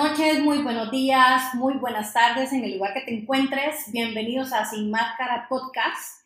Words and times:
noches, 0.00 0.42
muy 0.42 0.62
buenos 0.62 0.90
días, 0.90 1.54
muy 1.56 1.74
buenas 1.74 2.14
tardes 2.14 2.54
en 2.54 2.64
el 2.64 2.72
lugar 2.72 2.94
que 2.94 3.02
te 3.02 3.12
encuentres. 3.12 3.92
Bienvenidos 3.92 4.50
a 4.54 4.64
Sin 4.64 4.90
Máscara 4.90 5.46
Podcast. 5.46 6.22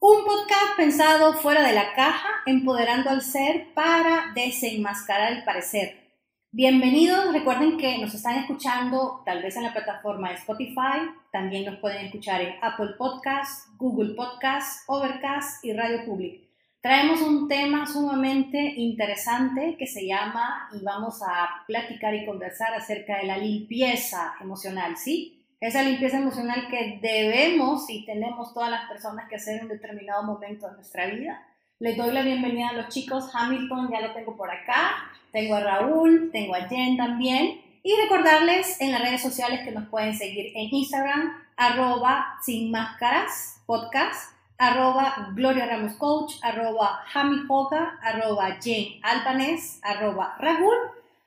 Un 0.00 0.24
podcast 0.24 0.76
pensado 0.76 1.34
fuera 1.34 1.64
de 1.64 1.74
la 1.74 1.94
caja, 1.94 2.28
empoderando 2.44 3.10
al 3.10 3.22
ser 3.22 3.72
para 3.72 4.32
desenmascarar 4.34 5.32
el 5.32 5.44
parecer. 5.44 6.08
Bienvenidos, 6.50 7.32
recuerden 7.32 7.78
que 7.78 7.98
nos 7.98 8.14
están 8.14 8.34
escuchando 8.34 9.22
tal 9.24 9.44
vez 9.44 9.56
en 9.56 9.62
la 9.62 9.72
plataforma 9.72 10.30
de 10.30 10.34
Spotify, 10.34 11.08
también 11.30 11.66
nos 11.66 11.78
pueden 11.78 12.06
escuchar 12.06 12.40
en 12.40 12.56
Apple 12.60 12.94
Podcasts, 12.98 13.68
Google 13.76 14.14
Podcasts, 14.16 14.82
Overcast 14.88 15.64
y 15.64 15.72
Radio 15.72 16.04
Public. 16.04 16.47
Traemos 16.80 17.20
un 17.22 17.48
tema 17.48 17.86
sumamente 17.86 18.74
interesante 18.76 19.74
que 19.76 19.88
se 19.88 20.06
llama 20.06 20.68
y 20.72 20.84
vamos 20.84 21.20
a 21.22 21.64
platicar 21.66 22.14
y 22.14 22.24
conversar 22.24 22.72
acerca 22.72 23.18
de 23.18 23.24
la 23.24 23.36
limpieza 23.36 24.34
emocional, 24.40 24.96
¿sí? 24.96 25.44
Esa 25.60 25.82
limpieza 25.82 26.18
emocional 26.18 26.68
que 26.70 27.00
debemos 27.02 27.90
y 27.90 28.06
tenemos 28.06 28.54
todas 28.54 28.70
las 28.70 28.88
personas 28.88 29.28
que 29.28 29.34
hacer 29.34 29.56
en 29.56 29.64
un 29.64 29.70
determinado 29.70 30.22
momento 30.22 30.68
de 30.68 30.74
nuestra 30.74 31.06
vida. 31.06 31.44
Les 31.80 31.96
doy 31.96 32.12
la 32.12 32.22
bienvenida 32.22 32.68
a 32.68 32.74
los 32.74 32.88
chicos. 32.90 33.28
Hamilton 33.34 33.90
ya 33.90 34.00
lo 34.00 34.12
tengo 34.12 34.36
por 34.36 34.48
acá. 34.48 35.10
Tengo 35.32 35.56
a 35.56 35.60
Raúl, 35.60 36.30
tengo 36.32 36.54
a 36.54 36.68
Jen 36.68 36.96
también. 36.96 37.60
Y 37.82 37.92
recordarles 38.02 38.80
en 38.80 38.92
las 38.92 39.02
redes 39.02 39.20
sociales 39.20 39.62
que 39.64 39.72
nos 39.72 39.88
pueden 39.88 40.14
seguir 40.14 40.52
en 40.54 40.72
Instagram, 40.72 41.32
arroba 41.56 42.38
sin 42.40 42.70
máscaras 42.70 43.62
podcast 43.66 44.37
arroba 44.58 45.32
Gloria 45.34 45.66
Ramos 45.66 45.94
Coach, 45.94 46.34
arroba 46.42 47.04
Jami 47.12 47.46
arroba 48.02 48.58
Albanés, 49.02 49.78
arroba 49.82 50.36
Raúl. 50.40 50.74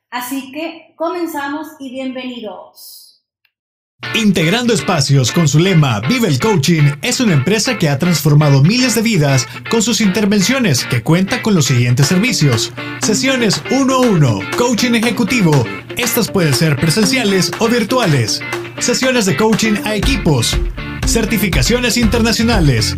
Así 0.10 0.52
que 0.52 0.94
comenzamos 0.98 1.68
y 1.80 1.90
bienvenidos. 1.92 3.08
Integrando 4.16 4.74
Espacios 4.74 5.32
con 5.32 5.48
su 5.48 5.60
lema 5.60 6.02
Vive 6.02 6.28
el 6.28 6.40
Coaching 6.40 6.96
es 7.02 7.20
una 7.22 7.34
empresa 7.34 7.78
que 7.78 7.88
ha 7.88 8.00
transformado 8.00 8.62
miles 8.62 8.96
de 8.96 9.04
vidas 9.04 9.48
con 9.70 9.82
sus 9.82 10.02
intervenciones 10.02 10.84
que 10.86 11.02
cuenta 11.04 11.42
con 11.42 11.56
los 11.56 11.66
siguientes 11.66 12.08
servicios. 12.08 12.74
Sesiones 13.02 13.64
1 13.72 13.94
a 13.94 14.00
1, 14.00 14.40
coaching 14.58 14.96
ejecutivo. 14.96 15.52
Estas 15.98 16.30
pueden 16.30 16.54
ser 16.54 16.76
presenciales 16.76 17.52
o 17.60 17.70
virtuales. 17.70 18.42
Sesiones 18.80 19.26
de 19.28 19.38
coaching 19.38 19.76
a 19.86 19.96
equipos. 19.96 20.58
Certificaciones 21.06 21.96
internacionales 21.98 22.98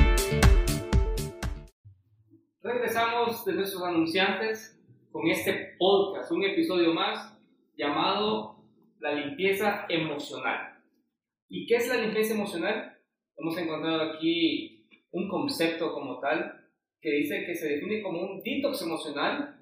Anunciantes 3.91 4.81
con 5.11 5.27
este 5.27 5.75
podcast, 5.77 6.31
un 6.31 6.43
episodio 6.43 6.93
más 6.93 7.37
llamado 7.75 8.63
La 8.99 9.13
limpieza 9.13 9.85
emocional. 9.89 10.79
¿Y 11.49 11.65
qué 11.67 11.75
es 11.75 11.89
la 11.89 11.97
limpieza 11.97 12.33
emocional? 12.33 12.97
Hemos 13.35 13.57
encontrado 13.57 14.01
aquí 14.03 14.87
un 15.11 15.27
concepto 15.27 15.93
como 15.93 16.19
tal 16.19 16.69
que 17.01 17.11
dice 17.11 17.45
que 17.45 17.55
se 17.55 17.67
define 17.67 18.01
como 18.01 18.21
un 18.21 18.41
detox 18.41 18.81
emocional, 18.81 19.59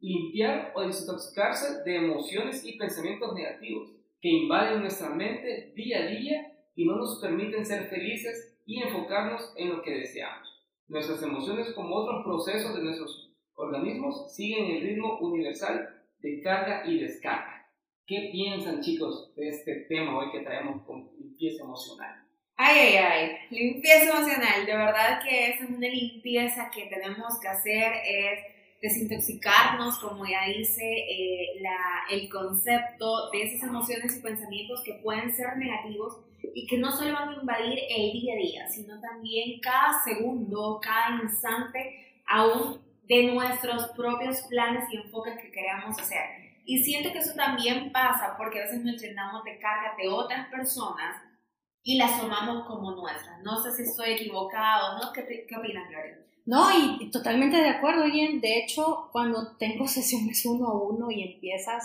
limpiar 0.00 0.72
o 0.74 0.82
desintoxicarse 0.82 1.82
de 1.84 1.96
emociones 1.96 2.66
y 2.66 2.76
pensamientos 2.76 3.34
negativos 3.34 3.92
que 4.20 4.28
invaden 4.28 4.80
nuestra 4.80 5.08
mente 5.08 5.72
día 5.74 6.00
a 6.00 6.06
día 6.06 6.52
y 6.74 6.84
no 6.84 6.96
nos 6.96 7.18
permiten 7.20 7.64
ser 7.64 7.88
felices 7.88 8.58
y 8.66 8.82
enfocarnos 8.82 9.54
en 9.56 9.70
lo 9.70 9.80
que 9.80 10.00
deseamos. 10.00 10.45
Nuestras 10.88 11.22
emociones, 11.22 11.72
como 11.72 11.96
otros 11.96 12.24
procesos 12.24 12.76
de 12.76 12.82
nuestros 12.82 13.32
organismos, 13.54 14.34
siguen 14.34 14.76
el 14.76 14.82
ritmo 14.82 15.18
universal 15.18 15.88
de 16.18 16.40
carga 16.40 16.86
y 16.86 17.00
descarga. 17.00 17.68
¿Qué 18.06 18.28
piensan, 18.30 18.80
chicos, 18.80 19.34
de 19.34 19.48
este 19.48 19.86
tema 19.88 20.16
hoy 20.16 20.30
que 20.30 20.44
traemos 20.44 20.84
con 20.86 21.10
limpieza 21.18 21.64
emocional? 21.64 22.24
Ay, 22.56 22.78
ay, 22.78 22.96
ay, 22.96 23.30
limpieza 23.50 24.16
emocional. 24.16 24.64
De 24.64 24.76
verdad 24.76 25.20
que 25.22 25.50
es 25.50 25.60
una 25.68 25.88
limpieza 25.88 26.70
que 26.72 26.86
tenemos 26.86 27.38
que 27.40 27.48
hacer, 27.48 27.92
es 28.08 28.38
desintoxicarnos, 28.80 29.98
como 29.98 30.24
ya 30.24 30.46
dice 30.46 30.84
eh, 30.84 31.60
la, 31.60 32.04
el 32.10 32.28
concepto 32.28 33.30
de 33.30 33.42
esas 33.42 33.68
emociones 33.68 34.16
y 34.16 34.22
pensamientos 34.22 34.82
que 34.84 34.94
pueden 35.02 35.34
ser 35.34 35.56
negativos 35.56 36.20
y 36.54 36.66
que 36.66 36.78
no 36.78 36.90
solo 36.90 37.12
van 37.12 37.30
a 37.30 37.40
invadir 37.40 37.78
el 37.88 38.12
día 38.12 38.34
a 38.34 38.38
día, 38.38 38.68
sino 38.68 39.00
también 39.00 39.60
cada 39.60 40.02
segundo, 40.04 40.78
cada 40.82 41.22
instante, 41.22 42.20
aún 42.26 42.80
de 43.04 43.32
nuestros 43.32 43.88
propios 43.88 44.42
planes 44.48 44.84
y 44.92 44.96
enfoques 44.96 45.38
que 45.40 45.50
queramos 45.50 45.98
hacer. 45.98 46.24
Y 46.64 46.82
siento 46.82 47.12
que 47.12 47.18
eso 47.18 47.34
también 47.34 47.92
pasa 47.92 48.34
porque 48.36 48.60
a 48.60 48.64
veces 48.64 48.82
nos 48.82 49.00
llenamos 49.00 49.44
de 49.44 49.58
cargas 49.58 49.96
de 49.96 50.08
otras 50.08 50.48
personas 50.48 51.22
y 51.82 51.96
las 51.96 52.20
tomamos 52.20 52.66
como 52.66 52.90
nuestras. 52.90 53.40
No 53.44 53.62
sé 53.62 53.72
si 53.72 53.82
estoy 53.82 54.14
equivocado, 54.14 54.98
¿no? 54.98 55.12
¿Qué, 55.12 55.46
qué 55.48 55.56
opinas, 55.56 55.88
Gloria? 55.88 56.18
No, 56.44 56.68
y, 56.76 57.10
totalmente 57.10 57.56
de 57.56 57.68
acuerdo, 57.68 58.06
Ian. 58.06 58.40
De 58.40 58.58
hecho, 58.58 59.08
cuando 59.12 59.56
tengo 59.56 59.86
sesiones 59.88 60.44
uno 60.46 60.68
a 60.68 60.82
uno 60.82 61.10
y 61.10 61.22
empiezas 61.22 61.84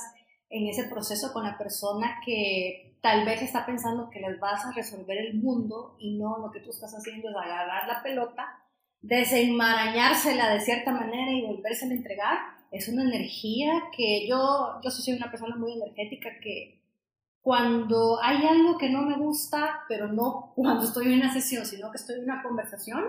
en 0.49 0.67
ese 0.67 0.85
proceso 0.85 1.31
con 1.31 1.43
la 1.43 1.57
persona 1.57 2.19
que 2.25 2.91
tal 3.01 3.25
vez 3.25 3.41
está 3.41 3.66
pensando 3.66 4.09
que 4.09 4.19
les 4.19 4.39
vas 4.39 4.63
a 4.66 4.72
resolver 4.72 5.17
el 5.17 5.41
mundo 5.41 5.95
y 6.00 6.17
no 6.17 6.38
lo 6.38 6.51
que 6.51 6.59
tú 6.59 6.69
estás 6.69 6.94
haciendo 6.94 7.29
es 7.29 7.35
agarrar 7.35 7.88
la 7.88 8.01
pelota, 8.03 8.63
desenmarañársela 9.01 10.53
de 10.53 10.62
cierta 10.62 10.91
manera 10.91 11.31
y 11.31 11.45
volvérsela 11.45 11.94
a 11.94 11.97
entregar. 11.97 12.38
Es 12.72 12.88
una 12.88 13.03
energía 13.03 13.72
que 13.95 14.28
yo, 14.28 14.79
yo 14.84 14.91
soy 14.91 15.16
una 15.16 15.31
persona 15.31 15.56
muy 15.56 15.73
energética 15.73 16.29
que 16.41 16.79
cuando 17.41 18.22
hay 18.22 18.45
algo 18.45 18.78
que 18.78 18.90
no 18.90 19.01
me 19.01 19.17
gusta, 19.17 19.81
pero 19.90 20.07
no 20.07 20.53
cuando 20.56 20.84
estoy 20.85 21.07
en 21.07 21.19
una 21.19 21.34
sesión, 21.34 21.66
sino 21.66 21.90
que 21.90 21.97
estoy 21.97 22.17
en 22.17 22.25
una 22.25 22.44
conversación, 22.44 23.03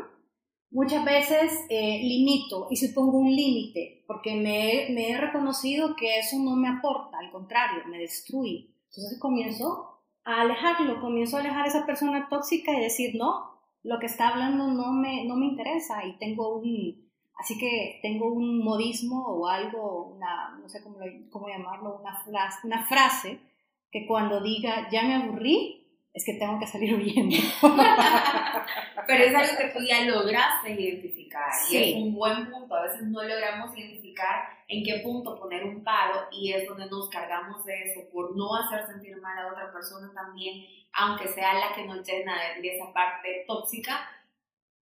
muchas 0.70 1.04
veces 1.04 1.52
eh, 1.69 2.00
limito 2.02 2.69
y 2.70 2.76
si 2.76 2.88
pongo 2.88 3.19
un 3.19 3.31
límite, 3.31 4.04
porque 4.06 4.34
me, 4.34 4.92
me 4.94 5.10
he 5.10 5.19
reconocido 5.19 5.94
que 5.94 6.19
eso 6.19 6.38
no 6.38 6.56
me 6.56 6.69
aporta, 6.69 7.19
al 7.19 7.31
contrario, 7.31 7.82
me 7.88 7.98
destruye. 7.98 8.72
Entonces 8.94 9.19
comienzo 9.19 10.00
a 10.25 10.42
alejarlo, 10.42 11.00
comienzo 11.00 11.36
a 11.36 11.41
alejar 11.41 11.64
a 11.64 11.69
esa 11.69 11.86
persona 11.86 12.28
tóxica 12.28 12.72
y 12.72 12.80
decir, 12.80 13.14
no, 13.16 13.58
lo 13.82 13.98
que 13.98 14.06
está 14.06 14.28
hablando 14.28 14.69
no 14.69 14.92
me, 14.92 15.25
no 15.25 15.34
me 15.36 15.47
interesa 15.47 16.04
y 16.04 16.19
tengo 16.19 16.58
un, 16.58 17.10
así 17.38 17.58
que 17.58 18.00
tengo 18.02 18.31
un 18.31 18.62
modismo 18.62 19.25
o 19.26 19.48
algo, 19.48 20.12
una, 20.14 20.58
no 20.60 20.69
sé 20.69 20.82
cómo, 20.82 20.98
cómo 21.31 21.48
llamarlo, 21.48 21.98
una 22.00 22.22
frase, 22.22 22.66
una 22.66 22.84
frase 22.84 23.41
que 23.91 24.06
cuando 24.06 24.42
diga, 24.42 24.91
ya 24.91 25.02
me 25.02 25.14
aburrí, 25.14 25.81
es 26.15 26.25
que 26.25 26.34
tengo 26.34 26.59
que 26.59 26.67
salir 26.67 26.95
huyendo. 26.99 27.37
Pero 29.06 29.25
es 29.25 29.35
algo 29.35 29.56
que 29.59 29.69
tú 29.69 29.85
ya 29.85 30.05
lograste 30.05 30.73
identificar 30.73 31.50
y 31.70 31.76
es 31.76 31.97
un 31.97 32.14
buen 32.14 32.50
punto. 32.50 32.75
A 32.75 32.82
veces 32.82 33.03
no 33.03 33.23
logramos 33.23 33.76
identificar 33.76 34.49
en 34.69 34.85
qué 34.85 35.00
punto 35.00 35.38
poner 35.38 35.64
un 35.64 35.82
paro 35.82 36.29
y 36.31 36.53
es 36.53 36.69
donde 36.69 36.87
nos 36.87 37.09
cargamos 37.09 37.64
de 37.64 37.82
eso 37.82 38.00
por 38.12 38.37
no 38.37 38.55
hacer 38.56 38.87
sentir 38.87 39.20
mal 39.20 39.38
a 39.38 39.53
otra 39.53 39.73
persona 39.73 40.12
también, 40.14 40.64
aunque 40.93 41.29
sea 41.29 41.55
la 41.55 41.75
que 41.75 41.85
nos 41.85 42.06
llena 42.06 42.35
de, 42.61 42.76
esa 42.76 42.93
parte 42.93 43.44
tóxica, 43.47 44.08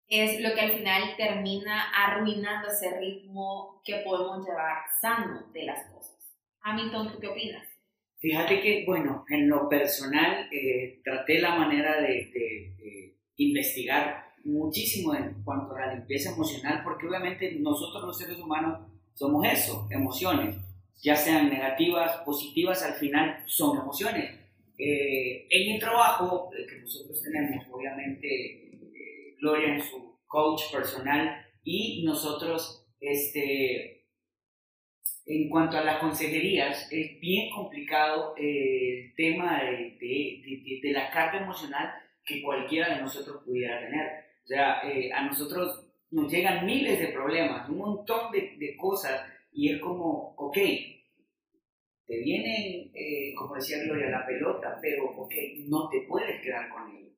es 0.09 0.41
lo 0.41 0.55
que 0.55 0.61
al 0.61 0.73
final 0.73 1.17
termina 1.17 1.91
arruinando 1.91 2.69
ese 2.69 2.99
ritmo 2.99 3.81
que 3.85 4.03
podemos 4.05 4.47
llevar 4.47 4.85
sano 5.01 5.47
de 5.53 5.65
las 5.65 5.87
cosas. 5.91 6.13
Hamilton, 6.61 7.13
¿tú 7.13 7.19
qué 7.19 7.29
opinas? 7.29 7.72
Fíjate 8.23 8.61
que, 8.61 8.85
bueno, 8.87 9.25
en 9.29 9.49
lo 9.49 9.69
personal 9.69 10.49
eh, 10.53 11.01
traté 11.03 11.41
la 11.41 11.57
manera 11.57 12.01
de, 12.01 12.31
investigar 13.37 14.27
muchísimo 14.45 15.13
en 15.13 15.43
cuanto 15.43 15.75
a 15.75 15.81
la 15.87 15.95
limpieza 15.95 16.31
emocional, 16.33 16.83
porque 16.85 17.09
obviamente 17.09 17.57
nosotros 17.59 18.05
los 18.05 18.17
seres 18.17 18.39
humanos 18.39 18.79
somos 19.15 19.45
eso, 19.45 19.89
emociones, 19.91 20.57
ya 21.03 21.17
sean 21.17 21.51
negativas, 21.51 22.19
positivas, 22.19 22.85
al 22.85 22.95
final 22.95 23.43
son 23.47 23.79
emociones. 23.79 24.31
Eh, 24.79 25.49
en 25.51 25.75
el 25.75 25.81
trabajo 25.81 26.51
eh, 26.57 26.65
que 26.69 26.81
nosotros 26.81 27.21
tenemos, 27.21 27.67
obviamente, 27.73 28.79
Gloria 29.41 29.75
en 29.75 29.83
su 29.83 30.21
coach 30.29 30.71
personal 30.71 31.45
y 31.65 32.05
nosotros, 32.05 32.87
este, 33.01 34.02
en 35.35 35.49
cuanto 35.49 35.79
a 35.79 35.85
las 35.85 35.99
consejerías, 35.99 36.93
es 36.93 37.19
bien 37.19 37.49
complicado 37.51 38.35
eh, 38.37 39.07
el 39.07 39.15
tema 39.15 39.63
de, 39.63 39.97
de, 39.99 40.81
de, 40.83 40.93
la 40.93 41.11
carga 41.11 41.43
emocional 41.43 41.91
que 42.23 42.43
cualquiera 42.43 42.95
de 42.95 43.01
nosotros 43.01 43.43
pudiera 43.43 43.81
tener. 43.81 44.09
O 44.45 44.47
sea, 44.47 44.83
eh, 44.83 45.11
a 45.11 45.25
nosotros 45.25 45.89
nos 46.11 46.31
llegan 46.31 46.67
miles 46.67 46.99
de 46.99 47.09
problemas, 47.09 47.67
un 47.71 47.79
montón 47.79 48.31
de, 48.31 48.77
cosas, 48.77 49.23
y 49.53 49.73
es 49.73 49.81
como, 49.81 50.35
ok, 50.37 50.59
te 52.07 52.19
vienen, 52.19 52.91
eh, 52.95 53.33
como 53.35 53.55
decía 53.55 53.83
Gloria, 53.85 54.11
la 54.11 54.27
pelota, 54.27 54.79
pero 54.83 55.07
ok, 55.17 55.33
no 55.69 55.89
te 55.89 56.03
puedes 56.03 56.43
quedar 56.43 56.69
con 56.69 56.95
él. 56.95 57.11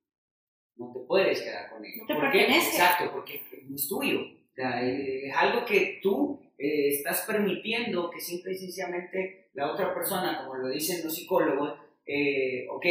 No 0.77 0.93
te 0.93 1.01
puedes 1.01 1.43
quedar 1.43 1.69
con 1.71 1.85
él. 1.85 1.93
No 1.99 2.07
te 2.07 2.15
¿Por 2.15 2.31
qué? 2.31 2.45
Exacto, 2.45 3.11
porque 3.13 3.41
no 3.69 3.75
es 3.75 3.89
tuyo. 3.89 4.21
O 4.21 4.55
sea, 4.55 4.83
es 4.83 5.35
algo 5.37 5.65
que 5.65 5.99
tú 6.01 6.44
eh, 6.59 6.89
estás 6.89 7.25
permitiendo 7.27 8.11
que 8.11 8.21
simple 8.21 8.53
y 8.53 8.57
sencillamente 8.57 9.49
la 9.55 9.73
otra 9.73 9.95
persona, 9.95 10.45
como 10.45 10.57
lo 10.57 10.69
dicen 10.69 11.05
los 11.05 11.15
psicólogos, 11.15 11.79
eh, 12.07 12.67
ok, 12.71 12.85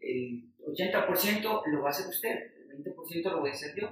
el 0.00 0.52
80% 0.60 1.66
lo 1.66 1.82
va 1.82 1.88
a 1.88 1.90
hacer 1.90 2.08
usted, 2.08 2.52
el 2.70 2.84
20% 2.84 3.30
lo 3.30 3.40
voy 3.40 3.50
a 3.50 3.52
hacer 3.52 3.74
yo. 3.78 3.88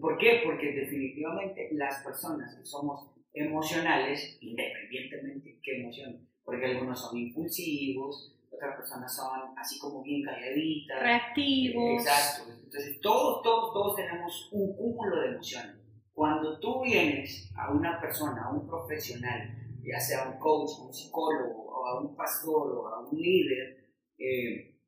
¿Por 0.00 0.18
qué? 0.18 0.42
Porque 0.44 0.72
definitivamente 0.72 1.68
las 1.72 2.02
personas 2.02 2.56
que 2.56 2.64
somos 2.64 3.10
emocionales, 3.32 4.38
independientemente 4.40 5.58
qué 5.62 5.80
emoción, 5.80 6.28
porque 6.44 6.66
algunos 6.66 7.00
son 7.00 7.18
impulsivos, 7.18 8.36
otras 8.50 8.76
personas 8.76 9.14
son 9.14 9.56
así 9.56 9.78
como 9.78 10.02
bien 10.02 10.22
calladitas, 10.22 11.00
reactivos. 11.00 12.00
exacto. 12.00 12.52
Entonces 12.52 13.00
todos, 13.00 13.42
todos, 13.42 13.72
todos 13.72 13.96
tenemos 13.96 14.48
un 14.52 14.76
cúmulo 14.76 15.20
de 15.20 15.28
emociones. 15.28 15.76
Cuando 16.14 16.60
tú 16.60 16.82
vienes 16.82 17.52
a 17.56 17.72
una 17.72 18.00
persona, 18.00 18.44
a 18.44 18.52
un 18.52 18.68
profesional, 18.68 19.52
ya 19.82 19.98
sea 19.98 20.28
un 20.28 20.38
coach, 20.38 20.70
un 20.80 20.94
psicólogo, 20.94 21.66
o 21.66 21.86
a 21.86 22.00
un 22.00 22.16
pastor, 22.16 22.72
o 22.72 22.86
a 22.86 23.00
un 23.00 23.20
líder, 23.20 23.90
eh, 24.16 24.78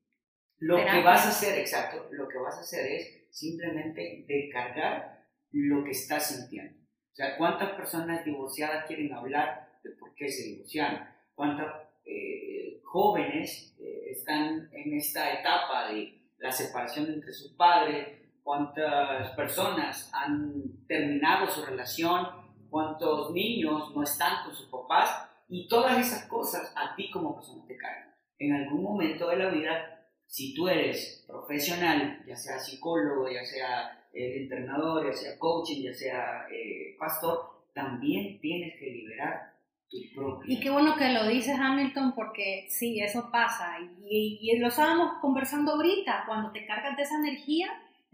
lo 0.59 0.77
que 0.77 1.03
vas 1.03 1.27
a 1.27 1.31
hacer, 1.31 1.59
exacto, 1.59 2.09
lo 2.13 2.29
que 2.29 2.39
vas 2.39 2.57
a 2.57 2.61
hacer 2.61 2.87
es 2.87 3.29
simplemente 3.31 4.25
descargar 4.27 5.27
lo 5.51 5.85
que 5.85 5.91
estás 5.91 6.29
sintiendo. 6.29 6.79
O 6.81 7.15
sea, 7.15 7.37
¿cuántas 7.37 7.73
personas 7.73 8.25
divorciadas 8.25 8.87
quieren 8.87 9.13
hablar 9.13 9.81
de 9.83 9.91
por 9.91 10.15
qué 10.15 10.29
se 10.29 10.45
divorciaron? 10.45 11.01
¿Cuántas 11.35 11.75
eh, 12.05 12.81
jóvenes 12.85 13.77
eh, 13.81 14.11
están 14.11 14.71
en 14.73 14.95
esta 14.95 15.41
etapa 15.41 15.91
de 15.91 16.17
la 16.39 16.53
separación 16.53 17.13
entre 17.13 17.33
sus 17.33 17.53
padres, 17.55 18.09
cuántas 18.47 19.33
personas 19.33 20.09
han 20.15 20.87
terminado 20.87 21.49
su 21.49 21.67
relación, 21.67 22.29
cuántos 22.71 23.33
niños 23.33 23.93
no 23.93 24.05
están 24.05 24.45
con 24.45 24.55
sus 24.55 24.69
papás 24.69 25.29
y 25.49 25.67
todas 25.67 25.99
esas 25.99 26.29
cosas 26.29 26.73
a 26.77 26.95
ti 26.95 27.11
como 27.11 27.35
persona 27.35 27.65
te 27.67 27.77
cargan. 27.77 28.15
En 28.39 28.55
algún 28.55 28.85
momento 28.85 29.29
de 29.31 29.39
la 29.39 29.51
vida, 29.51 30.01
si 30.27 30.55
tú 30.55 30.69
eres 30.69 31.25
profesional, 31.27 32.23
ya 32.25 32.37
sea 32.37 32.61
psicólogo, 32.61 33.29
ya 33.29 33.45
sea 33.45 34.07
eh, 34.13 34.43
entrenador, 34.43 35.05
ya 35.07 35.13
sea 35.13 35.39
coaching, 35.41 35.83
ya 35.83 35.93
sea 35.93 36.47
eh, 36.49 36.95
pastor, 37.01 37.67
también 37.75 38.39
tienes 38.41 38.79
que 38.79 38.87
liberar 38.87 39.55
tu 39.91 39.99
propio. 40.15 40.45
Y 40.47 40.61
qué 40.61 40.71
bueno 40.71 40.95
que 40.95 41.13
lo 41.13 41.27
dices, 41.27 41.59
Hamilton, 41.59 42.15
porque 42.15 42.67
sí, 42.69 43.01
eso 43.01 43.29
pasa. 43.33 43.79
Y, 44.09 44.39
y 44.41 44.57
lo 44.61 44.69
estábamos 44.69 45.19
conversando 45.21 45.73
ahorita, 45.73 46.23
cuando 46.29 46.53
te 46.53 46.65
cargas 46.65 46.97
de 46.97 47.03
esa 47.03 47.17
energía, 47.17 47.67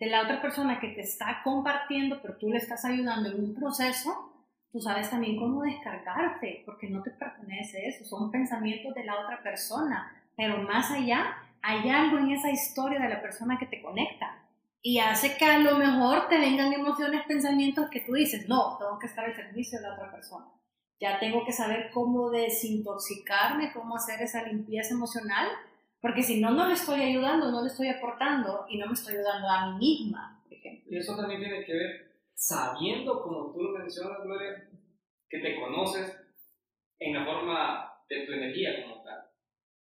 de 0.03 0.11
la 0.11 0.23
otra 0.23 0.43
persona 0.43 0.81
que 0.81 0.89
te 0.89 1.03
está 1.03 1.43
compartiendo, 1.45 2.21
pero 2.21 2.37
tú 2.37 2.49
le 2.49 2.57
estás 2.57 2.85
ayudando 2.85 3.31
en 3.31 3.39
un 3.39 3.55
proceso, 3.55 4.33
tú 4.73 4.81
sabes 4.81 5.09
también 5.09 5.37
cómo 5.37 5.63
descargarte, 5.63 6.65
porque 6.67 6.91
no 6.91 7.05
te 7.05 7.13
pertenece 7.13 7.87
eso, 7.87 8.05
son 8.05 8.33
pensamientos 8.33 8.93
de 8.97 9.05
la 9.05 9.21
otra 9.21 9.41
persona, 9.45 10.13
pero 10.37 10.59
más 10.59 10.91
allá 10.91 11.37
hay 11.63 11.89
algo 11.89 12.19
en 12.19 12.33
esa 12.33 12.51
historia 12.51 12.99
de 12.99 13.11
la 13.11 13.23
persona 13.23 13.57
que 13.61 13.67
te 13.67 13.81
conecta 13.81 14.43
y 14.83 14.99
hace 14.99 15.37
que 15.37 15.45
a 15.45 15.61
lo 15.61 15.79
mejor 15.79 16.29
te 16.29 16.41
vengan 16.41 16.73
emociones, 16.73 17.23
pensamientos 17.29 17.89
que 17.89 18.01
tú 18.01 18.15
dices, 18.15 18.49
no, 18.49 18.79
tengo 18.79 18.99
que 18.99 19.07
estar 19.07 19.25
al 19.25 19.37
servicio 19.37 19.79
de 19.79 19.87
la 19.87 19.95
otra 19.95 20.11
persona. 20.11 20.47
Ya 20.99 21.21
tengo 21.21 21.45
que 21.45 21.53
saber 21.53 21.93
cómo 21.95 22.31
desintoxicarme, 22.31 23.73
cómo 23.73 23.95
hacer 23.95 24.21
esa 24.21 24.43
limpieza 24.43 24.95
emocional 24.95 25.47
porque 26.03 26.21
si 26.21 26.41
no, 26.41 26.51
no 26.51 26.67
le 26.67 26.75
estoy 26.75 27.01
ayudando, 27.01 27.53
no 27.53 27.63
le 27.63 27.69
estoy 27.69 27.89
aportando 27.89 28.67
y 28.69 28.77
no 28.77 28.89
me 28.89 28.93
estoy 28.93 29.15
ayudando 29.15 29.49
a 29.49 29.71
mí 29.71 29.79
misma, 29.79 30.43
por 30.43 30.53
ejemplo. 30.53 30.91
Y 30.91 30.99
eso 30.99 31.17
también 31.17 31.41
tiene 31.41 31.65
que 31.65 31.73
ver 31.73 32.13
sabiendo, 32.35 33.23
como 33.23 33.53
tú 33.53 33.63
lo 33.63 33.79
mencionas, 33.79 34.21
Gloria, 34.25 34.69
que 35.31 35.39
te 35.39 35.61
conoces 35.61 36.21
en 36.99 37.15
la 37.15 37.25
forma 37.25 37.93
de 38.09 38.27
tu 38.27 38.33
energía 38.33 38.83
como 38.83 39.05
tal. 39.05 39.31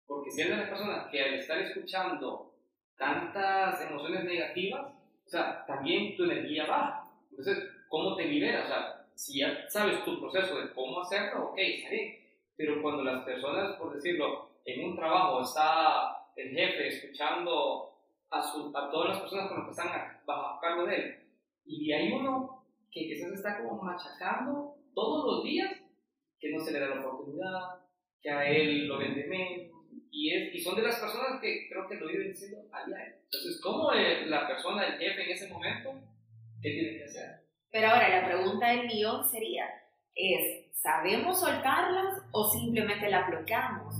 Porque 0.05 0.29
si 0.29 0.41
eres 0.41 0.55
una 0.55 0.69
persona 0.69 1.07
que 1.09 1.23
al 1.23 1.33
estar 1.35 1.57
escuchando 1.57 2.53
tantas 2.97 3.81
emociones 3.89 4.25
negativas, 4.25 4.91
o 5.25 5.29
sea, 5.29 5.65
también 5.65 6.17
tu 6.17 6.25
energía 6.25 6.65
baja. 6.65 7.09
Entonces, 7.29 7.63
¿cómo 7.87 8.17
te 8.17 8.25
liberas? 8.25 8.65
O 8.65 8.67
sea, 8.67 9.05
si 9.15 9.39
ya 9.39 9.69
sabes 9.69 10.03
tu 10.03 10.19
proceso 10.19 10.59
de 10.59 10.73
cómo 10.73 10.99
hacerlo, 10.99 11.51
ok, 11.51 11.59
está. 11.59 11.95
Pero 12.57 12.81
cuando 12.81 13.05
las 13.05 13.23
personas, 13.23 13.77
por 13.77 13.93
decirlo, 13.93 14.48
en 14.73 14.89
un 14.89 14.95
trabajo 14.95 15.41
está 15.41 16.27
el 16.35 16.55
jefe 16.55 16.87
escuchando 16.87 17.95
a, 18.29 18.39
a 18.39 18.91
todas 18.91 19.09
las 19.09 19.19
personas 19.19 19.47
con 19.47 19.57
las 19.57 19.65
que 19.65 19.71
están 19.71 20.21
bajo 20.25 20.59
cargo 20.59 20.85
de 20.85 20.95
él, 20.95 21.19
y 21.65 21.91
hay 21.91 22.11
uno 22.11 22.65
que 22.91 23.01
quizás 23.01 23.31
está 23.33 23.59
como 23.59 23.81
machacando 23.81 24.75
todos 24.93 25.25
los 25.25 25.43
días, 25.43 25.71
que 26.39 26.51
no 26.51 26.59
se 26.59 26.71
le 26.71 26.79
da 26.79 26.95
la 26.95 27.01
oportunidad, 27.01 27.59
que 28.21 28.31
a 28.31 28.49
él 28.49 28.87
lo 28.87 28.97
vende 28.97 29.25
menos, 29.27 29.79
y, 30.11 30.33
es, 30.33 30.55
y 30.55 30.59
son 30.59 30.75
de 30.75 30.81
las 30.81 30.99
personas 30.99 31.39
que 31.41 31.67
creo 31.69 31.87
que 31.87 31.95
lo 31.95 32.07
viven 32.07 32.29
diciendo 32.29 32.57
a 32.71 32.85
diario. 32.85 33.15
Entonces, 33.23 33.61
¿cómo 33.61 33.91
la 33.91 34.47
persona, 34.47 34.87
el 34.87 34.97
jefe 34.97 35.23
en 35.23 35.31
ese 35.31 35.47
momento, 35.49 35.93
qué 36.61 36.71
tiene 36.71 36.97
que 36.97 37.03
hacer? 37.03 37.43
Pero 37.71 37.89
ahora 37.89 38.21
la 38.21 38.27
pregunta 38.27 38.69
del 38.71 38.87
millón 38.87 39.29
sería, 39.29 39.65
es, 40.15 40.65
¿sabemos 40.73 41.39
soltarlas 41.39 42.23
o 42.31 42.49
simplemente 42.49 43.09
la 43.09 43.29
bloqueamos? 43.29 43.95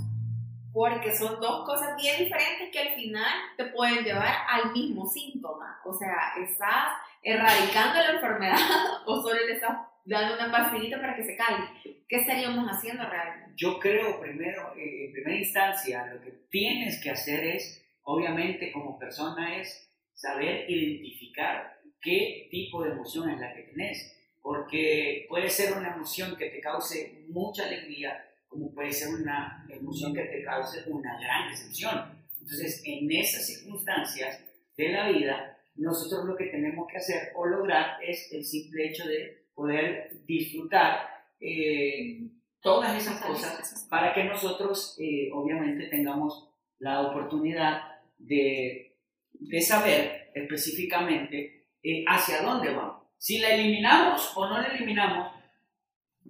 Porque 0.71 1.11
son 1.11 1.39
dos 1.39 1.65
cosas 1.65 1.95
bien 1.95 2.19
diferentes 2.19 2.69
que 2.71 2.79
al 2.79 2.95
final 2.95 3.33
te 3.57 3.65
pueden 3.65 4.03
llevar 4.03 4.35
al 4.47 4.71
mismo 4.71 5.05
síntoma. 5.05 5.79
O 5.85 5.93
sea, 5.93 6.33
estás 6.41 6.93
erradicando 7.23 7.99
la 7.99 8.11
enfermedad 8.11 8.57
o 9.05 9.21
solo 9.21 9.45
le 9.45 9.53
estás 9.53 9.77
dando 10.05 10.35
una 10.35 10.51
pastillita 10.51 10.99
para 10.99 11.15
que 11.15 11.23
se 11.23 11.35
calme. 11.35 11.65
¿Qué 12.07 12.17
estaríamos 12.17 12.67
haciendo 12.67 13.07
realmente? 13.07 13.53
Yo 13.55 13.79
creo 13.79 14.19
primero, 14.19 14.73
eh, 14.75 15.05
en 15.05 15.13
primera 15.13 15.37
instancia, 15.37 16.05
lo 16.13 16.21
que 16.21 16.31
tienes 16.49 17.01
que 17.01 17.11
hacer 17.11 17.43
es, 17.43 17.85
obviamente 18.03 18.71
como 18.71 18.97
persona, 18.97 19.57
es 19.57 19.91
saber 20.13 20.69
identificar 20.69 21.79
qué 22.01 22.47
tipo 22.49 22.83
de 22.83 22.91
emoción 22.91 23.29
es 23.29 23.39
la 23.39 23.53
que 23.53 23.63
tenés. 23.63 24.15
Porque 24.41 25.25
puede 25.27 25.49
ser 25.49 25.77
una 25.77 25.93
emoción 25.93 26.35
que 26.37 26.49
te 26.49 26.61
cause 26.61 27.25
mucha 27.27 27.65
alegría, 27.65 28.25
como 28.49 28.73
puede 28.73 28.91
ser 28.91 29.13
una 29.13 29.65
emoción 29.69 30.13
que 30.13 30.23
te 30.23 30.43
cause 30.43 30.83
una 30.87 31.17
gran 31.19 31.49
decepción. 31.49 32.19
Entonces, 32.41 32.81
en 32.83 33.09
esas 33.11 33.45
circunstancias 33.45 34.43
de 34.75 34.89
la 34.89 35.09
vida, 35.09 35.57
nosotros 35.75 36.25
lo 36.25 36.35
que 36.35 36.47
tenemos 36.47 36.87
que 36.91 36.97
hacer 36.97 37.31
o 37.35 37.45
lograr 37.45 38.03
es 38.03 38.31
el 38.33 38.43
simple 38.43 38.89
hecho 38.89 39.07
de 39.07 39.45
poder 39.53 40.09
disfrutar 40.25 41.07
eh, 41.39 42.27
todas 42.59 43.01
esas 43.01 43.21
cosas 43.21 43.87
para 43.89 44.13
que 44.13 44.23
nosotros, 44.23 44.97
eh, 44.99 45.29
obviamente, 45.31 45.87
tengamos 45.87 46.49
la 46.79 47.01
oportunidad 47.01 47.81
de, 48.17 48.97
de 49.33 49.61
saber 49.61 50.31
específicamente 50.33 51.67
eh, 51.83 52.03
hacia 52.07 52.41
dónde 52.41 52.73
vamos. 52.73 53.03
Si 53.17 53.37
la 53.39 53.53
eliminamos 53.53 54.31
o 54.35 54.47
no 54.47 54.61
la 54.61 54.67
eliminamos, 54.67 55.33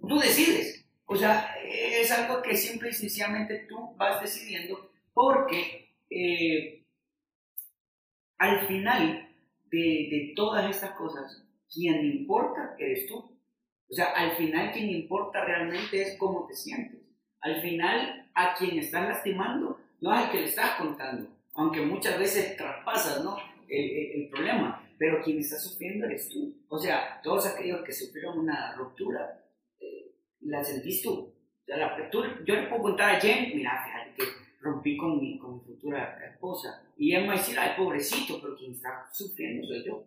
tú 0.08 0.20
decides. 0.20 0.86
O 1.06 1.16
sea, 1.16 1.56
es 1.70 2.12
algo 2.12 2.42
que 2.42 2.56
simple 2.56 2.90
y 2.90 2.94
sencillamente 2.94 3.66
tú 3.70 3.94
vas 3.96 4.22
decidiendo 4.22 4.90
porque 5.14 5.94
eh, 6.10 6.84
al 8.38 8.68
final 8.68 9.30
de, 9.70 9.78
de, 9.78 10.34
todas 10.36 10.70
estas 10.70 10.92
cosas, 10.92 11.44
quien 11.72 12.04
importa 12.06 12.76
eres 12.80 13.08
tú. 13.08 13.18
O 13.18 13.94
sea, 13.94 14.12
al 14.12 14.36
final 14.38 14.72
quien 14.72 14.90
importa 14.90 15.44
realmente 15.46 16.02
es 16.02 16.18
cómo 16.18 16.48
te 16.48 16.56
sientes. 16.56 17.02
Al 17.42 17.62
final 17.62 18.30
a 18.34 18.56
quien 18.56 18.80
estás 18.80 19.08
lastimando 19.08 19.80
no 20.02 20.16
es 20.16 20.26
el 20.26 20.32
que 20.32 20.40
le 20.40 20.46
estás 20.46 20.72
contando, 20.78 21.30
aunque 21.54 21.82
muchas 21.82 22.18
veces 22.18 22.56
traspasas 22.56 23.24
¿no? 23.24 23.38
el, 23.68 24.22
el, 24.22 24.30
problema, 24.30 24.88
pero 24.98 25.22
quien 25.24 25.40
está 25.40 25.60
sufriendo 25.60 26.06
eres 26.06 26.30
tú. 26.30 26.56
O 26.70 26.80
sea, 26.80 27.20
todos 27.22 27.46
aquellos 27.46 27.84
que 27.84 27.92
sufrieron 27.92 28.40
una 28.40 28.76
ruptura, 28.76 29.40
la 30.42 30.64
sentís 30.64 31.02
tú. 31.02 31.34
La, 31.78 32.10
yo 32.12 32.56
le 32.56 32.68
puedo 32.68 32.82
contar 32.82 33.16
a 33.16 33.20
Jen, 33.20 33.56
mira, 33.56 33.84
fíjate 33.86 34.14
que 34.16 34.24
rompí 34.62 34.98
con 34.98 35.20
mi, 35.20 35.38
con 35.38 35.56
mi 35.56 35.62
futura 35.62 36.18
esposa. 36.32 36.84
Y 36.98 37.12
ella 37.12 37.22
me 37.22 37.28
va 37.28 37.34
a 37.34 37.38
decir, 37.38 37.58
ay, 37.58 37.72
pobrecito, 37.78 38.40
pero 38.42 38.56
quien 38.56 38.74
está 38.74 39.08
sufriendo 39.12 39.68
soy 39.68 39.86
yo. 39.86 40.04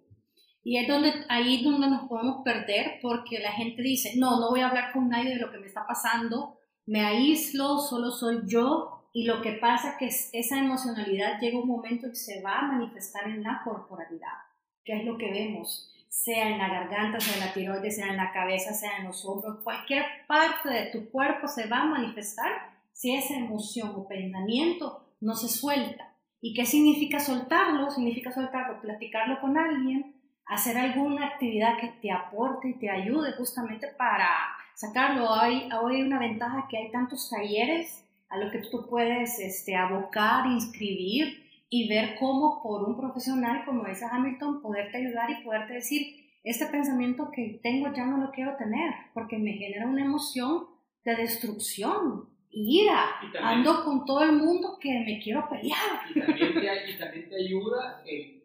Y 0.65 0.79
es 0.79 0.87
donde, 0.87 1.13
ahí 1.29 1.57
es 1.57 1.65
donde 1.65 1.89
nos 1.89 2.09
podemos 2.09 2.43
perder 2.45 2.99
porque 3.03 3.41
la 3.41 3.53
gente 3.53 3.83
dice, 3.83 4.13
no, 4.17 4.39
no 4.39 4.51
voy 4.51 4.61
a 4.61 4.69
hablar 4.69 4.93
con 4.93 5.09
nadie 5.09 5.31
de 5.31 5.41
lo 5.41 5.51
que 5.51 5.59
me 5.59 5.67
está 5.67 5.87
pasando 5.87 6.59
me 6.87 7.01
aíslo, 7.01 7.79
solo 7.79 8.11
soy 8.11 8.41
yo 8.47 9.09
y 9.13 9.25
lo 9.25 9.41
que 9.41 9.53
pasa 9.53 9.91
es 9.91 10.31
que 10.33 10.39
esa 10.39 10.59
emocionalidad 10.59 11.41
llega 11.41 11.61
un 11.61 11.69
momento 11.69 12.09
y 12.09 12.17
se 12.17 12.43
va 12.43 12.59
a 12.59 12.73
manifestar 12.73 13.29
en 13.29 13.43
la 13.43 13.61
corporalidad, 13.65 14.39
que 14.85 14.99
es 14.99 15.05
lo 15.05 15.17
que 15.17 15.31
vemos, 15.31 15.92
sea 16.13 16.47
en 16.47 16.59
la 16.59 16.69
garganta, 16.69 17.19
sea 17.19 17.35
en 17.35 17.41
la 17.41 17.55
tiroides, 17.55 17.97
sea 17.97 18.09
en 18.09 18.19
la 18.19 18.33
cabeza, 18.33 18.75
sea 18.75 18.99
en 18.99 19.07
los 19.07 19.25
hombros, 19.25 19.63
cualquier 19.65 20.05
parte 20.29 20.69
de 20.69 20.91
tu 20.93 21.11
cuerpo 21.11 21.49
se 21.49 21.67
va 21.69 21.79
a 21.79 21.87
manifestar 21.87 22.53
si 22.93 23.17
esa 23.17 23.35
emoción 23.35 23.95
o 23.97 24.07
pensamiento 24.07 25.17
no 25.23 25.35
se 25.35 25.49
suelta. 25.49 26.15
¿Y 26.43 26.53
qué 26.53 26.67
significa 26.67 27.19
soltarlo? 27.19 27.91
Significa 27.91 28.31
soltarlo, 28.31 28.83
platicarlo 28.83 29.41
con 29.41 29.57
alguien, 29.57 30.15
hacer 30.45 30.77
alguna 30.77 31.29
actividad 31.29 31.79
que 31.81 31.89
te 32.03 32.13
aporte 32.13 32.69
y 32.69 32.79
te 32.79 32.91
ayude 32.91 33.33
justamente 33.33 33.89
para 33.97 34.29
sacarlo. 34.75 35.31
Hoy, 35.31 35.67
hay 35.71 36.03
una 36.03 36.19
ventaja 36.19 36.67
que 36.69 36.77
hay 36.77 36.93
tantos 36.93 37.31
talleres 37.31 38.05
a 38.29 38.37
los 38.37 38.53
que 38.53 38.59
tú 38.59 38.87
puedes 38.87 39.39
este, 39.39 39.77
abocar, 39.77 40.47
inscribir 40.47 41.43
y 41.75 41.89
ver 41.89 42.17
cómo 42.21 42.63
por 42.63 42.85
un 42.85 42.99
profesional 42.99 43.65
como 43.65 43.87
ese 43.87 44.05
Hamilton 44.05 44.61
poderte 44.61 44.99
ayudar 44.99 45.31
y 45.31 45.43
poderte 45.43 45.73
decir, 45.73 46.03
este 46.45 46.67
pensamiento 46.67 47.31
que 47.35 47.61
tengo 47.63 47.91
ya 47.95 48.05
no 48.05 48.19
lo 48.19 48.31
quiero 48.31 48.55
tener 48.59 48.93
porque 49.15 49.39
me 49.39 49.55
genera 49.55 49.87
una 49.87 50.05
emoción 50.05 50.67
de 51.03 51.17
destrucción, 51.17 52.29
ira, 52.51 53.15
ando 53.41 53.87
con 53.87 54.05
todo 54.05 54.23
el 54.23 54.33
mundo 54.33 54.77
que 54.79 54.91
me 54.91 55.19
quiero 55.25 55.49
pelear. 55.49 56.03
Y 56.15 56.21
también 56.21 56.53
te, 56.53 56.91
y 56.91 56.99
también 56.99 57.31
te 57.31 57.37
ayuda 57.37 58.03
el 58.05 58.43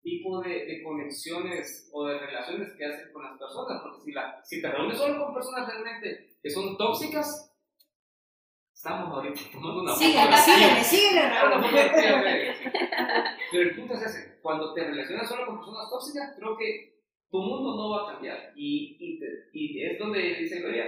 tipo 0.00 0.40
de, 0.42 0.64
de, 0.64 0.82
conexiones 0.84 1.90
o 1.92 2.06
de 2.06 2.20
relaciones 2.20 2.74
que 2.78 2.84
haces 2.84 3.10
con 3.12 3.24
las 3.24 3.36
personas, 3.40 3.82
porque 3.82 4.04
si, 4.04 4.12
la, 4.12 4.40
si 4.44 4.62
te 4.62 4.70
reúnes 4.70 4.96
solo 4.98 5.24
con 5.24 5.34
personas 5.34 5.66
realmente 5.66 6.36
que 6.40 6.50
son 6.50 6.76
tóxicas, 6.78 7.51
estamos 8.82 9.14
ahorita 9.14 9.40
tomando 9.52 9.82
una 9.82 9.94
síguele, 9.94 10.36
síguele, 10.38 10.82
síguele, 10.92 11.22
Pero 13.52 13.62
el 13.62 13.76
punto 13.76 13.94
es 13.94 14.02
ese, 14.02 14.40
cuando 14.42 14.74
te 14.74 14.82
relacionas 14.82 15.28
solo 15.28 15.46
con 15.46 15.58
personas 15.58 15.88
tóxicas, 15.88 16.34
creo 16.36 16.56
que 16.58 17.00
tu 17.30 17.38
mundo 17.38 17.76
no 17.76 17.90
va 17.90 18.02
a 18.02 18.12
cambiar. 18.14 18.52
Y, 18.56 18.96
y, 18.98 19.20
y 19.52 19.84
es 19.84 19.98
donde 20.00 20.34
dice 20.34 20.58
Gloria, 20.58 20.86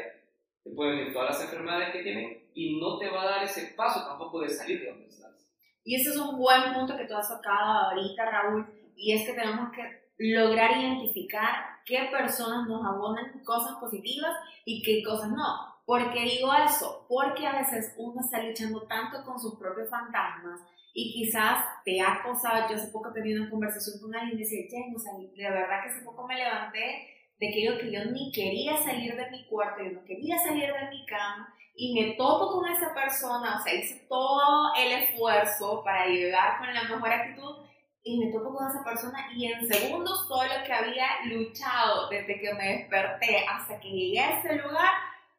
te 0.65 0.71
pueden 0.71 0.99
venir 0.99 1.13
todas 1.13 1.31
las 1.31 1.45
enfermedades 1.45 1.93
que 1.93 2.03
tienen 2.03 2.51
y 2.53 2.81
no 2.81 2.99
te 2.99 3.09
va 3.11 3.23
a 3.23 3.27
dar 3.27 3.45
ese 3.45 3.75
paso 3.77 4.05
tampoco 4.05 4.41
de 4.41 4.49
salir 4.49 4.81
de 4.81 4.91
donde 4.91 5.07
estás. 5.07 5.49
Y 5.85 5.95
ese 5.95 6.11
es 6.11 6.17
un 6.17 6.37
buen 6.37 6.75
punto 6.75 6.97
que 6.97 7.07
tú 7.07 7.15
has 7.15 7.29
tocado 7.29 7.91
ahorita, 7.91 8.29
Raúl, 8.29 8.67
y 8.97 9.13
es 9.13 9.25
que 9.25 9.35
tenemos 9.35 9.71
que 9.71 9.83
lograr 10.19 10.81
identificar 10.81 11.79
qué 11.87 12.09
personas 12.11 12.67
nos 12.67 12.85
abonan 12.85 13.41
cosas 13.45 13.77
positivas 13.77 14.35
y 14.65 14.83
qué 14.83 15.01
cosas 15.05 15.31
no. 15.31 15.74
¿Por 15.85 16.13
qué 16.13 16.21
digo 16.23 16.51
eso? 16.55 17.07
Porque 17.09 17.47
a 17.47 17.59
veces 17.59 17.95
uno 17.99 18.21
está 18.21 18.43
luchando 18.43 18.83
tanto 18.87 19.23
con 19.25 19.39
sus 19.39 19.59
propios 19.59 19.91
fantasmas 19.91 20.61
y 20.95 21.13
quizás 21.13 21.65
te 21.85 22.01
ha 22.01 22.15
acosado. 22.15 22.69
Yo 22.69 22.77
hace 22.77 22.91
poco 22.91 23.13
tenía 23.13 23.41
una 23.41 23.51
conversación 23.51 24.01
con 24.01 24.15
alguien 24.15 24.39
y 24.39 24.43
decía, 24.43 24.67
Jen, 24.71 24.95
o 24.95 25.19
de 25.37 25.51
verdad 25.51 25.83
que 25.83 25.91
hace 25.91 26.05
poco 26.05 26.27
me 26.27 26.37
levanté 26.37 27.09
de 27.39 27.51
que 27.51 27.63
yo 27.63 28.05
ni 28.13 28.31
quería 28.33 28.77
salir 28.83 29.17
de 29.17 29.31
mi 29.31 29.45
cuarto, 29.47 29.83
yo 29.83 29.93
no 29.93 30.05
quería 30.05 30.39
salir 30.39 30.73
de 30.73 30.89
mi 30.89 31.05
cama 31.07 31.53
y 31.77 31.93
me 31.93 32.15
topo 32.15 32.53
con 32.53 32.71
esa 32.71 32.95
persona, 32.95 33.59
o 33.59 33.63
sea, 33.63 33.75
hice 33.75 34.07
todo 34.09 34.73
el 34.77 34.93
esfuerzo 35.03 35.83
para 35.83 36.07
llegar 36.07 36.59
con 36.59 36.73
la 36.73 36.85
mejor 36.85 37.11
actitud 37.11 37.67
y 38.05 38.19
me 38.19 38.33
topo 38.33 38.55
con 38.55 38.69
esa 38.69 38.85
persona 38.85 39.19
y 39.35 39.47
en 39.47 39.67
segundos 39.67 40.29
todo 40.29 40.45
lo 40.45 40.65
que 40.65 40.73
había 40.73 41.07
luchado 41.25 42.09
desde 42.09 42.41
que 42.41 42.55
me 42.55 42.79
desperté 42.79 43.45
hasta 43.49 43.81
que 43.81 43.91
llegué 43.91 44.21
a 44.21 44.39
ese 44.39 44.55
lugar, 44.57 44.93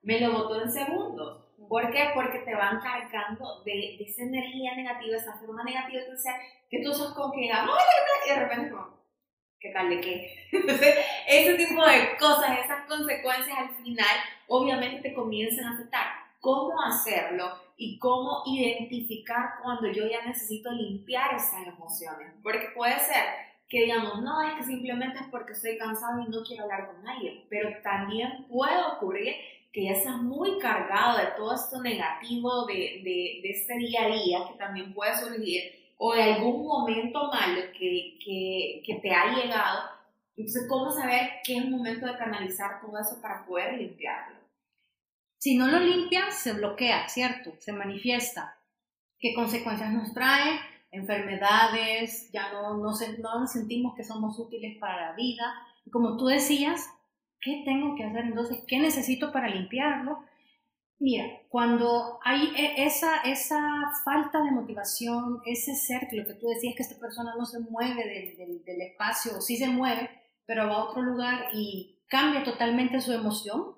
me 0.05 0.19
lo 0.19 0.31
botó 0.31 0.61
en 0.61 0.71
segundos. 0.71 1.41
¿Por 1.67 1.91
qué? 1.91 2.11
Porque 2.13 2.39
te 2.39 2.55
van 2.55 2.79
cargando 2.79 3.63
de, 3.63 3.97
de 3.97 4.05
esa 4.07 4.21
energía 4.21 4.75
negativa, 4.75 5.17
esa 5.17 5.33
forma 5.33 5.63
negativa, 5.63 6.01
entonces, 6.01 6.31
que 6.69 6.83
tú 6.83 6.93
sos 6.93 7.13
como 7.15 7.33
que, 7.33 7.45
y 7.45 8.29
de 8.29 8.39
repente 8.39 8.69
como, 8.69 8.99
¿qué 9.59 9.71
tal 9.71 9.89
de 9.89 9.99
qué? 9.99 10.47
Entonces, 10.51 10.95
ese 11.27 11.55
tipo 11.55 11.83
de 11.83 12.15
cosas, 12.19 12.59
esas 12.63 12.85
consecuencias 12.87 13.57
al 13.57 13.75
final, 13.83 14.15
obviamente 14.47 15.09
te 15.09 15.15
comienzan 15.15 15.65
a 15.65 15.73
afectar. 15.73 16.05
¿Cómo 16.39 16.79
hacerlo? 16.83 17.51
Y 17.75 17.97
cómo 17.97 18.43
identificar 18.45 19.55
cuando 19.63 19.87
yo 19.87 20.07
ya 20.07 20.23
necesito 20.23 20.71
limpiar 20.71 21.33
esas 21.33 21.65
emociones. 21.65 22.33
Porque 22.43 22.67
puede 22.75 22.99
ser 22.99 23.23
que 23.67 23.81
digamos, 23.81 24.21
no, 24.21 24.43
es 24.43 24.53
que 24.53 24.63
simplemente 24.63 25.17
es 25.19 25.27
porque 25.31 25.53
estoy 25.53 25.79
cansado 25.79 26.21
y 26.21 26.29
no 26.29 26.43
quiero 26.43 26.63
hablar 26.63 26.85
con 26.85 27.07
alguien, 27.07 27.45
pero 27.49 27.69
también 27.81 28.45
puede 28.47 28.77
ocurrir 28.93 29.33
que 29.75 29.83
ya 29.83 29.91
estás 29.91 30.21
muy 30.21 30.57
cargado 30.57 31.17
de 31.17 31.25
todo 31.35 31.53
esto 31.53 31.81
negativo 31.81 32.65
de, 32.65 33.01
de, 33.03 33.41
de 33.43 33.49
este 33.49 33.77
día 33.77 34.05
a 34.05 34.07
día 34.07 34.39
que 34.47 34.57
también 34.57 34.93
puede 34.93 35.13
surgir 35.17 35.63
o 35.97 36.13
de 36.13 36.23
algún 36.23 36.65
momento 36.65 37.27
malo 37.27 37.61
que, 37.77 38.17
que, 38.23 38.81
que 38.85 38.95
te 39.01 39.11
ha 39.13 39.35
llegado. 39.35 39.89
Entonces, 40.37 40.65
¿cómo 40.69 40.89
saber 40.91 41.29
qué 41.43 41.57
es 41.57 41.65
el 41.65 41.71
momento 41.71 42.05
de 42.05 42.17
canalizar 42.17 42.79
todo 42.79 42.97
eso 42.97 43.21
para 43.21 43.45
poder 43.45 43.77
limpiarlo? 43.77 44.37
Si 45.39 45.57
no 45.57 45.67
lo 45.67 45.79
limpias, 45.79 46.39
se 46.39 46.53
bloquea, 46.53 47.09
¿cierto? 47.09 47.51
Se 47.59 47.73
manifiesta. 47.73 48.57
¿Qué 49.19 49.33
consecuencias 49.33 49.91
nos 49.91 50.13
trae? 50.13 50.57
Enfermedades, 50.91 52.31
ya 52.31 52.49
no, 52.53 52.77
no, 52.77 52.93
no 52.93 53.47
sentimos 53.47 53.93
que 53.93 54.05
somos 54.05 54.39
útiles 54.39 54.77
para 54.79 55.09
la 55.09 55.15
vida. 55.17 55.53
como 55.91 56.15
tú 56.15 56.27
decías, 56.27 56.89
¿qué 57.45 57.61
tengo 57.63 57.95
que 57.95 58.03
hacer 58.03 58.25
entonces? 58.25 58.63
¿Qué 58.67 58.79
necesito 58.79 59.31
para 59.31 59.47
limpiarlo? 59.47 60.25
Mira, 60.97 61.25
cuando 61.49 62.19
hay 62.23 62.51
e, 62.57 62.85
esa, 62.85 63.21
esa 63.21 63.61
falta 64.03 64.41
de 64.41 64.51
motivación, 64.51 65.41
ese 65.45 65.75
ser, 65.75 66.07
que 66.09 66.23
tú 66.23 66.47
decías 66.47 66.73
que 66.75 66.83
esta 66.83 66.99
persona 66.99 67.35
no 67.37 67.45
se 67.45 67.59
mueve 67.59 68.33
del, 68.35 68.63
del, 68.63 68.81
espacio, 68.81 69.37
o 69.37 69.41
sí 69.41 69.57
se 69.57 69.67
mueve, 69.67 70.09
pero 70.47 70.67
va 70.67 70.75
a 70.75 70.83
otro 70.85 71.03
lugar 71.03 71.49
y 71.53 71.99
cambia 72.07 72.43
totalmente 72.43 72.99
su 72.99 73.13
emoción, 73.13 73.75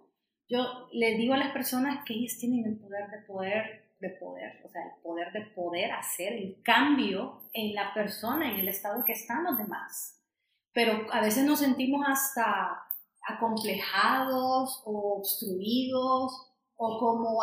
yo 0.47 0.87
les 0.93 1.17
digo 1.17 1.33
a 1.33 1.37
las 1.37 1.51
personas 1.51 2.05
que 2.05 2.13
ellas 2.13 2.37
tienen 2.39 2.65
el 2.65 2.79
poder 2.79 3.09
de 3.09 3.17
poder, 3.27 3.91
de 3.99 4.09
poder, 4.11 4.61
o 4.63 4.69
sea, 4.69 4.81
el 4.83 5.01
poder 5.01 5.33
de 5.33 5.41
poder 5.47 5.91
hacer 5.91 6.33
el 6.33 6.61
cambio 6.63 7.49
en 7.51 7.73
la 7.73 7.93
persona, 7.93 8.49
en 8.49 8.59
el 8.59 8.69
estado 8.69 8.97
en 8.97 9.03
que 9.03 9.11
están 9.11 9.43
los 9.43 9.57
demás. 9.57 10.23
Pero 10.71 11.07
a 11.11 11.19
veces 11.19 11.43
nos 11.43 11.59
sentimos 11.59 12.05
hasta 12.07 12.86
acomplejados 13.27 14.81
o 14.85 15.17
obstruidos 15.17 16.47
o 16.79 16.99
como, 16.99 17.39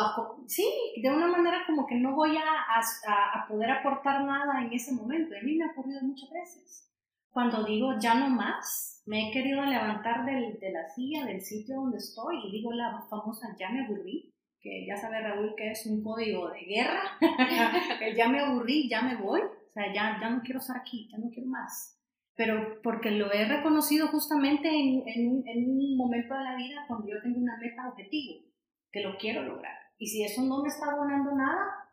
sí, 0.46 0.64
de 1.02 1.10
una 1.10 1.26
manera 1.26 1.64
como 1.66 1.86
que 1.86 1.96
no 1.96 2.14
voy 2.14 2.36
a, 2.36 2.78
a, 2.78 3.48
poder 3.48 3.70
aportar 3.70 4.24
nada 4.24 4.62
en 4.62 4.72
ese 4.72 4.94
momento. 4.94 5.34
A 5.34 5.44
mí 5.44 5.56
me 5.56 5.64
ha 5.64 5.72
ocurrido 5.72 6.00
muchas 6.02 6.30
veces. 6.30 6.90
Cuando 7.30 7.64
digo 7.64 7.98
ya 7.98 8.14
no 8.14 8.28
más, 8.28 9.02
me 9.06 9.28
he 9.28 9.32
querido 9.32 9.60
levantar 9.62 10.24
del, 10.24 10.58
de 10.60 10.70
la 10.70 10.88
silla, 10.88 11.26
del 11.26 11.42
sitio 11.42 11.74
donde 11.76 11.98
estoy, 11.98 12.36
y 12.46 12.52
digo 12.52 12.72
la 12.72 13.04
famosa 13.10 13.56
ya 13.58 13.70
me 13.70 13.84
aburrí, 13.84 14.32
que 14.60 14.86
ya 14.86 14.96
sabe 14.96 15.20
Raúl 15.20 15.54
que 15.56 15.72
es 15.72 15.84
un 15.86 16.02
código 16.02 16.48
de 16.50 16.60
guerra, 16.60 17.02
el 18.00 18.16
ya 18.16 18.28
me 18.28 18.38
aburrí, 18.38 18.88
ya 18.88 19.02
me 19.02 19.16
voy, 19.16 19.40
o 19.40 19.72
sea, 19.72 19.92
ya, 19.92 20.16
ya 20.20 20.30
no 20.30 20.42
quiero 20.42 20.60
estar 20.60 20.76
aquí, 20.76 21.08
ya 21.10 21.18
no 21.18 21.28
quiero 21.30 21.48
más. 21.48 22.00
Pero 22.36 22.80
porque 22.82 23.12
lo 23.12 23.32
he 23.32 23.44
reconocido 23.44 24.08
justamente 24.08 24.68
en, 24.68 25.02
en, 25.06 25.42
en 25.46 25.70
un 25.70 25.96
momento 25.96 26.34
de 26.34 26.44
la 26.44 26.56
vida 26.56 26.84
cuando 26.88 27.06
yo 27.08 27.22
tengo 27.22 27.38
una 27.38 27.56
meta 27.58 27.88
objetivo 27.88 28.42
que 28.90 29.00
lo 29.00 29.16
quiero 29.18 29.42
lograr. 29.42 29.76
Y 29.98 30.06
si 30.06 30.24
eso 30.24 30.42
no 30.42 30.62
me 30.62 30.68
está 30.68 30.90
abonando 30.90 31.34
nada, 31.34 31.84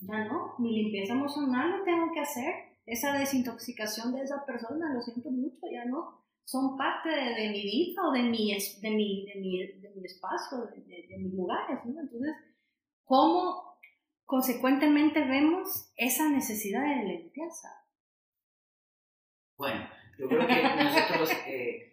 ya 0.00 0.24
no, 0.24 0.54
mi 0.58 0.82
limpieza 0.82 1.12
emocional 1.12 1.70
no 1.70 1.84
tengo 1.84 2.12
que 2.12 2.20
hacer. 2.20 2.54
Esa 2.86 3.18
desintoxicación 3.18 4.14
de 4.14 4.22
esa 4.22 4.46
persona, 4.46 4.94
lo 4.94 5.02
siento 5.02 5.30
mucho, 5.30 5.66
ya 5.70 5.84
no. 5.84 6.24
Son 6.44 6.78
parte 6.78 7.10
de, 7.10 7.50
mi 7.50 7.62
vida 7.62 8.00
o 8.08 8.12
de 8.12 8.22
mi, 8.22 8.54
de 8.54 8.90
mi, 8.90 9.26
de 9.26 9.40
mi, 9.40 9.66
de 9.80 9.90
mi 9.94 10.04
espacio, 10.06 10.58
de, 10.66 11.06
de, 11.08 11.18
mis 11.18 11.34
lugares. 11.34 11.78
¿no? 11.84 12.00
Entonces, 12.00 12.34
¿cómo 13.04 13.78
consecuentemente 14.24 15.20
vemos 15.20 15.92
esa 15.96 16.30
necesidad 16.30 16.82
de 16.86 17.04
limpieza? 17.04 17.68
Bueno, 19.58 19.90
yo 20.18 20.28
creo 20.28 20.46
que 20.46 20.62
nosotros 20.62 21.30
eh, 21.46 21.88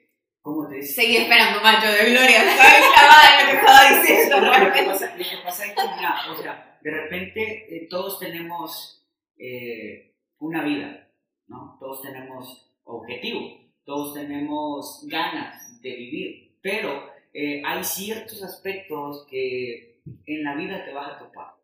¿Cómo 0.46 0.68
te 0.68 0.80
Seguí 0.84 1.18
esperando 1.18 1.60
macho 1.60 1.88
de 1.88 2.12
gloria. 2.12 2.42
En 2.42 2.46
lo 2.46 3.52
que 3.52 3.58
estaba 3.58 4.00
diciendo. 4.00 4.42
No, 4.42 4.60
lo, 4.60 4.72
que 4.72 4.84
pasa, 4.84 5.16
lo 5.18 5.24
que 5.24 5.38
pasa 5.44 5.66
es 5.66 5.74
que, 5.74 5.82
mira, 5.96 6.16
o 6.32 6.36
sea, 6.36 6.80
de 6.84 6.92
repente 6.92 7.76
eh, 7.76 7.88
todos 7.90 8.20
tenemos 8.20 9.04
eh, 9.40 10.14
una 10.38 10.64
vida, 10.64 11.10
¿no? 11.48 11.78
Todos 11.80 12.04
tenemos 12.04 12.72
objetivo, 12.84 13.60
todos 13.86 14.14
tenemos 14.14 15.04
ganas 15.10 15.82
de 15.82 15.96
vivir, 15.96 16.60
pero 16.62 17.10
eh, 17.34 17.64
hay 17.66 17.84
ciertos 17.84 18.44
aspectos 18.44 19.26
que 19.28 20.00
en 20.28 20.44
la 20.44 20.54
vida 20.56 20.86
te 20.86 20.94
vas 20.94 21.12
a 21.12 21.18
topar 21.18 21.56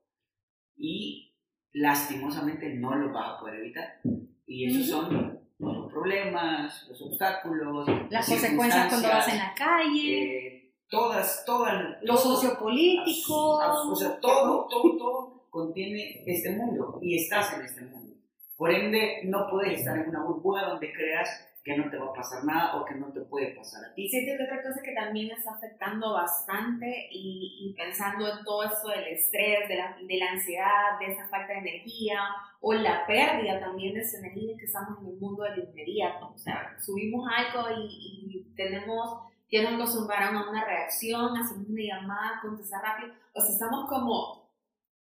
y 0.75 1.35
lastimosamente 1.71 2.73
no 2.73 2.95
los 2.95 3.13
vas 3.13 3.35
a 3.35 3.39
poder 3.39 3.59
evitar. 3.59 3.99
Y 4.47 4.65
esos 4.65 4.87
son 4.87 5.40
los 5.61 5.91
problemas, 5.91 6.87
los 6.89 7.01
obstáculos, 7.01 7.87
las 8.09 8.27
consecuencias 8.27 8.89
cuando 8.89 9.07
vas 9.07 9.27
en 9.27 9.37
la 9.37 9.53
calle. 9.53 10.47
Eh, 10.47 10.73
todas, 10.89 11.43
todas, 11.45 11.97
Lo 12.01 12.17
sociopolítico. 12.17 13.57
o 13.57 13.95
sea, 13.95 14.19
todo, 14.19 14.67
todo, 14.69 14.97
todo 14.97 15.47
contiene 15.49 16.23
este 16.25 16.51
mundo 16.51 16.99
y 17.01 17.17
estás 17.17 17.53
en 17.53 17.61
este 17.61 17.81
mundo. 17.81 18.15
Por 18.57 18.71
ende, 18.71 19.21
no 19.25 19.47
puedes 19.49 19.79
estar 19.79 19.97
en 19.97 20.09
una 20.09 20.23
burbuja 20.23 20.65
donde 20.65 20.91
creas 20.93 21.50
que 21.63 21.77
no 21.77 21.89
te 21.91 21.97
va 21.97 22.07
a 22.07 22.13
pasar 22.13 22.43
nada 22.43 22.75
o 22.75 22.85
que 22.85 22.95
no 22.95 23.11
te 23.13 23.21
puede 23.21 23.53
pasar 23.55 23.85
a 23.85 23.93
ti. 23.93 24.05
Y 24.05 24.09
siento 24.09 24.35
que 24.37 24.43
otra 24.45 24.63
cosa 24.63 24.81
que 24.83 24.93
también 24.93 25.29
está 25.31 25.51
afectando 25.53 26.13
bastante 26.13 27.07
y, 27.11 27.69
y 27.69 27.73
pensando 27.75 28.27
en 28.27 28.43
todo 28.43 28.63
eso 28.63 28.87
del 28.89 29.05
estrés, 29.07 29.67
de 29.69 29.75
la, 29.75 29.95
de 30.01 30.17
la 30.17 30.31
ansiedad, 30.31 30.99
de 30.99 31.11
esa 31.13 31.27
falta 31.27 31.53
de 31.53 31.59
energía 31.59 32.19
o 32.61 32.73
la 32.73 33.05
pérdida 33.05 33.59
también 33.59 33.93
de 33.93 34.01
esa 34.01 34.17
energía 34.19 34.57
que 34.57 34.65
estamos 34.65 34.99
en 35.01 35.07
el 35.09 35.19
mundo 35.19 35.43
del 35.43 35.59
inmediato. 35.69 36.31
O 36.33 36.37
sea, 36.37 36.75
subimos 36.79 37.29
algo 37.31 37.69
y, 37.79 38.27
y 38.31 38.53
tenemos, 38.55 39.19
ya 39.51 39.61
nos 39.63 39.73
acostumbraron 39.73 40.35
a 40.37 40.49
una 40.49 40.65
reacción, 40.65 41.37
hacemos 41.37 41.67
una 41.69 41.83
llamada, 41.83 42.39
contestar 42.41 42.81
rápido. 42.81 43.13
O 43.33 43.39
sea, 43.41 43.51
estamos 43.51 43.87
como, 43.87 44.49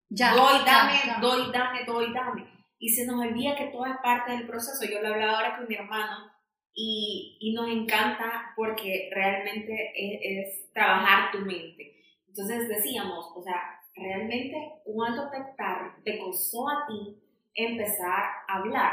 Ya. 0.09 0.33
doy, 0.33 0.65
ya, 0.65 0.73
dame, 0.73 0.95
ya. 1.07 1.19
doy, 1.21 1.53
dame, 1.53 1.85
doy, 1.85 2.13
dame. 2.15 2.47
Y 2.79 2.89
se 2.91 3.07
nos 3.07 3.21
olvida 3.21 3.57
que 3.57 3.67
todo 3.67 3.85
es 3.87 3.97
parte 4.03 4.33
del 4.33 4.47
proceso. 4.47 4.85
Yo 4.91 5.01
lo 5.03 5.09
hablaba 5.09 5.37
ahora 5.39 5.57
con 5.59 5.67
mi 5.69 5.75
hermano 5.75 6.36
y, 6.77 7.39
y 7.41 7.55
nos 7.55 7.69
encanta 7.69 8.53
porque 8.55 9.11
realmente 9.13 9.93
es, 9.97 10.21
es 10.23 10.73
trabajar 10.73 11.33
tu 11.33 11.39
mente. 11.39 11.97
Entonces 12.29 12.69
decíamos, 12.69 13.33
o 13.35 13.43
sea, 13.43 13.81
realmente 13.95 14.83
cuánto 14.85 15.31
te, 15.31 15.39
te 16.05 16.19
costó 16.19 16.69
a 16.69 16.87
ti 16.87 17.17
empezar 17.55 18.25
a 18.47 18.59
hablar, 18.59 18.93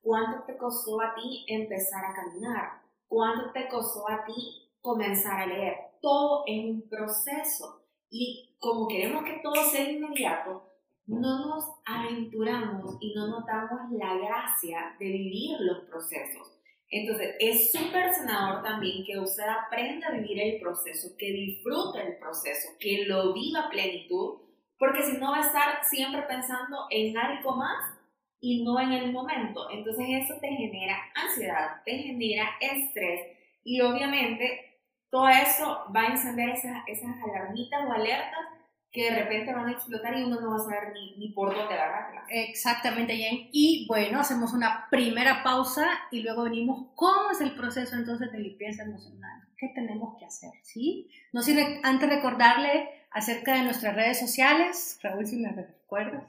cuánto 0.00 0.44
te 0.44 0.56
costó 0.56 1.00
a 1.00 1.16
ti 1.16 1.44
empezar 1.48 2.04
a 2.04 2.14
caminar, 2.14 2.80
cuánto 3.08 3.50
te 3.50 3.66
costó 3.68 4.08
a 4.08 4.24
ti 4.24 4.70
comenzar 4.80 5.40
a 5.40 5.46
leer. 5.46 5.74
Todo 6.00 6.44
es 6.46 6.64
un 6.64 6.88
proceso 6.88 7.82
y 8.08 8.54
como 8.60 8.86
queremos 8.86 9.24
que 9.24 9.40
todo 9.42 9.64
sea 9.64 9.90
inmediato, 9.90 10.62
no 11.06 11.46
nos 11.46 11.64
aventuramos 11.84 12.96
y 13.00 13.14
no 13.14 13.26
nos 13.26 13.46
damos 13.46 13.90
la 13.90 14.14
gracia 14.14 14.96
de 15.00 15.06
vivir 15.06 15.56
los 15.60 15.84
procesos. 15.88 16.55
Entonces, 16.88 17.34
es 17.40 17.72
súper 17.72 18.12
sanador 18.14 18.62
también 18.62 19.04
que 19.04 19.18
usted 19.18 19.44
aprenda 19.44 20.08
a 20.08 20.12
vivir 20.12 20.40
el 20.40 20.60
proceso, 20.60 21.16
que 21.18 21.32
disfrute 21.32 22.00
el 22.00 22.16
proceso, 22.18 22.68
que 22.78 23.04
lo 23.06 23.32
viva 23.32 23.68
plenitud, 23.70 24.40
porque 24.78 25.02
si 25.02 25.18
no 25.18 25.32
va 25.32 25.38
a 25.38 25.46
estar 25.46 25.84
siempre 25.84 26.22
pensando 26.22 26.86
en 26.90 27.16
algo 27.16 27.56
más 27.56 27.98
y 28.40 28.62
no 28.62 28.78
en 28.80 28.92
el 28.92 29.12
momento. 29.12 29.68
Entonces, 29.70 30.06
eso 30.08 30.34
te 30.40 30.48
genera 30.48 30.96
ansiedad, 31.14 31.82
te 31.84 31.98
genera 31.98 32.50
estrés 32.60 33.36
y 33.64 33.80
obviamente 33.80 34.66
todo 35.10 35.28
eso 35.28 35.86
va 35.94 36.02
a 36.02 36.12
encender 36.12 36.50
esas, 36.50 36.84
esas 36.86 37.16
alarmitas 37.22 37.84
o 37.84 37.92
alertas 37.92 38.45
que 38.92 39.10
de 39.10 39.22
repente 39.22 39.52
van 39.52 39.66
a 39.68 39.72
explotar 39.72 40.16
y 40.16 40.24
uno 40.24 40.40
no 40.40 40.50
va 40.50 40.56
a 40.56 40.60
saber 40.60 40.92
ni, 40.94 41.16
ni 41.18 41.28
por 41.32 41.54
dónde 41.54 41.74
agarrarlas. 41.74 42.24
Exactamente, 42.30 43.14
Jen. 43.16 43.48
Y 43.52 43.86
bueno, 43.88 44.20
hacemos 44.20 44.52
una 44.54 44.86
primera 44.90 45.42
pausa 45.42 45.86
y 46.10 46.22
luego 46.22 46.44
venimos. 46.44 46.88
¿Cómo 46.94 47.30
es 47.30 47.40
el 47.42 47.54
proceso 47.54 47.94
entonces 47.96 48.32
de 48.32 48.38
limpieza 48.38 48.84
emocional? 48.84 49.42
¿Qué 49.58 49.68
tenemos 49.74 50.18
que 50.18 50.24
hacer? 50.26 50.50
¿Sí? 50.62 51.10
No 51.32 51.42
sin 51.42 51.56
re- 51.56 51.80
antes 51.82 52.08
recordarle 52.08 52.88
acerca 53.10 53.54
de 53.54 53.62
nuestras 53.64 53.94
redes 53.96 54.18
sociales. 54.18 54.98
Raúl, 55.02 55.26
si 55.26 55.36
me 55.36 55.52
recuerdas. 55.52 56.24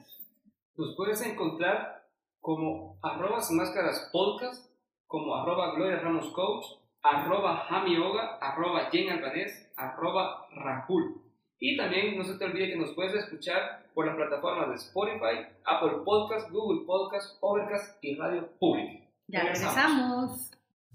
Nos 0.76 0.94
puedes 0.96 1.20
encontrar 1.22 2.04
como 2.40 2.98
arroba 3.02 3.40
sin 3.40 3.56
máscaras 3.56 4.10
podcast, 4.12 4.70
como 5.06 5.34
arroba 5.34 5.74
Gloria 5.74 6.00
Ramos 6.00 6.30
Coach, 6.32 6.64
arroba 7.02 7.64
Jami 7.68 7.96
Yoga, 7.96 8.36
arroba 8.40 8.90
Jen 8.90 9.10
Albanés, 9.10 9.70
arroba 9.76 10.46
Rahul. 10.54 11.22
Y 11.60 11.76
también 11.76 12.16
no 12.16 12.24
se 12.24 12.34
te 12.34 12.44
olvide 12.44 12.70
que 12.70 12.76
nos 12.76 12.92
puedes 12.92 13.14
escuchar 13.14 13.84
por 13.94 14.06
las 14.06 14.16
plataformas 14.16 14.68
de 14.68 14.74
Spotify, 14.76 15.46
Apple 15.64 16.02
Podcast, 16.04 16.50
Google 16.50 16.86
Podcast, 16.86 17.36
Overcast 17.40 18.02
y 18.02 18.14
Radio 18.14 18.48
Pública. 18.58 19.04
Ya 19.26 19.40
Regresamos. 19.40 20.52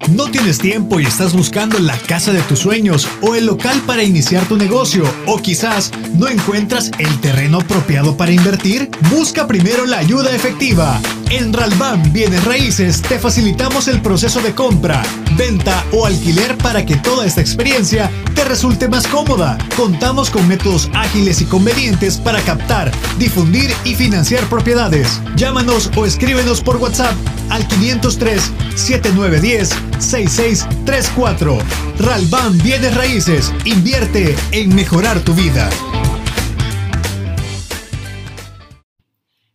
¿No 0.09 0.29
tienes 0.29 0.57
tiempo 0.57 0.99
y 0.99 1.05
estás 1.05 1.33
buscando 1.33 1.79
la 1.79 1.97
casa 1.97 2.33
de 2.33 2.41
tus 2.41 2.59
sueños 2.59 3.07
o 3.21 3.35
el 3.35 3.45
local 3.45 3.81
para 3.87 4.03
iniciar 4.03 4.45
tu 4.45 4.57
negocio? 4.57 5.05
¿O 5.27 5.37
quizás 5.37 5.91
no 6.15 6.27
encuentras 6.27 6.91
el 6.99 7.21
terreno 7.21 7.59
apropiado 7.59 8.17
para 8.17 8.31
invertir? 8.31 8.91
Busca 9.09 9.47
primero 9.47 9.85
la 9.85 9.99
ayuda 9.99 10.35
efectiva. 10.35 10.99
En 11.29 11.53
Ralban 11.53 12.11
Bienes 12.11 12.43
Raíces 12.43 13.01
te 13.01 13.17
facilitamos 13.17 13.87
el 13.87 14.01
proceso 14.01 14.41
de 14.41 14.53
compra, 14.53 15.01
venta 15.37 15.83
o 15.91 16.05
alquiler 16.05 16.57
para 16.57 16.85
que 16.85 16.97
toda 16.97 17.25
esta 17.25 17.41
experiencia 17.41 18.11
te 18.35 18.43
resulte 18.43 18.87
más 18.87 19.07
cómoda. 19.07 19.57
Contamos 19.77 20.29
con 20.29 20.47
métodos 20.47 20.89
ágiles 20.93 21.41
y 21.41 21.45
convenientes 21.45 22.17
para 22.17 22.41
captar, 22.41 22.91
difundir 23.17 23.73
y 23.85 23.95
financiar 23.95 24.43
propiedades. 24.49 25.21
Llámanos 25.35 25.89
o 25.95 26.05
escríbenos 26.05 26.61
por 26.61 26.77
WhatsApp 26.77 27.15
al 27.49 27.67
503 27.67 28.51
7910 28.75 29.92
6634. 30.03 31.57
Ralban 31.99 32.57
Bienes 32.59 32.95
Raíces. 32.95 33.53
Invierte 33.65 34.35
en 34.51 34.75
mejorar 34.75 35.19
tu 35.21 35.33
vida. 35.33 35.69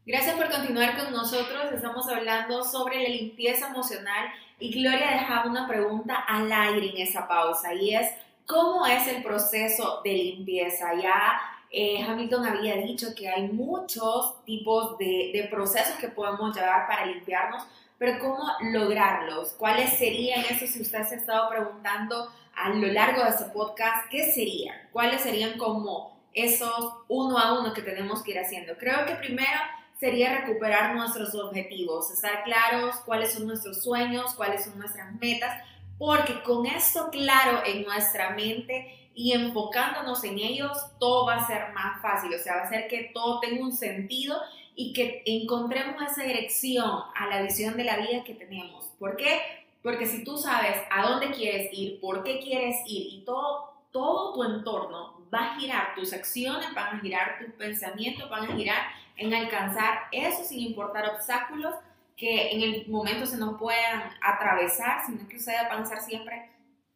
Gracias 0.06 0.36
por 0.36 0.50
continuar 0.50 0.96
con 0.96 1.12
nosotros. 1.12 1.72
Estamos 1.72 2.08
hablando 2.08 2.64
sobre 2.64 3.02
la 3.02 3.08
limpieza 3.10 3.68
emocional 3.68 4.28
y 4.58 4.72
Gloria 4.72 5.10
dejaba 5.10 5.50
una 5.50 5.68
pregunta 5.68 6.14
al 6.14 6.50
aire 6.50 6.90
en 6.90 7.06
esa 7.06 7.28
pausa 7.28 7.74
y 7.74 7.94
es, 7.94 8.10
¿cómo 8.46 8.86
es 8.86 9.06
el 9.06 9.22
proceso 9.22 10.00
de 10.02 10.14
limpieza? 10.14 10.94
Ya 11.00 11.38
eh, 11.70 12.02
Hamilton 12.02 12.46
había 12.46 12.76
dicho 12.76 13.08
que 13.14 13.28
hay 13.28 13.48
muchos 13.48 14.42
tipos 14.44 14.96
de, 14.96 15.30
de 15.34 15.48
procesos 15.50 15.96
que 15.96 16.08
podemos 16.08 16.56
llevar 16.56 16.86
para 16.86 17.04
limpiarnos, 17.04 17.64
pero 17.98 18.18
¿cómo 18.20 18.44
lograrlos? 18.60 19.52
¿Cuáles 19.52 19.98
serían 19.98 20.44
esos 20.48 20.70
si 20.70 20.82
usted 20.82 21.02
se 21.04 21.16
ha 21.16 21.18
estado 21.18 21.50
preguntando 21.50 22.30
a 22.54 22.70
lo 22.70 22.86
largo 22.86 23.24
de 23.24 23.30
este 23.30 23.44
podcast? 23.46 24.08
¿Qué 24.08 24.30
serían? 24.30 24.76
¿Cuáles 24.92 25.22
serían 25.22 25.58
como 25.58 26.16
esos 26.32 26.94
uno 27.08 27.36
a 27.36 27.58
uno 27.58 27.74
que 27.74 27.82
tenemos 27.82 28.22
que 28.22 28.30
ir 28.30 28.38
haciendo? 28.38 28.76
Creo 28.78 29.04
que 29.04 29.16
primero 29.16 29.58
sería 29.98 30.38
recuperar 30.38 30.94
nuestros 30.94 31.34
objetivos, 31.34 32.10
estar 32.12 32.44
claros 32.44 32.96
cuáles 33.04 33.32
son 33.32 33.48
nuestros 33.48 33.82
sueños, 33.82 34.34
cuáles 34.34 34.64
son 34.64 34.78
nuestras 34.78 35.12
metas, 35.14 35.60
porque 35.98 36.40
con 36.44 36.66
esto 36.66 37.08
claro 37.10 37.62
en 37.66 37.82
nuestra 37.82 38.30
mente 38.30 39.10
y 39.12 39.32
enfocándonos 39.32 40.22
en 40.22 40.38
ellos, 40.38 40.78
todo 41.00 41.26
va 41.26 41.34
a 41.34 41.46
ser 41.48 41.72
más 41.72 42.00
fácil, 42.00 42.32
o 42.32 42.38
sea, 42.38 42.58
va 42.58 42.62
a 42.62 42.68
ser 42.68 42.86
que 42.86 43.10
todo 43.12 43.40
tenga 43.40 43.64
un 43.64 43.72
sentido 43.72 44.40
y 44.80 44.92
que 44.92 45.24
encontremos 45.26 46.00
esa 46.00 46.22
dirección 46.22 46.88
a 47.12 47.26
la 47.26 47.42
visión 47.42 47.76
de 47.76 47.82
la 47.82 47.96
vida 47.96 48.22
que 48.22 48.34
tenemos. 48.34 48.84
¿Por 49.00 49.16
qué? 49.16 49.40
Porque 49.82 50.06
si 50.06 50.22
tú 50.22 50.38
sabes 50.38 50.76
a 50.88 51.02
dónde 51.02 51.32
quieres 51.32 51.68
ir, 51.72 51.98
por 52.00 52.22
qué 52.22 52.38
quieres 52.38 52.76
ir 52.86 53.08
y 53.12 53.24
todo, 53.24 53.72
todo 53.90 54.34
tu 54.34 54.44
entorno 54.44 55.20
va 55.34 55.46
a 55.46 55.58
girar, 55.58 55.96
tus 55.96 56.12
acciones 56.12 56.72
van 56.76 56.96
a 56.96 57.00
girar, 57.00 57.40
tus 57.40 57.52
pensamientos 57.54 58.30
van 58.30 58.44
a 58.44 58.56
girar 58.56 58.86
en 59.16 59.34
alcanzar 59.34 60.02
eso 60.12 60.44
sin 60.44 60.60
importar 60.60 61.08
obstáculos 61.12 61.74
que 62.16 62.52
en 62.52 62.62
el 62.62 62.86
momento 62.86 63.26
se 63.26 63.36
nos 63.36 63.58
puedan 63.58 64.12
atravesar, 64.22 65.04
sino 65.04 65.26
que 65.26 65.38
ustedes 65.38 65.68
van 65.68 65.80
a 65.80 65.82
estar 65.82 66.00
siempre 66.02 66.50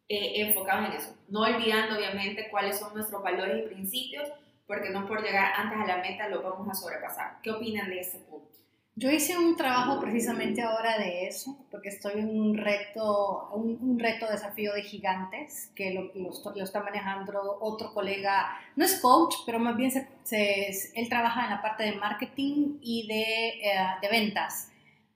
eh, 0.07 0.41
enfocados 0.41 0.87
en 0.87 0.93
eso. 0.93 1.13
No 1.27 1.41
olvidando, 1.41 1.97
obviamente, 1.97 2.47
cuáles 2.49 2.79
son 2.79 2.93
nuestros 2.93 3.21
valores 3.21 3.65
y 3.65 3.67
principios, 3.67 4.29
porque 4.67 4.89
no 4.89 5.05
por 5.05 5.21
llegar 5.21 5.53
antes 5.55 5.79
a 5.79 5.85
la 5.85 5.97
meta 5.97 6.27
lo 6.27 6.41
vamos 6.41 6.67
a 6.69 6.73
sobrepasar. 6.73 7.39
¿Qué 7.41 7.51
opinan 7.51 7.89
de 7.89 7.99
ese 7.99 8.19
punto? 8.19 8.53
Yo 8.95 9.09
hice 9.09 9.35
un 9.35 9.55
trabajo 9.55 9.99
precisamente 9.99 10.61
ahora 10.61 10.99
de 10.99 11.27
eso, 11.27 11.65
porque 11.71 11.89
estoy 11.89 12.19
en 12.19 12.29
un 12.29 12.55
reto, 12.55 13.49
un, 13.51 13.79
un 13.81 13.97
reto 13.97 14.29
desafío 14.29 14.71
de 14.73 14.83
gigantes, 14.83 15.71
que 15.75 15.95
lo, 15.95 16.63
está 16.63 16.83
manejando 16.83 17.57
otro 17.59 17.91
colega, 17.91 18.55
no 18.75 18.85
es 18.85 18.99
coach, 19.01 19.33
pero 19.47 19.57
más 19.57 19.75
bien 19.75 19.91
él 20.29 21.09
trabaja 21.09 21.45
en 21.45 21.49
la 21.49 21.61
parte 21.63 21.85
de 21.85 21.93
marketing 21.93 22.77
y 22.81 23.07
de, 23.07 23.67
eh, 23.67 24.09
ventas. 24.11 24.71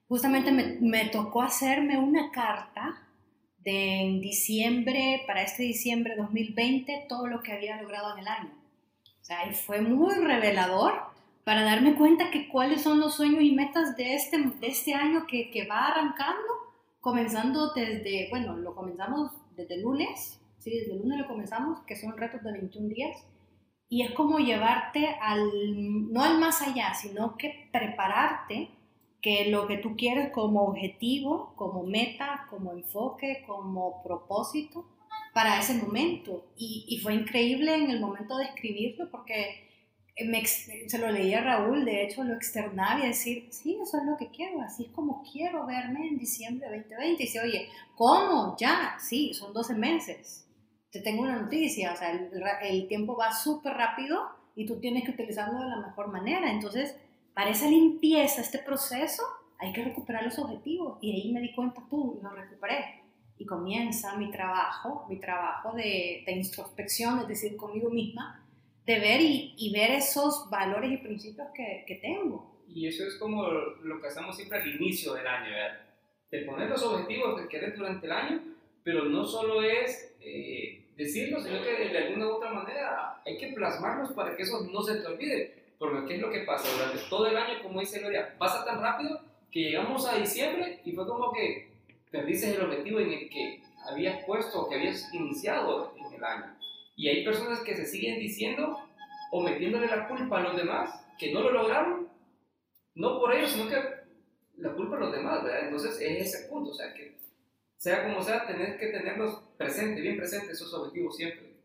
Justamente 0.07 0.51
me, 0.51 0.77
me 0.81 1.09
tocó 1.09 1.43
hacerme 1.43 1.99
una 1.99 2.31
carta 2.31 3.07
de 3.59 4.01
en 4.01 4.21
diciembre, 4.21 5.23
para 5.27 5.43
este 5.43 5.61
diciembre 5.61 6.15
2020, 6.15 7.05
todo 7.07 7.27
lo 7.27 7.41
que 7.41 7.51
había 7.51 7.79
logrado 7.79 8.13
en 8.13 8.19
el 8.19 8.27
año. 8.27 8.66
Sea, 9.27 9.45
y 9.45 9.53
fue 9.53 9.81
muy 9.81 10.15
revelador 10.15 10.93
para 11.43 11.61
darme 11.65 11.95
cuenta 11.95 12.31
que 12.31 12.47
cuáles 12.47 12.81
son 12.81 13.01
los 13.01 13.15
sueños 13.15 13.43
y 13.43 13.51
metas 13.51 13.97
de 13.97 14.15
este, 14.15 14.37
de 14.37 14.67
este 14.67 14.93
año 14.93 15.27
que, 15.27 15.51
que 15.51 15.67
va 15.67 15.87
arrancando, 15.87 16.47
comenzando 17.01 17.73
desde, 17.73 18.29
bueno, 18.29 18.55
lo 18.55 18.73
comenzamos 18.73 19.33
desde 19.57 19.75
el 19.75 19.81
lunes, 19.81 20.39
sí, 20.59 20.71
desde 20.71 20.93
el 20.93 20.99
lunes 20.99 21.19
lo 21.19 21.27
comenzamos, 21.27 21.81
que 21.81 21.97
son 21.97 22.15
retos 22.15 22.41
de 22.41 22.53
21 22.53 22.87
días, 22.87 23.27
y 23.89 24.03
es 24.03 24.11
como 24.11 24.39
llevarte 24.39 25.17
al, 25.21 26.13
no 26.13 26.23
al 26.23 26.39
más 26.39 26.61
allá, 26.61 26.93
sino 26.93 27.35
que 27.35 27.67
prepararte 27.73 28.69
que 29.21 29.51
lo 29.51 29.67
que 29.67 29.75
tú 29.75 29.97
quieres 29.97 30.31
como 30.31 30.61
objetivo, 30.63 31.51
como 31.57 31.83
meta, 31.83 32.47
como 32.49 32.71
enfoque, 32.71 33.43
como 33.45 34.01
propósito, 34.03 34.85
para 35.37 35.59
ese 35.59 35.75
momento. 35.75 36.47
Y, 36.57 36.99
fue 37.03 37.13
increíble 37.13 37.75
en 37.75 37.91
el 37.91 37.99
momento 37.99 38.37
de 38.37 38.45
escribirlo 38.45 39.07
porque 39.11 39.69
se 40.47 40.97
lo 40.97 41.11
leía 41.11 41.41
a 41.41 41.43
Raúl, 41.43 41.85
de 41.85 42.03
hecho 42.03 42.23
lo 42.23 42.33
externaba 42.33 43.01
y 43.01 43.09
decir, 43.09 43.47
sí, 43.51 43.77
eso 43.79 43.99
es 43.99 44.03
lo 44.07 44.17
que 44.17 44.31
quiero, 44.31 44.63
así 44.63 44.85
es 44.85 44.91
como 44.93 45.23
quiero 45.31 45.67
verme 45.67 46.07
en 46.07 46.17
diciembre 46.17 46.67
de 46.67 46.77
2020. 46.77 47.21
Y 47.21 47.25
dice, 47.27 47.39
oye, 47.39 47.69
¿cómo? 47.95 48.55
Ya, 48.59 48.97
sí, 48.99 49.31
son 49.35 49.53
12 49.53 49.75
meses. 49.75 50.47
Te 50.89 51.01
tengo 51.01 51.21
una 51.21 51.39
noticia, 51.39 51.93
o 51.93 51.95
sea, 51.95 52.09
el, 52.13 52.31
el 52.63 52.87
tiempo 52.87 53.15
va 53.15 53.31
súper 53.31 53.73
rápido 53.73 54.19
y 54.55 54.65
tú 54.65 54.79
tienes 54.79 55.03
que 55.03 55.11
utilizarlo 55.11 55.59
de 55.59 55.69
la 55.69 55.85
mejor 55.85 56.07
manera. 56.07 56.49
Entonces, 56.49 56.95
para 57.35 57.51
esa 57.51 57.69
limpieza, 57.69 58.41
este 58.41 58.57
proceso, 58.57 59.21
hay 59.59 59.71
que 59.71 59.83
recuperar 59.83 60.23
los 60.23 60.39
objetivos. 60.39 60.97
Y 60.99 61.11
ahí 61.11 61.31
me 61.31 61.41
di 61.41 61.53
cuenta, 61.53 61.83
tú, 61.91 62.19
lo 62.23 62.29
recuperé. 62.31 63.06
Y 63.39 63.45
comienza 63.45 64.15
mi 64.17 64.31
trabajo, 64.31 65.05
mi 65.09 65.19
trabajo 65.19 65.75
de, 65.75 66.23
de 66.25 66.31
introspección, 66.31 67.19
es 67.19 67.27
decir, 67.27 67.55
conmigo 67.55 67.89
misma, 67.89 68.43
de 68.85 68.99
ver 68.99 69.21
y, 69.21 69.53
y, 69.57 69.71
ver 69.71 69.91
esos 69.91 70.49
valores 70.49 70.91
y 70.91 70.97
principios 70.97 71.47
que, 71.53 71.83
que, 71.85 71.95
tengo. 71.95 72.63
Y 72.73 72.87
eso 72.87 73.05
es 73.05 73.15
como 73.15 73.43
lo 73.43 74.01
que 74.01 74.07
hacemos 74.07 74.35
siempre 74.35 74.59
al 74.59 74.67
inicio 74.67 75.13
del 75.13 75.27
año, 75.27 75.51
¿verdad? 75.51 75.79
De 76.31 76.39
poner 76.43 76.69
los 76.69 76.83
objetivos 76.83 77.39
que 77.39 77.47
quieres 77.47 77.77
durante 77.77 78.05
el 78.05 78.11
año, 78.11 78.41
pero 78.83 79.05
no 79.05 79.25
solo 79.25 79.61
es 79.61 80.15
eh, 80.21 80.85
decirlos, 80.95 81.43
sino 81.43 81.61
que 81.61 81.89
de 81.89 81.97
alguna 81.97 82.27
u 82.27 82.31
otra 82.31 82.51
manera 82.51 83.21
hay 83.25 83.37
que 83.37 83.49
plasmarlos 83.49 84.11
para 84.13 84.35
que 84.35 84.43
eso 84.43 84.67
no 84.71 84.81
se 84.81 84.95
te 84.95 85.07
olvide. 85.07 85.53
Porque 85.77 86.07
¿qué 86.07 86.15
es 86.15 86.21
lo 86.21 86.31
que 86.31 86.39
pasa? 86.39 86.71
Durante 86.71 87.03
todo 87.09 87.27
el 87.27 87.37
año, 87.37 87.61
como 87.61 87.79
dice 87.79 87.99
Gloria, 87.99 88.35
pasa 88.37 88.65
tan 88.65 88.81
rápido 88.81 89.21
que 89.51 89.59
llegamos 89.59 90.07
a 90.07 90.17
diciembre 90.17 90.81
y 90.83 90.91
fue 90.91 91.05
como 91.05 91.31
que 91.31 91.66
perdiste 92.17 92.55
el 92.55 92.61
objetivo 92.61 92.99
en 92.99 93.13
el 93.13 93.29
que 93.29 93.61
habías 93.87 94.23
puesto, 94.25 94.67
que 94.67 94.75
habías 94.75 95.13
iniciado 95.13 95.93
en 95.97 96.13
el 96.13 96.23
año. 96.23 96.57
Y 96.95 97.09
hay 97.09 97.23
personas 97.23 97.59
que 97.59 97.75
se 97.75 97.85
siguen 97.85 98.19
diciendo 98.19 98.79
o 99.31 99.43
metiéndole 99.43 99.87
la 99.87 100.07
culpa 100.07 100.39
a 100.39 100.41
los 100.41 100.57
demás 100.57 100.89
que 101.19 101.31
no 101.31 101.41
lo 101.41 101.51
lograron, 101.51 102.09
no 102.95 103.19
por 103.19 103.35
ellos, 103.35 103.51
sino 103.51 103.69
que 103.69 103.75
la 104.57 104.73
culpa 104.73 104.97
a 104.97 104.99
los 104.99 105.11
demás, 105.11 105.43
¿verdad? 105.43 105.65
Entonces 105.65 105.99
es 106.01 106.33
ese 106.33 106.47
punto, 106.47 106.71
o 106.71 106.73
sea, 106.73 106.91
que 106.93 107.17
sea 107.77 108.03
como 108.03 108.23
sea, 108.23 108.47
tenés 108.47 108.79
que 108.79 108.87
tenerlos 108.87 109.39
presentes, 109.55 110.01
bien 110.01 110.17
presentes 110.17 110.49
esos 110.49 110.73
objetivos 110.73 111.15
siempre. 111.15 111.55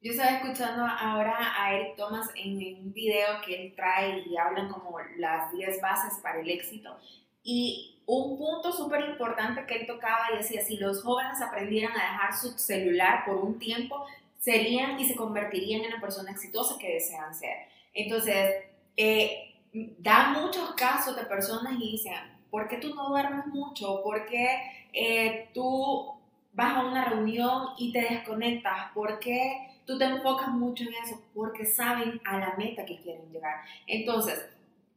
Yo 0.00 0.12
estaba 0.12 0.36
escuchando 0.36 0.84
ahora 0.86 1.36
a 1.56 1.74
Eric 1.74 1.96
Thomas 1.96 2.30
en 2.36 2.56
un 2.84 2.92
video 2.92 3.40
que 3.44 3.66
él 3.66 3.74
trae 3.74 4.20
y 4.20 4.36
hablan 4.36 4.68
como 4.68 4.96
las 5.16 5.52
10 5.52 5.80
bases 5.80 6.20
para 6.22 6.40
el 6.40 6.48
éxito. 6.48 6.96
Y 7.42 8.02
un 8.06 8.38
punto 8.38 8.72
súper 8.72 9.08
importante 9.10 9.66
que 9.66 9.76
él 9.76 9.86
tocaba 9.86 10.28
y 10.32 10.38
decía, 10.38 10.64
si 10.64 10.78
los 10.78 11.02
jóvenes 11.02 11.40
aprendieran 11.42 11.92
a 11.92 12.12
dejar 12.12 12.34
su 12.34 12.58
celular 12.58 13.24
por 13.26 13.36
un 13.36 13.58
tiempo, 13.58 14.06
serían 14.38 14.98
y 14.98 15.06
se 15.06 15.14
convertirían 15.14 15.84
en 15.84 15.90
la 15.90 16.00
persona 16.00 16.30
exitosa 16.30 16.78
que 16.78 16.94
desean 16.94 17.34
ser. 17.34 17.68
Entonces, 17.92 18.64
eh, 18.96 19.56
da 19.98 20.30
muchos 20.30 20.72
casos 20.74 21.16
de 21.16 21.24
personas 21.24 21.74
y 21.74 21.92
dicen, 21.92 22.14
¿por 22.50 22.68
qué 22.68 22.78
tú 22.78 22.94
no 22.94 23.08
duermes 23.08 23.46
mucho? 23.46 24.02
¿Por 24.02 24.26
qué 24.26 24.62
eh, 24.92 25.50
tú 25.52 26.14
vas 26.52 26.76
a 26.76 26.86
una 26.86 27.04
reunión 27.04 27.68
y 27.76 27.92
te 27.92 28.00
desconectas? 28.00 28.90
¿Por 28.94 29.18
qué 29.18 29.68
tú 29.86 29.98
te 29.98 30.04
enfocas 30.04 30.48
mucho 30.48 30.84
en 30.84 30.94
eso? 31.04 31.20
Porque 31.34 31.66
saben 31.66 32.20
a 32.24 32.38
la 32.38 32.54
meta 32.56 32.84
que 32.84 32.98
quieren 32.98 33.30
llegar. 33.32 33.62
Entonces, 33.86 34.48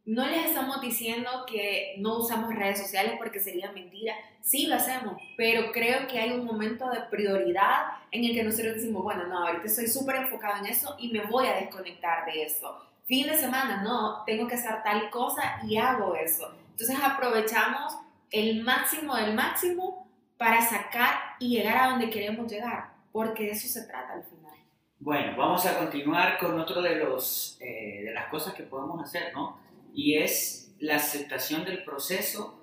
no 0.04 0.26
les 0.26 0.46
estamos 0.46 0.80
diciendo 0.80 1.30
que 1.46 1.94
no 1.98 2.18
usamos 2.18 2.54
redes 2.54 2.80
sociales 2.80 3.14
porque 3.18 3.38
sería 3.38 3.70
mentira. 3.70 4.14
Sí 4.40 4.66
lo 4.66 4.74
hacemos, 4.74 5.16
pero 5.36 5.70
creo 5.70 6.08
que 6.08 6.18
hay 6.18 6.32
un 6.32 6.44
momento 6.44 6.90
de 6.90 7.02
prioridad 7.02 7.84
en 8.10 8.24
el 8.24 8.34
que 8.34 8.42
nosotros 8.42 8.74
decimos, 8.74 9.02
bueno, 9.04 9.26
no, 9.26 9.46
ahorita 9.46 9.66
estoy 9.66 9.86
súper 9.86 10.16
enfocado 10.16 10.64
en 10.64 10.66
eso 10.66 10.96
y 10.98 11.12
me 11.12 11.24
voy 11.26 11.46
a 11.46 11.54
desconectar 11.54 12.24
de 12.26 12.42
eso. 12.42 12.76
Fin 13.04 13.28
de 13.28 13.36
semana, 13.36 13.82
no, 13.82 14.24
tengo 14.24 14.48
que 14.48 14.56
hacer 14.56 14.82
tal 14.82 15.08
cosa 15.10 15.60
y 15.64 15.76
hago 15.76 16.16
eso. 16.16 16.52
Entonces 16.70 16.96
aprovechamos 17.00 17.96
el 18.30 18.62
máximo 18.62 19.14
del 19.14 19.34
máximo 19.34 20.08
para 20.36 20.60
sacar 20.62 21.36
y 21.38 21.56
llegar 21.56 21.76
a 21.76 21.90
donde 21.90 22.10
queremos 22.10 22.50
llegar, 22.50 22.90
porque 23.12 23.44
de 23.44 23.50
eso 23.50 23.68
se 23.68 23.86
trata 23.86 24.14
al 24.14 24.24
final. 24.24 24.52
Bueno, 24.98 25.36
vamos 25.36 25.64
a 25.66 25.78
continuar 25.78 26.38
con 26.38 26.58
otro 26.58 26.80
de, 26.82 26.96
los, 26.96 27.56
eh, 27.60 28.02
de 28.04 28.12
las 28.12 28.26
cosas 28.26 28.54
que 28.54 28.62
podemos 28.64 29.00
hacer, 29.02 29.32
¿no? 29.34 29.62
Y 29.94 30.14
es 30.16 30.74
la 30.78 30.96
aceptación 30.96 31.64
del 31.64 31.84
proceso, 31.84 32.62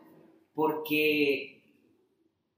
porque 0.54 1.64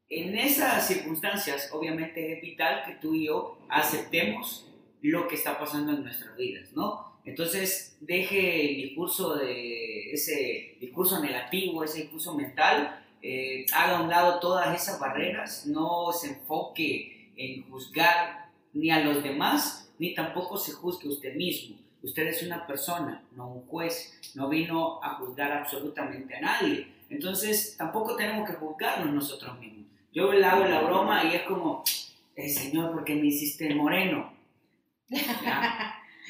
en 0.10 0.38
esas 0.38 0.88
circunstancias 0.88 1.70
obviamente 1.72 2.34
es 2.34 2.42
vital 2.42 2.84
que 2.86 2.96
tú 2.96 3.14
y 3.14 3.28
yo 3.28 3.58
aceptemos 3.70 4.68
lo 5.02 5.28
que 5.28 5.36
está 5.36 5.58
pasando 5.58 5.94
en 5.94 6.04
nuestras 6.04 6.36
vidas, 6.36 6.72
¿no? 6.74 7.20
Entonces 7.24 7.98
deje 8.02 8.72
el 8.72 8.76
discurso 8.78 9.36
de 9.36 10.12
ese 10.12 10.78
discurso 10.80 11.22
negativo, 11.22 11.84
ese 11.84 12.02
discurso 12.02 12.36
mental, 12.36 13.04
eh, 13.22 13.66
haga 13.74 14.00
a 14.00 14.02
un 14.02 14.10
lado 14.10 14.40
todas 14.40 14.76
esas 14.76 15.00
barreras, 15.00 15.68
no 15.68 16.12
se 16.12 16.30
enfoque 16.30 17.32
en 17.36 17.70
juzgar 17.70 18.50
ni 18.74 18.90
a 18.90 19.04
los 19.04 19.24
demás, 19.24 19.94
ni 20.00 20.16
tampoco 20.16 20.58
se 20.58 20.72
juzgue 20.72 21.10
usted 21.10 21.36
mismo. 21.36 21.78
Usted 22.04 22.28
es 22.28 22.44
una 22.44 22.66
persona, 22.66 23.24
no 23.36 23.48
un 23.48 23.68
juez, 23.68 24.20
no 24.34 24.50
vino 24.50 25.00
a 25.04 25.16
juzgar 25.16 25.52
absolutamente 25.52 26.36
a 26.36 26.42
nadie. 26.42 26.88
Entonces, 27.10 27.76
tampoco 27.78 28.16
tenemos 28.16 28.50
que 28.50 28.56
juzgarnos 28.56 29.14
nosotros 29.14 29.60
mismos. 29.60 29.86
Yo 30.14 30.32
le 30.34 30.46
hago 30.46 30.66
la 30.66 30.82
broma 30.82 31.24
y 31.26 31.36
es 31.36 31.44
como, 31.44 31.84
eh, 32.36 32.50
Señor, 32.50 32.92
¿por 32.92 33.04
qué 33.04 33.16
me 33.16 33.28
hiciste 33.28 33.74
moreno? 33.76 34.34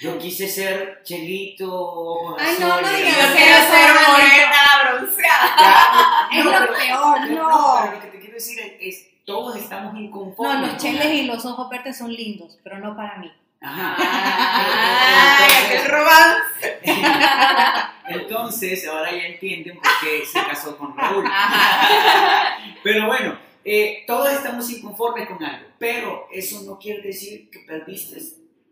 Yo 0.01 0.17
quise 0.17 0.47
ser 0.47 1.01
chelito, 1.03 2.35
Ay, 2.39 2.55
no, 2.59 2.81
no 2.81 2.89
digas 2.89 3.29
Yo 3.29 3.35
quiero 3.35 3.57
ser 3.57 3.91
morena, 4.07 4.61
bronceada. 4.83 6.29
Es 6.31 6.45
lo 6.45 6.51
peor, 6.51 7.31
no. 7.31 7.49
No, 7.49 7.79
pero 7.81 7.95
lo 7.95 8.01
que 8.01 8.07
te 8.07 8.19
quiero 8.19 8.33
decir 8.35 8.59
es, 8.59 8.73
es 8.79 9.11
todos 9.25 9.55
estamos 9.55 9.95
inconformes. 9.95 10.61
No, 10.61 10.67
los 10.67 10.77
cheles 10.77 11.13
y 11.13 11.25
los 11.25 11.45
ojos 11.45 11.69
verdes 11.69 11.97
son 11.97 12.11
lindos, 12.11 12.57
pero 12.63 12.79
no 12.79 12.95
para 12.95 13.17
mí. 13.17 13.31
Entonces- 13.61 13.97
aquel 15.65 15.85
romance. 15.91 16.79
Entonces, 18.07 18.87
ahora 18.87 19.11
ya 19.11 19.27
entienden 19.27 19.75
por 19.77 19.91
qué 20.01 20.25
se 20.25 20.39
casó 20.39 20.77
con 20.77 20.97
Raúl. 20.97 21.23
Pero 22.83 23.07
bueno, 23.07 23.37
eh, 23.63 24.03
todos 24.07 24.33
estamos 24.33 24.69
inconformes 24.71 25.27
con 25.27 25.43
algo, 25.43 25.69
pero 25.77 26.27
eso 26.31 26.61
no 26.63 26.77
quiere 26.79 27.01
decir 27.03 27.49
que 27.49 27.59
perdiste 27.59 28.19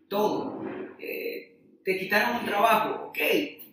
todo. 0.08 0.62
Eh, 0.98 1.56
te 1.84 1.98
quitaron 1.98 2.36
un 2.36 2.44
trabajo, 2.44 3.06
ok, 3.08 3.18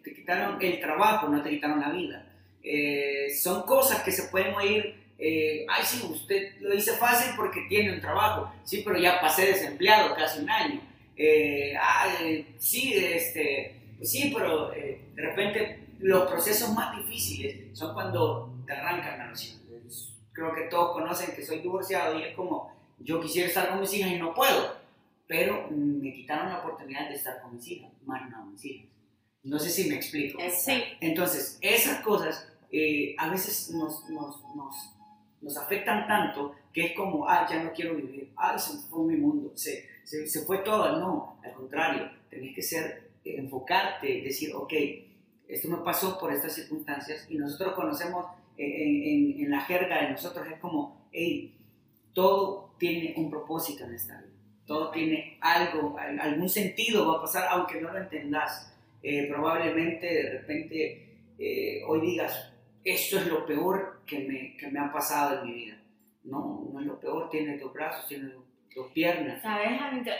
te 0.04 0.14
quitaron 0.16 0.58
el 0.62 0.80
trabajo, 0.80 1.28
no 1.28 1.42
te 1.42 1.50
quitaron 1.50 1.82
la 1.82 1.90
vida. 1.90 2.26
Eh, 2.64 3.28
son 3.36 3.64
cosas 3.64 4.04
que 4.04 4.12
se 4.12 4.24
pueden 4.30 4.54
oír, 4.54 4.96
ay 5.20 5.84
sí, 5.84 6.08
usted 6.10 6.62
lo 6.62 6.76
dice 6.76 6.94
fácil 6.94 7.34
porque 7.36 7.66
tiene 7.68 7.92
un 7.94 8.00
trabajo, 8.00 8.54
sí, 8.64 8.84
pero 8.86 9.00
ya 9.00 9.20
pasé 9.20 9.48
desempleado 9.48 10.16
casi 10.16 10.40
un 10.40 10.50
año. 10.50 10.80
Eh, 11.18 11.74
ay, 11.82 12.56
sí, 12.60 12.94
este, 12.94 13.96
pues 13.98 14.12
sí, 14.12 14.32
pero 14.36 14.72
eh, 14.74 15.02
de 15.16 15.22
repente 15.22 15.88
los 16.00 16.30
procesos 16.30 16.74
más 16.74 16.96
difíciles 16.96 17.78
son 17.78 17.94
cuando 17.94 18.54
te 18.66 18.74
arrancan 18.74 19.22
a 19.22 19.30
los 19.30 19.44
hijos. 19.44 19.58
Creo 20.32 20.54
que 20.54 20.64
todos 20.64 20.94
conocen 20.94 21.36
que 21.36 21.44
soy 21.44 21.60
divorciado 21.60 22.20
y 22.20 22.24
es 22.24 22.36
como, 22.36 22.72
yo 23.00 23.20
quisiera 23.20 23.48
estar 23.48 23.70
con 23.70 23.80
mis 23.80 23.92
hijas 23.94 24.12
y 24.12 24.20
no 24.20 24.36
puedo, 24.36 24.76
pero 25.26 25.68
me 25.72 26.14
quitaron 26.14 26.50
la 26.50 26.60
oportunidad 26.60 27.10
de 27.10 27.16
estar 27.16 27.42
con 27.42 27.56
mis 27.56 27.68
hijas, 27.68 27.92
más 28.06 28.30
no 28.30 28.46
mis 28.46 28.64
hijas. 28.66 28.88
No 29.44 29.58
sé 29.58 29.70
si 29.70 29.90
me 29.90 29.96
explico. 29.96 30.40
Sí. 30.52 30.84
Entonces, 31.00 31.58
esas 31.62 32.02
cosas 32.02 32.48
eh, 32.72 33.16
a 33.18 33.30
veces 33.30 33.72
nos, 33.72 34.08
nos, 34.10 34.44
nos, 34.56 34.76
nos 35.42 35.58
afectan 35.58 36.08
tanto 36.08 36.54
que 36.72 36.88
es 36.88 36.94
como, 36.94 37.28
ah, 37.28 37.48
ya 37.50 37.64
no 37.64 37.72
quiero 37.72 37.96
vivir, 37.96 38.32
ah, 38.36 38.58
se 38.60 38.78
fue 38.90 39.06
mi 39.06 39.16
mundo, 39.16 39.52
se, 39.56 39.88
se, 40.10 40.28
se 40.28 40.42
fue 40.46 40.60
todo. 40.60 41.00
No, 41.00 41.40
al 41.44 41.54
contrario, 41.54 42.10
tenés 42.30 42.56
que 42.56 42.62
ser, 42.62 42.84
eh, 43.26 43.36
enfocarte, 43.38 44.22
decir, 44.22 44.52
ok, 44.56 44.74
esto 45.48 45.68
me 45.70 45.78
pasó 45.78 46.18
por 46.20 46.32
estas 46.34 46.54
circunstancias 46.54 47.26
y 47.30 47.38
nosotros 47.38 47.74
conocemos 47.74 48.26
eh, 48.58 48.66
en, 48.84 48.96
en, 49.40 49.46
en 49.46 49.52
la 49.52 49.62
jerga 49.62 50.02
de 50.04 50.12
nosotros, 50.12 50.46
es 50.48 50.60
como, 50.60 51.08
hey, 51.12 51.54
todo 52.14 52.74
tiene 52.78 53.14
un 53.18 53.30
propósito 53.30 53.84
en 53.86 53.94
esta 53.94 54.18
vida, 54.20 54.32
todo 54.66 54.92
tiene 54.92 55.38
algo, 55.42 55.98
al- 55.98 56.20
algún 56.20 56.50
sentido 56.50 57.08
va 57.08 57.18
a 57.20 57.22
pasar, 57.22 57.48
aunque 57.52 57.80
no 57.82 57.92
lo 57.92 58.00
entendás. 58.00 58.74
Eh, 59.04 59.28
probablemente 59.30 60.06
de 60.08 60.30
repente 60.40 61.18
eh, 61.38 61.82
hoy 61.88 62.02
digas, 62.02 62.52
esto 62.84 63.20
es 63.20 63.28
lo 63.28 63.46
peor 63.46 64.02
que 64.06 64.20
me, 64.28 64.58
que 64.58 64.68
me 64.72 64.80
ha 64.80 64.92
pasado 64.92 65.40
en 65.42 65.48
mi 65.48 65.54
vida. 65.54 65.78
No, 66.24 66.68
no 66.74 66.80
es 66.82 66.86
lo 66.88 67.00
peor, 67.00 67.30
tiene 67.30 67.58
dos 67.58 67.72
brazos, 67.74 68.08
tiene 68.08 68.26
dos, 68.34 68.44
dos 68.78 68.92
piernas. 68.94 69.42
¿Sabes? 69.42 69.72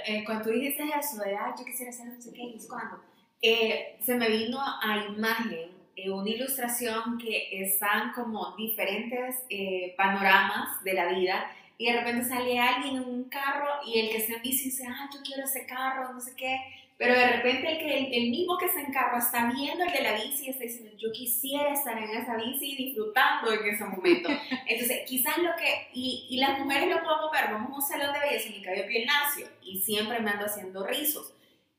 Eh, 0.08 0.24
cuando 0.26 0.46
tú 0.46 0.50
dijiste 0.52 0.84
eso 0.84 1.24
de, 1.24 1.38
ay, 1.38 1.54
yo 1.58 1.64
quisiera 1.64 1.92
hacer 1.92 2.08
no 2.08 2.22
sé 2.22 2.34
qué, 2.34 2.44
y 2.44 2.56
es 2.58 2.68
cuando, 2.68 3.02
eh, 3.42 3.98
se 4.02 4.16
me 4.16 4.30
vino 4.30 4.60
a 4.60 5.06
imagen 5.10 5.78
eh, 5.96 6.12
una 6.12 6.30
ilustración 6.30 7.18
que 7.18 7.62
están 7.64 8.14
como 8.14 8.56
diferentes 8.56 9.36
eh, 9.50 9.96
panoramas 9.98 10.84
de 10.84 10.94
la 10.94 11.08
vida 11.08 11.52
y 11.76 11.92
de 11.92 12.00
repente 12.00 12.30
sale 12.30 12.60
alguien 12.60 12.98
en 12.98 13.04
un 13.04 13.24
carro 13.30 13.68
y 13.84 14.00
el 14.00 14.10
que 14.10 14.18
está 14.18 14.36
en 14.36 14.44
bici 14.44 14.66
dice, 14.66 14.86
ah, 14.88 15.10
yo 15.12 15.20
quiero 15.24 15.44
ese 15.44 15.66
carro, 15.66 16.14
no 16.14 16.20
sé 16.20 16.36
qué. 16.36 16.60
Pero 16.98 17.14
de 17.14 17.28
repente 17.28 17.72
el, 17.72 17.78
que, 17.78 18.18
el, 18.18 18.32
mismo 18.32 18.58
que 18.58 18.70
se 18.70 18.82
encarga 18.82 19.20
está 19.20 19.52
viendo 19.52 19.84
el 19.84 19.92
de 19.92 20.02
la 20.02 20.14
bici 20.14 20.46
y 20.46 20.50
está 20.50 20.64
diciendo, 20.64 20.98
yo 20.98 21.12
quisiera 21.12 21.72
estar 21.72 21.96
en 21.96 22.10
esa 22.10 22.36
bici 22.38 22.72
y 22.72 22.86
disfrutando 22.86 23.52
en 23.52 23.68
ese 23.68 23.86
momento. 23.86 24.30
Entonces, 24.66 25.04
quizás 25.06 25.38
lo 25.38 25.56
que, 25.56 25.90
y, 25.94 26.26
y 26.30 26.38
las 26.40 26.58
mujeres 26.60 26.90
lo 26.90 27.04
podemos 27.04 27.32
ver, 27.32 27.52
vamos 27.52 27.72
a 27.72 27.76
un 27.76 27.82
salón 27.82 28.14
de 28.14 28.20
belleza 28.20 28.50
y 28.50 28.54
mi 28.54 28.62
cabello 28.64 28.88
piel 28.88 29.06
nacio 29.06 29.48
y 29.62 29.80
siempre 29.80 30.20
me 30.20 30.32
ando 30.32 30.46
haciendo 30.46 30.88
rizos. 30.88 31.34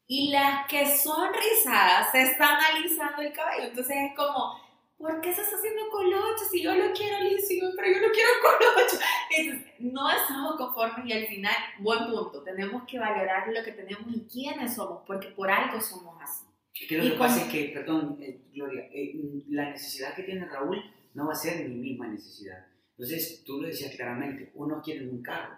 Y 0.07 0.31
las 0.31 0.67
que 0.69 0.87
son 0.97 1.33
rizadas 1.35 2.13
se 2.13 2.23
están 2.23 2.57
alisando 2.73 3.21
el 3.21 3.33
cabello. 3.33 3.69
Entonces 3.69 3.97
es 3.97 4.17
como, 4.17 4.59
¿por 4.99 5.21
qué 5.21 5.31
estás 5.31 5.49
haciendo 5.53 5.89
colocho? 5.91 6.45
Si 6.51 6.63
yo 6.63 6.75
lo 6.75 6.93
quiero 6.93 7.23
liso, 7.23 7.55
pero 7.77 7.89
yo 7.89 8.07
no 8.07 8.13
quiero 8.13 8.31
colocho. 8.43 8.99
Entonces, 9.37 9.73
no 9.79 10.11
estamos 10.11 10.57
conformes 10.57 11.07
y 11.07 11.13
al 11.13 11.27
final, 11.27 11.55
buen 11.79 12.07
punto, 12.07 12.43
tenemos 12.43 12.83
que 12.87 12.99
valorar 12.99 13.49
lo 13.49 13.65
que 13.65 13.73
tenemos 13.73 14.05
y 14.15 14.27
quiénes 14.27 14.75
somos, 14.75 15.05
porque 15.07 15.29
por 15.29 15.51
algo 15.51 15.81
somos 15.81 16.21
así. 16.21 16.45
lo 16.91 17.03
que 17.03 17.17
pasa 17.19 17.43
es 17.43 17.53
que, 17.53 17.71
perdón, 17.73 18.19
eh, 18.21 18.43
Gloria, 18.53 18.89
eh, 18.93 19.15
la 19.49 19.71
necesidad 19.71 20.15
que 20.15 20.25
tiene 20.25 20.47
Raúl 20.47 20.83
no 21.15 21.27
va 21.27 21.33
a 21.33 21.37
ser 21.37 21.69
mi 21.69 21.75
misma 21.77 22.09
necesidad. 22.09 22.67
Entonces, 22.91 23.45
tú 23.45 23.63
lo 23.63 23.69
decías 23.69 23.95
claramente, 23.95 24.51
unos 24.55 24.85
quieren 24.85 25.09
un 25.09 25.23
carro, 25.23 25.57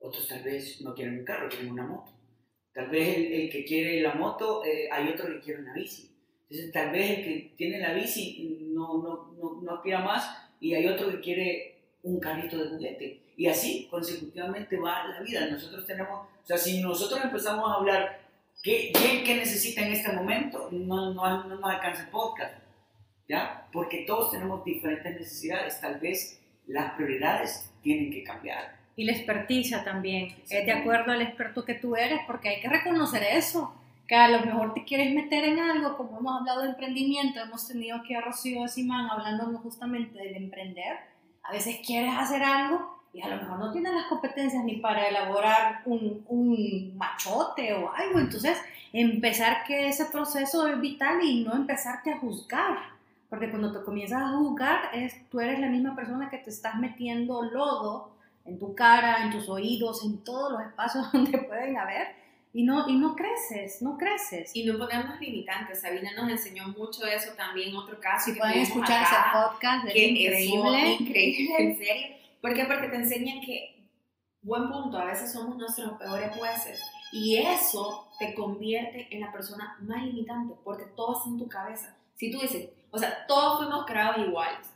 otros 0.00 0.26
tal 0.26 0.42
vez 0.42 0.80
no 0.80 0.92
quieren 0.94 1.20
un 1.20 1.24
carro, 1.24 1.48
quieren 1.48 1.70
una 1.70 1.86
moto. 1.86 2.12
Tal 2.72 2.90
vez 2.90 3.16
el, 3.16 3.50
que 3.50 3.64
quiere 3.64 4.00
la 4.00 4.14
moto, 4.14 4.64
eh, 4.64 4.88
hay 4.90 5.08
otro 5.08 5.26
que 5.26 5.40
quiere 5.40 5.62
una 5.62 5.74
bici. 5.74 6.17
Entonces, 6.50 6.72
tal 6.72 6.90
vez 6.92 7.18
el 7.18 7.24
que 7.24 7.52
tiene 7.56 7.78
la 7.78 7.92
bici 7.92 8.68
no, 8.72 9.02
no, 9.02 9.34
no, 9.38 9.60
no 9.62 9.74
aspira 9.74 10.00
más 10.00 10.26
y 10.60 10.74
hay 10.74 10.86
otro 10.86 11.10
que 11.10 11.20
quiere 11.20 11.74
un 12.02 12.18
carrito 12.18 12.56
de 12.56 12.70
juguete. 12.70 13.20
Y 13.36 13.46
así 13.46 13.86
consecutivamente 13.90 14.76
va 14.78 15.06
la 15.08 15.20
vida. 15.20 15.46
Nosotros 15.46 15.86
tenemos, 15.86 16.26
o 16.42 16.46
sea, 16.46 16.56
si 16.56 16.80
nosotros 16.80 17.20
empezamos 17.22 17.70
a 17.70 17.74
hablar 17.74 18.20
qué, 18.62 18.92
qué, 19.24 19.36
necesita 19.36 19.86
en 19.86 19.92
este 19.92 20.12
momento, 20.12 20.68
no, 20.72 21.12
no, 21.12 21.44
no 21.44 21.56
nos 21.56 21.70
alcanza 21.70 22.04
el 22.04 22.08
podcast. 22.08 22.54
¿Ya? 23.28 23.68
Porque 23.72 24.04
todos 24.06 24.30
tenemos 24.30 24.64
diferentes 24.64 25.14
necesidades. 25.14 25.80
Tal 25.80 26.00
vez 26.00 26.40
las 26.66 26.94
prioridades 26.94 27.70
tienen 27.82 28.10
que 28.10 28.24
cambiar. 28.24 28.78
Y 28.96 29.04
la 29.04 29.12
experticia 29.12 29.84
también. 29.84 30.34
Es 30.48 30.64
de 30.64 30.72
acuerdo 30.72 31.12
al 31.12 31.20
experto 31.20 31.64
que 31.64 31.74
tú 31.74 31.94
eres, 31.94 32.20
porque 32.26 32.48
hay 32.48 32.60
que 32.60 32.70
reconocer 32.70 33.22
eso 33.22 33.77
que 34.08 34.16
a 34.16 34.28
lo 34.28 34.40
mejor 34.40 34.72
te 34.72 34.84
quieres 34.84 35.14
meter 35.14 35.44
en 35.44 35.58
algo, 35.58 35.98
como 35.98 36.18
hemos 36.18 36.40
hablado 36.40 36.62
de 36.62 36.70
emprendimiento, 36.70 37.40
hemos 37.40 37.68
tenido 37.68 37.98
aquí 37.98 38.14
a 38.14 38.22
Rocío 38.22 38.62
de 38.62 38.68
Simán 38.68 39.10
hablándonos 39.10 39.60
justamente 39.60 40.18
del 40.18 40.34
emprender, 40.34 40.96
a 41.42 41.52
veces 41.52 41.80
quieres 41.84 42.14
hacer 42.16 42.42
algo 42.42 43.02
y 43.12 43.20
a 43.20 43.28
lo 43.28 43.36
mejor 43.36 43.58
no 43.58 43.70
tienes 43.70 43.92
las 43.92 44.06
competencias 44.06 44.64
ni 44.64 44.76
para 44.76 45.08
elaborar 45.08 45.82
un, 45.84 46.24
un 46.26 46.96
machote 46.96 47.74
o 47.74 47.92
algo, 47.92 48.18
entonces 48.18 48.58
empezar 48.94 49.64
que 49.66 49.88
ese 49.88 50.06
proceso 50.06 50.66
es 50.66 50.80
vital 50.80 51.22
y 51.22 51.44
no 51.44 51.54
empezarte 51.54 52.10
a 52.10 52.18
juzgar, 52.18 52.78
porque 53.28 53.50
cuando 53.50 53.72
te 53.72 53.84
comienzas 53.84 54.22
a 54.22 54.38
juzgar, 54.38 54.88
es, 54.94 55.28
tú 55.28 55.38
eres 55.38 55.60
la 55.60 55.68
misma 55.68 55.94
persona 55.94 56.30
que 56.30 56.38
te 56.38 56.48
estás 56.48 56.76
metiendo 56.76 57.42
lodo 57.42 58.10
en 58.46 58.58
tu 58.58 58.74
cara, 58.74 59.22
en 59.22 59.30
tus 59.30 59.50
oídos, 59.50 60.02
en 60.02 60.24
todos 60.24 60.52
los 60.52 60.62
espacios 60.62 61.12
donde 61.12 61.36
pueden 61.36 61.76
haber 61.76 62.16
y 62.52 62.62
no, 62.64 62.88
y 62.88 62.96
no 62.96 63.14
creces, 63.14 63.82
no 63.82 63.96
creces. 63.96 64.54
Y 64.54 64.64
no 64.64 64.78
ponemos 64.78 65.20
limitantes. 65.20 65.82
Sabina 65.82 66.10
nos 66.16 66.30
enseñó 66.30 66.68
mucho 66.68 67.04
de 67.04 67.14
eso 67.14 67.32
también, 67.36 67.76
otro 67.76 68.00
caso. 68.00 68.30
Si 68.30 68.38
pueden 68.38 68.58
escuchar 68.58 69.02
ese 69.02 69.16
podcast, 69.32 69.86
es 69.88 69.96
increíble. 69.96 70.92
increíble, 71.00 71.54
en 71.58 71.78
serio. 71.78 72.16
¿Por 72.40 72.54
qué? 72.54 72.64
Porque 72.64 72.88
te 72.88 72.96
enseñan 72.96 73.40
que, 73.40 73.88
buen 74.42 74.68
punto, 74.70 74.98
a 74.98 75.04
veces 75.04 75.32
somos 75.32 75.56
nuestros 75.56 75.98
peores 75.98 76.34
jueces. 76.36 76.80
Y 77.12 77.36
eso 77.38 78.08
te 78.18 78.34
convierte 78.34 79.08
en 79.10 79.20
la 79.20 79.32
persona 79.32 79.76
más 79.80 80.02
limitante, 80.02 80.54
porque 80.64 80.84
todo 80.96 81.18
está 81.18 81.28
en 81.28 81.38
tu 81.38 81.48
cabeza. 81.48 81.96
Si 82.14 82.30
tú 82.30 82.40
dices, 82.40 82.70
o 82.90 82.98
sea, 82.98 83.26
todos 83.26 83.58
fuimos 83.58 83.86
creados 83.86 84.26
iguales. 84.26 84.72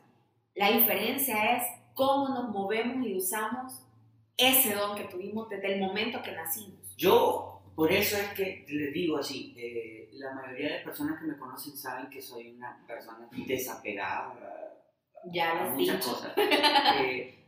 La 0.55 0.71
diferencia 0.71 1.57
es 1.57 1.65
cómo 1.95 2.29
nos 2.29 2.51
movemos 2.51 3.07
y 3.07 3.17
usamos 3.17 3.81
ese 4.37 4.75
don 4.75 4.97
que 4.97 5.05
tuvimos 5.05 5.49
desde 5.49 5.75
el 5.75 5.81
momento 5.81 6.23
que 6.23 6.33
nacimos. 6.33 6.97
Yo 6.97 7.52
por 7.75 7.91
eso 7.91 8.17
es 8.17 8.29
que 8.35 8.65
les 8.69 8.93
digo 8.93 9.19
así, 9.19 9.55
eh, 9.57 10.11
la 10.13 10.35
mayoría 10.35 10.75
de 10.75 10.85
personas 10.85 11.21
que 11.21 11.27
me 11.27 11.39
conocen 11.39 11.77
saben 11.77 12.11
que 12.11 12.21
soy 12.21 12.51
una 12.51 12.85
persona 12.87 13.29
desapegada 13.47 14.35
ya 15.33 15.53
a 15.53 15.71
muchas 15.71 16.05
cosas. 16.05 16.33
Eh, 16.37 17.47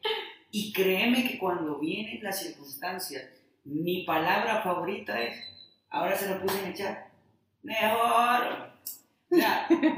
y 0.51 0.73
créeme 0.73 1.29
que 1.29 1.39
cuando 1.39 1.79
vienen 1.79 2.23
las 2.23 2.41
circunstancias, 2.41 3.25
mi 3.65 4.05
palabra 4.05 4.63
favorita 4.63 5.21
es, 5.21 5.37
ahora 5.91 6.17
se 6.17 6.29
lo 6.29 6.41
puse 6.41 6.61
en 6.61 6.67
el 6.67 6.75
chat, 6.75 6.99
mejor. 7.63 8.73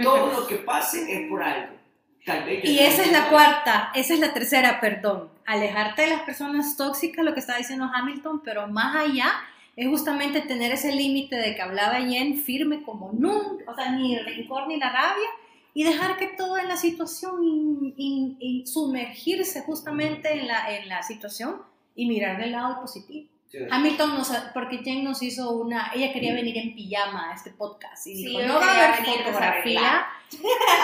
todo 0.03 0.41
lo 0.41 0.47
que 0.47 0.57
pase 0.57 1.13
es 1.13 1.29
por 1.29 1.43
algo. 1.43 1.75
y 2.63 2.79
esa 2.79 3.03
es 3.03 3.13
la 3.13 3.29
cuarta, 3.29 3.93
esa 3.95 4.15
es 4.15 4.21
la 4.21 4.33
tercera, 4.33 4.81
perdón. 4.81 5.31
Alejarte 5.45 6.03
de 6.03 6.09
las 6.09 6.23
personas 6.23 6.77
tóxicas, 6.77 7.25
lo 7.25 7.35
que 7.35 7.41
está 7.41 7.57
diciendo 7.57 7.91
Hamilton, 7.93 8.43
pero 8.43 8.67
más 8.67 8.97
allá 8.97 9.33
es 9.77 9.89
justamente 9.89 10.41
tener 10.41 10.73
ese 10.73 10.93
límite 10.93 11.37
de 11.37 11.55
que 11.55 11.63
hablaba 11.63 12.01
Jen 12.01 12.39
firme 12.39 12.83
como 12.83 13.13
nunca, 13.13 13.71
o 13.71 13.75
sea, 13.75 13.93
ni 13.93 14.17
el 14.17 14.25
rencor 14.25 14.67
ni 14.67 14.79
la 14.79 14.91
rabia, 14.91 15.29
y 15.75 15.85
dejar 15.85 16.17
que 16.17 16.29
todo 16.29 16.57
en 16.57 16.69
la 16.69 16.79
situación, 16.79 17.95
y, 17.97 18.65
sumergirse 18.67 19.61
justamente 19.63 20.33
en 20.33 20.49
la, 20.49 20.75
en 20.75 20.89
la 20.89 21.03
situación 21.03 21.61
y 21.95 22.07
mirar 22.07 22.39
del 22.39 22.53
lado 22.53 22.81
positivo. 22.81 23.29
Hamilton 23.71 24.15
nos, 24.15 24.29
porque 24.53 24.79
Jen 24.79 25.05
nos 25.05 25.23
hizo 25.23 25.51
una, 25.51 25.93
ella 25.95 26.13
quería 26.13 26.35
venir 26.35 26.57
en 26.59 26.75
pijama 26.75 27.31
a 27.31 27.35
este 27.35 27.51
podcast 27.51 28.07
y 28.07 28.15
dijo, 28.15 28.43
no 28.43 28.55
va 28.55 28.67
a 28.67 28.93
haber 28.93 29.05
fotografía. 29.05 30.07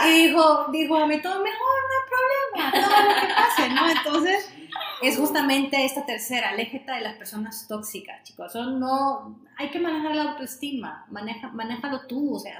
y 0.06 0.26
dijo, 0.26 0.66
dijo 0.70 0.96
Hamilton, 0.96 1.42
mejor, 1.42 1.76
no 1.88 2.62
hay 2.62 2.70
problema, 2.70 2.86
todo 2.86 3.08
lo 3.08 3.20
que 3.20 3.34
pase, 3.34 3.68
¿no? 3.70 3.90
Entonces, 3.90 4.54
es 5.02 5.16
justamente 5.16 5.84
esta 5.84 6.06
tercera, 6.06 6.50
aléjate 6.50 6.90
de 6.90 7.00
las 7.00 7.14
personas 7.16 7.66
tóxicas, 7.68 8.22
chicos. 8.22 8.50
Eso 8.50 8.64
no, 8.66 9.40
hay 9.56 9.70
que 9.70 9.78
manejar 9.78 10.14
la 10.14 10.32
autoestima, 10.32 11.06
maneja, 11.10 11.48
manéjalo 11.48 12.06
tú, 12.06 12.36
o 12.36 12.38
sea, 12.38 12.58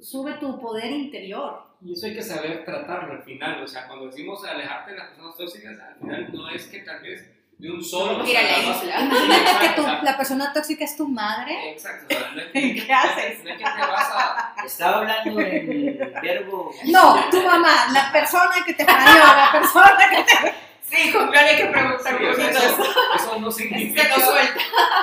sube 0.00 0.34
tu 0.34 0.58
poder 0.60 0.90
interior. 0.90 1.70
Y 1.82 1.92
eso 1.92 2.06
hay 2.06 2.14
que 2.14 2.22
saber 2.22 2.64
tratarlo 2.64 3.14
al 3.14 3.22
final, 3.22 3.62
o 3.62 3.66
sea, 3.66 3.86
cuando 3.86 4.06
decimos 4.06 4.44
alejarte 4.44 4.92
de 4.92 4.98
las 4.98 5.08
personas 5.08 5.36
tóxicas, 5.36 5.78
al 5.78 5.96
final 5.96 6.32
no 6.32 6.48
es 6.50 6.66
que 6.66 6.80
tal 6.80 7.02
vez 7.02 7.40
de 7.60 7.70
un 7.70 7.84
solo. 7.84 8.24
Mira 8.24 8.42
la 8.42 8.58
isla. 8.58 9.00
Imagínate 9.02 9.74
que 9.74 9.82
la 10.02 10.16
persona 10.16 10.52
tóxica 10.52 10.84
es 10.84 10.96
tu 10.96 11.06
madre. 11.06 11.72
Exacto. 11.72 12.16
¿Qué 12.52 12.88
haces? 12.90 13.44
No 13.44 13.50
es 13.50 13.58
que 13.58 13.64
te 13.64 13.80
vas 13.80 14.10
a. 14.14 14.54
Estaba 14.64 14.98
hablando 14.98 15.40
en 15.40 15.98
verbo. 16.22 16.72
No, 16.86 17.30
tu 17.30 17.42
mamá, 17.42 17.92
la 17.92 18.10
persona 18.10 18.54
que 18.64 18.72
te 18.72 18.84
parió, 18.84 19.12
la 19.14 19.50
persona 19.52 19.98
que 20.10 20.22
te. 20.22 20.69
Sí, 20.90 21.12
con 21.12 21.34
hay 21.34 21.56
que 21.56 21.66
preguntar 21.66 22.18
sí, 22.18 22.42
eso, 22.42 22.82
eso, 23.14 23.40
no 23.40 23.50
significa. 23.50 24.08
no 24.08 24.16
suelta. 24.16 24.60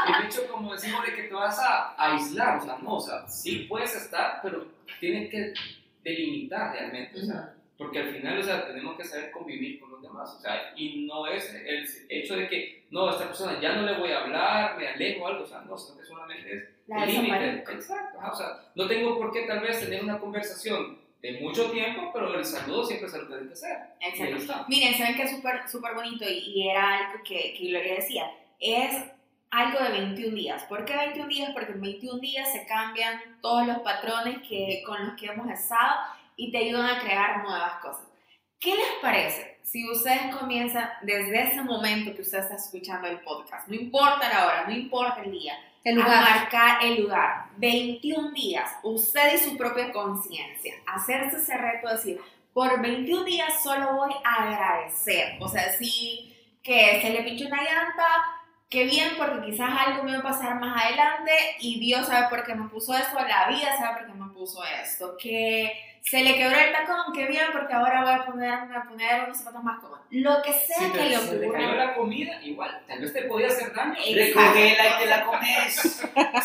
El 0.08 0.26
hecho, 0.26 0.48
como 0.52 0.74
decimos, 0.74 1.06
de 1.06 1.14
que 1.14 1.24
te 1.24 1.34
vas 1.34 1.58
a 1.60 1.96
aislar, 1.98 2.58
o 2.58 2.62
sea, 2.62 2.78
no, 2.82 2.96
o 2.96 3.00
sea, 3.00 3.28
sí 3.28 3.66
puedes 3.70 3.96
estar, 3.96 4.40
pero 4.44 4.66
tienes 5.00 5.30
que 5.30 5.54
delimitar 6.04 6.74
realmente, 6.74 7.20
o 7.20 7.26
sea, 7.26 7.54
porque 7.78 8.00
al 8.00 8.14
final, 8.14 8.40
o 8.40 8.44
sea, 8.44 8.68
tenemos 8.68 8.98
que 8.98 9.06
saber 9.06 9.32
convivir 9.32 9.80
con 9.80 9.92
los 9.92 10.02
demás, 10.02 10.36
o 10.38 10.42
sea, 10.42 10.74
y 10.76 11.06
no 11.06 11.28
es 11.28 11.54
el 11.54 11.88
hecho 12.10 12.36
de 12.36 12.50
que, 12.50 12.86
no, 12.90 13.08
a 13.08 13.12
esta 13.12 13.28
persona 13.28 13.60
ya 13.62 13.74
no 13.74 13.84
le 13.84 13.98
voy 13.98 14.12
a 14.12 14.24
hablar, 14.24 14.78
me 14.78 14.88
alejo 14.90 15.24
o 15.24 15.28
algo, 15.28 15.44
o 15.44 15.48
sea, 15.48 15.62
no, 15.62 15.78
solamente 15.78 16.54
es 16.54 16.64
el 16.90 17.08
límite. 17.08 17.64
Exacto, 17.72 18.20
o 18.30 18.36
sea, 18.36 18.60
no 18.76 18.88
tengo 18.88 19.18
por 19.18 19.32
qué 19.32 19.44
tal 19.44 19.62
vez 19.62 19.80
tener 19.80 20.04
una 20.04 20.20
conversación 20.20 21.07
de 21.22 21.42
mucho 21.42 21.72
tiempo, 21.72 22.12
pero 22.14 22.38
el 22.38 22.46
saludo 22.46 22.86
siempre 22.86 23.10
se 23.10 23.18
lo 23.18 23.28
tiene 23.28 23.48
que 23.48 23.54
hacer. 23.54 23.78
Exacto. 24.00 24.66
Miren, 24.68 24.96
saben 24.96 25.16
que 25.16 25.24
es 25.24 25.32
súper 25.32 25.68
súper 25.68 25.96
bonito 25.96 26.26
y, 26.28 26.70
era 26.70 26.98
algo 26.98 27.24
que, 27.24 27.56
que 27.58 27.68
Gloria 27.68 27.96
decía, 27.96 28.32
es 28.60 28.96
algo 29.50 29.80
de 29.80 29.92
21 29.92 30.36
días. 30.36 30.64
¿Por 30.64 30.86
qué 30.86 30.96
21 30.96 31.28
días? 31.28 31.52
Porque 31.54 31.72
en 31.72 31.82
21 31.82 32.20
días 32.20 32.52
se 32.52 32.66
cambian 32.66 33.20
todos 33.42 33.66
los 33.66 33.80
patrones 33.80 34.40
que, 34.48 34.84
con 34.86 35.06
los 35.06 35.20
que 35.20 35.28
hemos 35.28 35.50
estado 35.50 35.96
y 36.36 36.52
te 36.52 36.58
ayudan 36.60 36.86
a 36.86 37.00
crear 37.00 37.44
nuevas 37.44 37.76
cosas. 37.82 38.06
¿Qué 38.60 38.76
les 38.76 38.94
parece 39.02 39.60
si 39.64 39.90
ustedes 39.90 40.36
comienzan 40.36 40.90
desde 41.02 41.44
ese 41.44 41.62
momento 41.62 42.14
que 42.16 42.22
usted 42.22 42.40
está 42.40 42.56
escuchando 42.56 43.08
el 43.08 43.20
podcast? 43.20 43.68
No 43.68 43.76
importa 43.76 44.30
la 44.30 44.48
hora, 44.48 44.66
no 44.68 44.76
importa 44.76 45.22
el 45.24 45.32
día 45.32 45.54
el 45.90 46.02
a 46.02 46.22
marcar 46.22 46.84
el 46.84 47.02
lugar. 47.02 47.46
21 47.58 48.32
días, 48.32 48.70
usted 48.84 49.36
y 49.36 49.38
su 49.38 49.58
propia 49.58 49.92
conciencia, 49.92 50.76
hacerse 50.86 51.38
ese 51.38 51.58
reto 51.58 51.88
de 51.88 51.96
decir, 51.96 52.22
por 52.54 52.82
21 52.82 53.24
días 53.24 53.62
solo 53.64 53.96
voy 53.96 54.14
a 54.24 54.44
agradecer. 54.44 55.38
O 55.40 55.48
sea, 55.48 55.72
si 55.74 56.36
que 56.62 57.00
se 57.02 57.10
le 57.10 57.24
pinche 57.24 57.46
una 57.46 57.64
llanta, 57.64 58.06
qué 58.70 58.86
bien, 58.86 59.12
porque 59.18 59.52
quizás 59.52 59.70
algo 59.88 60.04
me 60.04 60.12
va 60.12 60.20
a 60.20 60.34
pasar 60.34 60.60
más 60.60 60.84
adelante 60.84 61.32
y 61.62 61.80
Dios 61.80 62.08
sabe 62.08 62.28
por 62.30 62.46
qué 62.46 62.54
me 62.54 62.68
puso 62.68 62.94
esto, 62.94 63.16
la 63.20 63.48
vida 63.48 63.78
sabe 63.78 64.00
por 64.00 64.08
qué 64.08 64.14
me 64.14 64.34
puso 64.34 64.64
esto, 64.84 65.16
que 65.18 65.72
se 66.04 66.24
le 66.24 66.36
quebró 66.36 66.58
el 66.58 66.72
tacón, 66.72 67.14
qué 67.14 67.26
bien, 67.26 67.46
porque 67.52 67.74
ahora 67.74 68.02
voy 68.04 68.14
a 68.14 68.26
poner, 68.26 68.60
voy 68.68 68.76
a 68.76 68.84
poner 68.84 69.24
unos 69.26 69.38
zapatos 69.38 69.64
más 69.64 69.80
cómodos. 69.80 70.06
Lo 70.10 70.42
que 70.42 70.54
sea 70.54 70.92
que 70.94 71.10
le 71.10 71.18
ocurra. 71.18 71.32
Se 71.32 71.40
le 71.40 71.52
cayó 71.52 71.76
la 71.76 71.96
comida, 71.96 72.42
igual, 72.42 72.82
tal 72.88 73.00
vez 73.02 73.12
te 73.14 73.24
podía 73.24 73.48
hacer 73.48 73.74
daño. 73.74 73.94
Recogela 73.94 74.88
y 74.88 75.00
te 75.00 75.06
la 75.06 75.26
comes. 75.26 75.76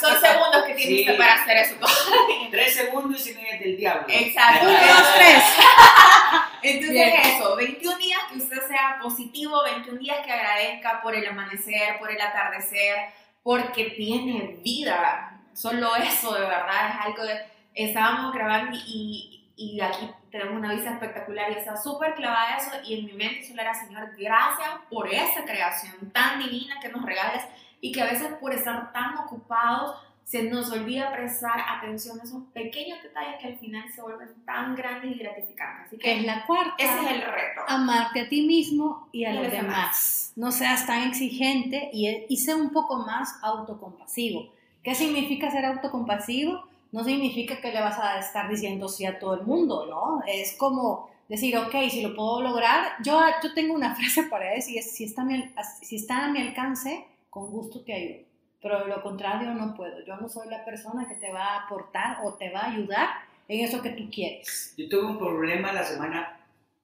Son 0.01 0.21
segundos 0.21 0.65
que 0.67 0.75
tienes 0.75 1.07
Sí. 1.07 1.13
para 1.17 1.35
hacer 1.35 1.57
eso. 1.59 1.77
Tres 2.51 2.75
segundos 2.75 3.27
y 3.27 3.35
no 3.35 3.41
es 3.41 3.61
del 3.61 3.77
diablo. 3.77 4.07
Exacto. 4.09 4.67
Uno, 4.69 4.79
dos, 4.79 5.15
tres. 5.17 5.45
Entonces 6.63 6.91
Bien. 6.93 7.13
eso, 7.25 7.57
21 7.57 7.99
días 7.99 8.21
que 8.31 8.39
usted 8.39 8.67
sea 8.69 8.99
positivo, 9.03 9.63
21 9.65 9.99
días 9.99 10.19
que 10.25 10.33
agradezca 10.33 11.01
por 11.03 11.15
el 11.15 11.27
amanecer, 11.27 11.99
por 11.99 12.11
el 12.11 12.21
atardecer, 12.21 12.97
porque 13.43 13.91
tiene 13.97 14.57
vida. 14.63 15.41
Solo 15.55 15.95
eso, 15.97 16.35
de 16.35 16.41
verdad, 16.41 16.91
es 16.91 17.07
algo 17.07 17.25
de... 17.25 17.41
Estábamos 17.75 18.33
grabando 18.35 18.77
y, 18.87 19.42
y 19.75 19.81
aquí 19.81 20.09
tenemos 20.31 20.55
una 20.55 20.73
vista 20.73 20.91
espectacular 20.91 21.51
y 21.53 21.55
está 21.55 21.77
súper 21.77 22.15
clavada 22.15 22.57
eso 22.57 22.71
y 22.85 22.99
en 22.99 23.07
mi 23.07 23.13
mente 23.13 23.47
solo 23.47 23.63
era, 23.63 23.75
Señor, 23.75 24.11
gracias 24.19 24.69
por 24.91 25.09
esa 25.13 25.45
creación 25.45 26.11
tan 26.13 26.39
divina 26.41 26.77
que 26.81 26.89
nos 26.89 27.05
regalas 27.05 27.47
y 27.81 27.93
que 27.93 28.03
a 28.03 28.07
veces 28.07 28.29
por 28.41 28.53
estar 28.53 28.93
tan 28.93 29.17
ocupados 29.19 29.97
se 30.25 30.45
nos 30.45 30.71
olvida 30.73 31.13
prestar 31.13 31.61
atención 31.69 32.19
a 32.21 32.23
esos 32.23 32.43
pequeños 32.55 33.03
detalles 33.03 33.35
que 33.41 33.49
al 33.49 33.59
final 33.59 33.85
se 33.93 34.01
vuelven 34.01 34.29
tan 34.47 34.75
grandes 34.75 35.11
y 35.15 35.19
gratificantes. 35.19 35.89
Así 35.89 35.99
Que 35.99 36.19
es 36.21 36.25
la 36.25 36.47
cuarta. 36.47 36.75
ese 36.79 36.95
es 36.95 37.11
el 37.11 37.23
reto. 37.23 37.61
amarte 37.69 38.21
a 38.23 38.29
ti 38.29 38.47
mismo 38.47 39.09
y 39.13 39.25
a 39.25 39.31
Y 39.31 39.35
los 39.35 39.43
los 39.45 39.53
demás. 39.53 40.33
No 40.37 40.51
seas 40.53 40.87
tan 40.87 41.07
exigente 41.09 41.91
y, 41.93 42.25
y 42.29 42.37
sé 42.39 42.55
un 42.55 42.71
poco 42.71 42.97
más 42.99 43.39
autocompasivo. 43.43 44.51
¿Qué 44.83 44.95
significa 44.95 45.51
ser 45.51 45.65
autocompasivo? 45.67 46.65
No 46.93 47.03
significa 47.03 47.61
que 47.61 47.73
le 47.73 47.81
vas 47.81 47.99
a 47.99 48.19
estar 48.19 48.49
diciendo 48.51 48.87
sí 48.87 49.07
a 49.07 49.19
todo 49.19 49.35
el 49.35 49.43
mundo, 49.43 49.87
¿no? 49.87 50.23
Es 50.27 50.55
como 50.59 51.11
decir, 51.27 51.57
ok, 51.57 51.75
si 51.91 52.03
lo 52.03 52.15
puedo 52.15 52.43
lograr, 52.43 52.93
yo, 53.03 53.19
yo 53.43 53.55
tengo 53.55 53.75
una 53.75 53.95
frase 53.97 54.25
para 54.25 54.51
decir, 54.51 54.79
es, 54.79 54.95
si 54.95 55.05
está, 55.05 55.23
a 55.23 55.25
mi, 55.25 55.51
si 55.81 55.97
está 55.97 56.27
a 56.27 56.31
mi 56.31 56.43
alcance, 56.43 57.07
con 57.31 57.51
gusto 57.51 57.81
te 57.81 57.95
ayudo. 57.95 58.27
Pero 58.61 58.81
de 58.81 58.89
lo 58.89 59.03
contrario 59.03 59.55
no 59.55 59.75
puedo. 59.75 60.05
Yo 60.05 60.17
no 60.19 60.29
soy 60.29 60.49
la 60.49 60.65
persona 60.65 61.09
que 61.09 61.15
te 61.15 61.33
va 61.33 61.45
a 61.45 61.65
aportar 61.65 62.19
o 62.23 62.35
te 62.35 62.51
va 62.51 62.61
a 62.61 62.71
ayudar 62.71 63.09
en 63.49 63.65
eso 63.65 63.83
que 63.83 63.91
tú 63.91 64.09
quieres. 64.11 64.75
Yo 64.77 64.89
tuve 64.89 65.07
un 65.07 65.19
problema 65.19 65.73
la 65.73 65.83
semana 65.83 66.39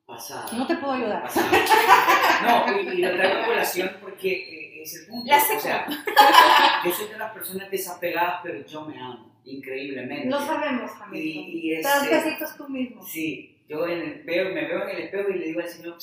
pasada. 0.07 0.47
No 0.55 0.67
te 0.67 0.77
puedo 0.77 0.95
ayudar. 0.95 1.23
Pasada. 1.23 1.53
No, 2.43 2.81
y, 2.81 2.89
y 2.89 3.03
lo 3.03 3.15
traigo 3.15 3.43
a 3.43 3.47
colación 3.47 3.91
porque 4.01 4.33
eh, 4.33 4.83
es 4.83 4.95
el 4.97 5.07
punto. 5.07 5.27
La 5.27 5.37
o 5.37 5.61
sea, 5.61 5.87
yo 6.85 6.91
soy 6.91 7.09
de 7.09 7.19
las 7.19 7.33
personas 7.33 7.71
desapegadas, 7.71 8.41
pero 8.43 8.67
yo 8.67 8.81
me 8.87 8.99
amo 8.99 9.28
increíblemente. 9.53 10.29
Lo 10.29 10.41
sabemos, 10.45 10.91
Y, 10.91 11.03
Hamilton. 11.03 11.45
y 11.49 11.71
Te 11.77 11.83
das 11.83 12.03
este, 12.05 12.15
besitos 12.17 12.57
tú 12.57 12.69
mismo. 12.69 13.03
Sí, 13.05 13.59
yo 13.69 13.87
en 13.87 14.01
el 14.01 14.23
veo, 14.25 14.53
me 14.55 14.67
veo 14.67 14.83
en 14.89 14.97
el 14.97 15.03
espejo 15.05 15.31
y 15.31 15.39
le 15.39 15.45
digo 15.47 15.61
al 15.61 15.69
Señor, 15.69 15.97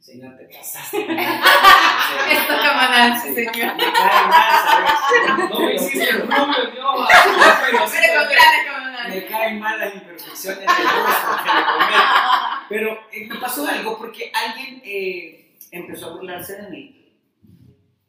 Señor, 0.00 0.36
te 0.38 0.44
pasaste. 0.46 0.98
Esto 2.32 2.52
mandan, 2.74 3.20
Sí. 3.20 3.34
señor. 3.34 3.52
Me 3.76 3.92
cae 3.92 4.26
mal, 4.26 4.50
¿sabes? 4.64 5.50
No 5.50 5.58
me 5.60 5.74
hiciste 5.74 6.12
rubio, 6.12 6.28
no, 6.82 7.06
pero 7.70 7.86
sí. 7.88 7.96
Pero. 8.00 8.20
Me 9.08 9.24
caen 9.26 9.58
mal 9.58 9.78
las 9.78 9.94
imperfecciones 9.94 10.60
del 10.60 10.66
rostro 10.68 11.36
que 11.44 11.50
le 11.58 11.64
cometo. 11.64 12.02
Pero 12.68 12.98
eh, 13.12 13.26
me 13.28 13.36
pasó 13.36 13.66
algo 13.66 13.96
porque 13.98 14.30
alguien 14.34 14.82
eh, 14.84 15.56
empezó 15.70 16.06
a 16.10 16.14
burlarse 16.16 16.62
de 16.62 16.70
mí. 16.70 17.14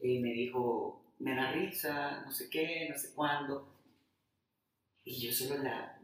Y 0.01 0.19
me 0.19 0.29
dijo, 0.31 1.01
me 1.19 1.35
da 1.35 1.51
risa, 1.51 2.21
no 2.25 2.31
sé 2.31 2.49
qué, 2.49 2.87
no 2.91 2.97
sé 2.97 3.13
cuándo. 3.13 3.67
Y 5.03 5.25
yo 5.27 5.31
solo 5.33 5.61
la. 5.63 5.97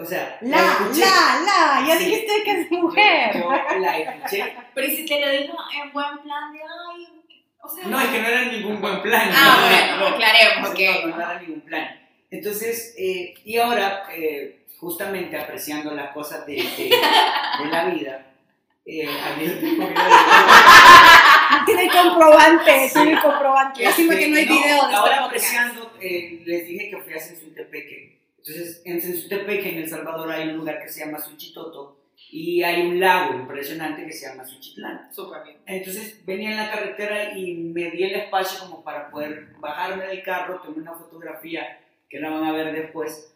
O 0.00 0.04
sea, 0.06 0.38
La, 0.40 0.56
la, 0.62 0.72
escuché. 0.72 1.00
la, 1.00 1.84
ya 1.86 1.98
Sí. 1.98 2.04
dijiste 2.06 2.42
que 2.44 2.60
es 2.62 2.70
mujer. 2.70 3.34
Yo, 3.34 3.52
la 3.80 3.98
escuché. 3.98 4.56
Pero 4.74 4.86
y 4.86 4.96
si 4.96 5.04
te 5.06 5.20
lo 5.20 5.30
dijo 5.30 5.54
en 5.82 5.92
buen 5.92 6.18
plan 6.22 6.52
de, 6.52 6.60
ay, 6.60 7.08
o 7.60 7.68
sea... 7.68 7.86
No, 7.88 8.00
es 8.00 8.08
que 8.08 8.20
no 8.22 8.26
era 8.28 8.44
ningún 8.46 8.80
buen 8.80 9.02
plan. 9.02 9.30
Ah, 9.34 9.56
no, 9.60 9.68
bueno, 9.68 9.96
no, 10.10 10.14
aclaremos 10.16 10.68
no, 10.70 10.74
que... 10.74 11.00
no, 11.02 11.08
no 11.08 11.16
era 11.20 11.40
ningún 11.40 11.60
plan. 11.60 12.00
Entonces, 12.30 12.94
eh, 12.98 13.34
y 13.44 13.58
ahora, 13.58 14.04
eh, 14.14 14.64
justamente 14.78 15.38
apreciando 15.38 15.94
las 15.94 16.12
cosas 16.12 16.46
de, 16.46 16.54
de, 16.54 16.84
de 17.64 17.70
la 17.70 17.84
vida, 17.84 18.26
eh, 18.86 19.06
tengo 19.38 19.60
que 19.60 19.94
Tiene 21.66 21.90
comprobante, 21.90 22.90
tiene 22.94 23.20
comprobante. 23.20 23.84
Lástima 23.84 24.16
que 24.16 24.28
no 24.28 24.36
hay 24.36 24.42
Este, 24.42 24.54
video 24.54 24.76
de 24.76 24.80
este 24.82 24.94
Ahora 24.96 25.24
apreciando, 25.26 25.92
eh, 26.00 26.42
les 26.46 26.66
dije 26.66 26.88
que 26.90 26.96
fui 26.96 27.12
a 27.12 27.20
Sensutepeque. 27.20 28.21
Entonces, 28.44 28.82
en 28.84 29.00
Sensutepeque, 29.00 29.70
en 29.70 29.78
El 29.82 29.88
Salvador, 29.88 30.28
hay 30.30 30.48
un 30.48 30.56
lugar 30.56 30.82
que 30.82 30.88
se 30.88 31.04
llama 31.04 31.20
Suchitoto 31.20 32.02
y 32.28 32.62
hay 32.64 32.88
un 32.88 32.98
lago 32.98 33.34
impresionante 33.34 34.04
que 34.04 34.12
se 34.12 34.26
llama 34.26 34.44
Suchitlán. 34.44 35.08
Entonces 35.64 36.24
venía 36.26 36.50
en 36.50 36.56
la 36.56 36.70
carretera 36.70 37.38
y 37.38 37.54
me 37.54 37.92
di 37.92 38.02
el 38.02 38.16
espacio 38.16 38.58
como 38.58 38.82
para 38.82 39.10
poder 39.10 39.54
bajarme 39.60 40.06
del 40.06 40.22
carro, 40.24 40.60
tomé 40.60 40.78
una 40.78 40.94
fotografía 40.94 41.80
que 42.08 42.18
la 42.18 42.30
van 42.30 42.44
a 42.44 42.52
ver 42.52 42.74
después 42.74 43.32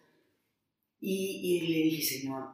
y, 1.01 1.41
y 1.43 1.69
le 1.69 1.79
dije, 1.85 2.03
Señor, 2.03 2.49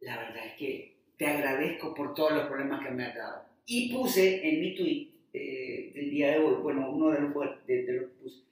la 0.00 0.16
verdad 0.16 0.46
es 0.46 0.52
que 0.54 0.96
te 1.16 1.26
agradezco 1.26 1.94
por 1.94 2.14
todos 2.14 2.32
los 2.32 2.46
problemas 2.46 2.84
que 2.84 2.92
me 2.92 3.06
has 3.06 3.14
dado. 3.16 3.44
Y 3.66 3.92
puse 3.92 4.48
en 4.48 4.60
mi 4.60 4.76
tweet 4.76 5.08
eh, 5.32 5.92
del 5.94 6.10
día 6.10 6.30
de 6.32 6.38
hoy, 6.38 6.54
bueno, 6.62 6.90
uno 6.90 7.10
de 7.10 7.20
los, 7.22 7.66
de, 7.66 7.82
de 7.82 7.92
los 7.92 8.10
puse, 8.12 8.42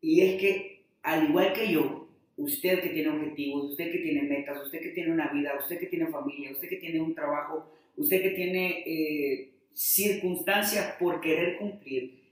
y 0.00 0.22
es 0.22 0.40
que 0.40 0.86
al 1.02 1.28
igual 1.28 1.52
que 1.52 1.70
yo, 1.70 2.01
usted 2.36 2.80
que 2.80 2.90
tiene 2.90 3.10
objetivos, 3.10 3.70
usted 3.70 3.92
que 3.92 3.98
tiene 3.98 4.22
metas, 4.22 4.62
usted 4.62 4.80
que 4.80 4.90
tiene 4.90 5.12
una 5.12 5.28
vida, 5.32 5.56
usted 5.58 5.78
que 5.78 5.86
tiene 5.86 6.06
familia, 6.06 6.52
usted 6.52 6.68
que 6.68 6.76
tiene 6.76 7.00
un 7.00 7.14
trabajo, 7.14 7.72
usted 7.96 8.22
que 8.22 8.30
tiene 8.30 8.82
eh, 8.86 9.52
circunstancias 9.72 10.96
por 10.98 11.20
querer 11.20 11.58
cumplir, 11.58 12.22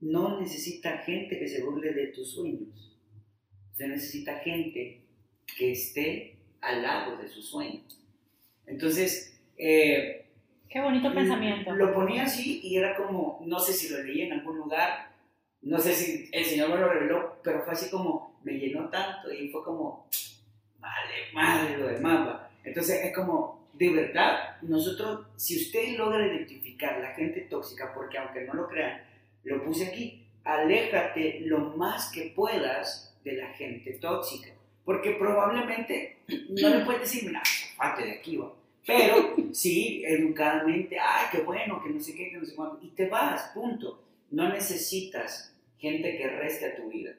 no 0.00 0.40
necesita 0.40 0.98
gente 0.98 1.38
que 1.38 1.48
se 1.48 1.64
burle 1.64 1.92
de 1.92 2.08
tus 2.08 2.32
sueños. 2.32 2.98
Usted 3.72 3.88
necesita 3.88 4.38
gente 4.40 5.02
que 5.56 5.72
esté 5.72 6.36
al 6.60 6.82
lado 6.82 7.16
de 7.16 7.28
sus 7.28 7.46
sueños. 7.46 8.00
Entonces, 8.66 9.38
eh, 9.56 10.26
Qué 10.68 10.80
bonito 10.80 11.14
pensamiento. 11.14 11.74
lo 11.74 11.94
ponía 11.94 12.24
así 12.24 12.60
y 12.62 12.76
era 12.76 12.96
como, 12.96 13.42
no 13.46 13.58
sé 13.58 13.72
si 13.72 13.88
lo 13.88 14.02
leí 14.02 14.22
en 14.22 14.32
algún 14.32 14.58
lugar, 14.58 15.12
no 15.62 15.78
sé 15.78 15.94
si 15.94 16.28
el 16.32 16.44
Señor 16.44 16.70
me 16.70 16.76
lo 16.76 16.88
reveló, 16.88 17.40
pero 17.42 17.62
fue 17.62 17.72
así 17.72 17.90
como, 17.90 18.35
me 18.46 18.52
llenó 18.52 18.88
tanto 18.88 19.32
y 19.32 19.48
fue 19.48 19.64
como, 19.64 20.06
vale, 20.78 21.32
madre 21.34 21.76
lo 21.76 21.88
demás. 21.88 22.28
va". 22.28 22.50
Entonces 22.62 23.04
es 23.04 23.14
como, 23.14 23.68
de 23.72 23.90
verdad, 23.92 24.56
nosotros, 24.62 25.26
si 25.36 25.56
usted 25.56 25.98
logra 25.98 26.24
identificar 26.24 26.98
la 27.00 27.12
gente 27.14 27.40
tóxica, 27.42 27.92
porque 27.92 28.18
aunque 28.18 28.42
no 28.42 28.54
lo 28.54 28.68
crean, 28.68 29.02
lo 29.42 29.64
puse 29.64 29.88
aquí, 29.88 30.24
aléjate 30.44 31.40
lo 31.40 31.58
más 31.76 32.10
que 32.12 32.32
puedas 32.36 33.18
de 33.24 33.32
la 33.32 33.48
gente 33.48 33.94
tóxica, 33.94 34.50
porque 34.84 35.16
probablemente 35.18 36.18
no 36.48 36.68
le 36.68 36.84
puedes 36.84 37.02
decir, 37.02 37.24
mira, 37.24 37.42
parte 37.76 38.04
de 38.04 38.12
aquí, 38.12 38.36
va. 38.36 38.52
Pero 38.86 39.34
sí, 39.52 40.04
educadamente, 40.06 40.96
ay, 41.00 41.26
qué 41.32 41.40
bueno, 41.40 41.82
que 41.82 41.90
no 41.90 42.00
sé 42.00 42.14
qué, 42.14 42.30
que 42.30 42.36
no 42.36 42.46
sé 42.46 42.54
cuánto, 42.54 42.78
y 42.80 42.90
te 42.90 43.08
vas, 43.08 43.50
punto. 43.52 44.04
No 44.30 44.48
necesitas 44.48 45.52
gente 45.78 46.16
que 46.16 46.28
reste 46.28 46.66
a 46.66 46.76
tu 46.76 46.88
vida. 46.88 47.12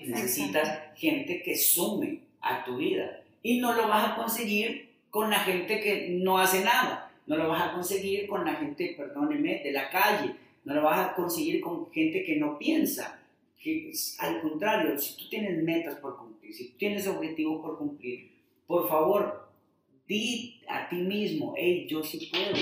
Necesitas 0.00 0.80
gente 0.96 1.42
que 1.42 1.56
sume 1.56 2.20
a 2.40 2.64
tu 2.64 2.76
vida. 2.76 3.22
Y 3.42 3.60
no 3.60 3.74
lo 3.74 3.88
vas 3.88 4.12
a 4.12 4.16
conseguir 4.16 4.90
con 5.10 5.30
la 5.30 5.40
gente 5.40 5.80
que 5.80 6.08
no 6.10 6.38
hace 6.38 6.64
nada. 6.64 7.10
No 7.26 7.36
lo 7.36 7.48
vas 7.48 7.62
a 7.62 7.72
conseguir 7.74 8.26
con 8.26 8.44
la 8.44 8.54
gente, 8.54 8.94
perdóneme, 8.96 9.62
de 9.62 9.72
la 9.72 9.90
calle. 9.90 10.34
No 10.64 10.74
lo 10.74 10.82
vas 10.82 11.10
a 11.10 11.14
conseguir 11.14 11.60
con 11.60 11.90
gente 11.92 12.24
que 12.24 12.36
no 12.36 12.58
piensa. 12.58 13.20
Que, 13.58 13.92
al 14.18 14.40
contrario, 14.40 14.98
si 14.98 15.16
tú 15.16 15.28
tienes 15.28 15.62
metas 15.62 15.96
por 15.96 16.16
cumplir, 16.16 16.52
si 16.52 16.70
tú 16.70 16.78
tienes 16.78 17.06
objetivos 17.06 17.62
por 17.62 17.78
cumplir, 17.78 18.32
por 18.66 18.88
favor, 18.88 19.48
di 20.06 20.60
a 20.68 20.88
ti 20.88 20.96
mismo, 20.96 21.54
hey, 21.56 21.86
yo 21.88 22.02
sí 22.02 22.28
puedo, 22.30 22.56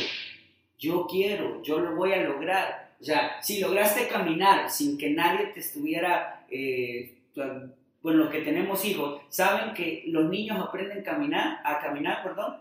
yo 0.78 1.07
quiero, 1.07 1.62
yo 1.62 1.78
lo 1.78 1.97
voy 1.97 2.12
a 2.12 2.22
lograr. 2.22 2.97
O 3.01 3.05
sea, 3.05 3.41
si 3.43 3.61
lograste 3.61 4.09
caminar 4.09 4.70
sin 4.70 4.99
que 4.99 5.11
nadie 5.11 5.47
te 5.47 5.61
estuviera, 5.61 6.45
eh, 6.51 7.20
bueno, 8.03 8.24
los 8.24 8.30
que 8.30 8.41
tenemos 8.41 8.84
hijos, 8.84 9.20
saben 9.28 9.74
que 9.74 10.05
los 10.07 10.28
niños 10.30 10.59
aprenden 10.59 11.01
a 11.01 11.03
caminar, 11.03 11.59
a 11.64 11.78
caminar, 11.78 12.22
perdón, 12.22 12.57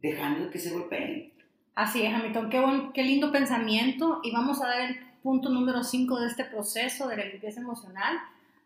dejando 0.00 0.50
que 0.50 0.58
se 0.58 0.70
golpeen. 0.70 1.32
Así 1.74 2.02
es, 2.02 2.14
Hamilton, 2.14 2.50
qué, 2.50 2.60
buen, 2.60 2.92
qué 2.92 3.02
lindo 3.02 3.32
pensamiento. 3.32 4.20
Y 4.22 4.30
vamos 4.30 4.62
a 4.62 4.68
dar 4.68 4.90
el 4.90 4.98
punto 5.22 5.48
número 5.48 5.82
5 5.82 6.20
de 6.20 6.28
este 6.28 6.44
proceso 6.44 7.08
de 7.08 7.16
la 7.16 7.24
limpieza 7.24 7.60
emocional. 7.60 8.18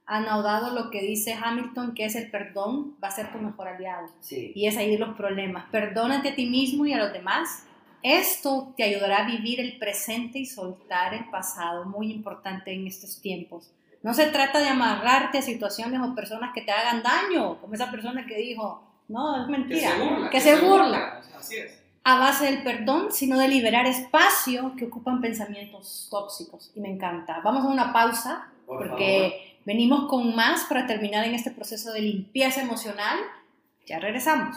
Anaudado 0.05 0.75
lo 0.75 0.91
que 0.91 1.03
dice 1.03 1.35
Hamilton, 1.35 1.95
que 1.95 2.07
es 2.07 2.17
el 2.17 2.31
perdón, 2.31 2.97
va 3.03 3.09
a 3.09 3.13
ser 3.13 3.33
tu 3.33 3.39
mejor 3.39 3.69
aliado. 3.69 4.09
Sí. 4.21 4.53
Y 4.55 4.67
es 4.67 4.77
ahí 4.77 4.97
los 4.97 5.17
problemas. 5.17 5.67
Perdónate 5.71 6.31
a 6.31 6.35
ti 6.35 6.47
mismo 6.47 6.85
y 6.87 6.93
a 6.93 6.99
los 6.99 7.13
demás. 7.13 7.67
Esto 8.03 8.75
te 8.77 8.85
ayudará 8.85 9.25
a 9.25 9.27
vivir 9.27 9.61
el 9.61 9.79
presente 9.79 10.39
y 10.39 10.47
soltar 10.47 11.15
el 11.15 11.29
pasado, 11.31 11.85
muy 11.85 12.13
importante 12.13 12.73
en 12.73 12.87
estos 12.87 13.21
tiempos. 13.21 13.73
No 14.03 14.15
se 14.15 14.27
trata 14.27 14.61
de 14.61 14.69
amarrarte 14.69 15.39
a 15.39 15.43
situaciones 15.43 16.01
o 16.01 16.15
personas 16.15 16.53
que 16.55 16.63
te 16.63 16.71
hagan 16.71 17.03
daño, 17.03 17.61
como 17.61 17.75
esa 17.75 17.91
persona 17.91 18.25
que 18.27 18.37
dijo, 18.37 18.83
no, 19.09 19.41
es 19.41 19.47
Que 19.47 19.53
mentira, 19.53 19.91
se 19.91 19.99
burla. 19.99 20.31
que 20.31 20.41
se 20.41 20.57
burla. 20.57 21.23
Así 21.39 21.57
es. 21.57 21.83
a 22.05 22.19
base 22.19 22.45
del 22.47 22.63
perdón, 22.63 23.09
sino 23.13 23.39
de 23.39 23.49
liberar 23.49 23.87
espacio 23.87 24.75
que 24.77 24.87
ocupan 24.87 25.21
pensamientos 25.21 26.09
tóxicos. 26.11 26.71
Y 26.75 26.81
me 26.81 26.91
encanta. 26.91 27.41
Vamos 27.45 27.65
a 27.65 27.69
una 27.69 27.93
pausa 27.93 28.49
Por 28.67 28.79
porque 28.79 29.59
venimos 29.65 30.09
con 30.09 30.35
más 30.35 30.65
para 30.65 30.87
terminar 30.87 31.25
en 31.25 31.35
este 31.35 31.51
proceso 31.51 31.93
de 31.93 32.01
limpieza 32.01 32.63
emocional. 32.63 33.19
Ya 33.87 33.99
regresamos. 33.99 34.57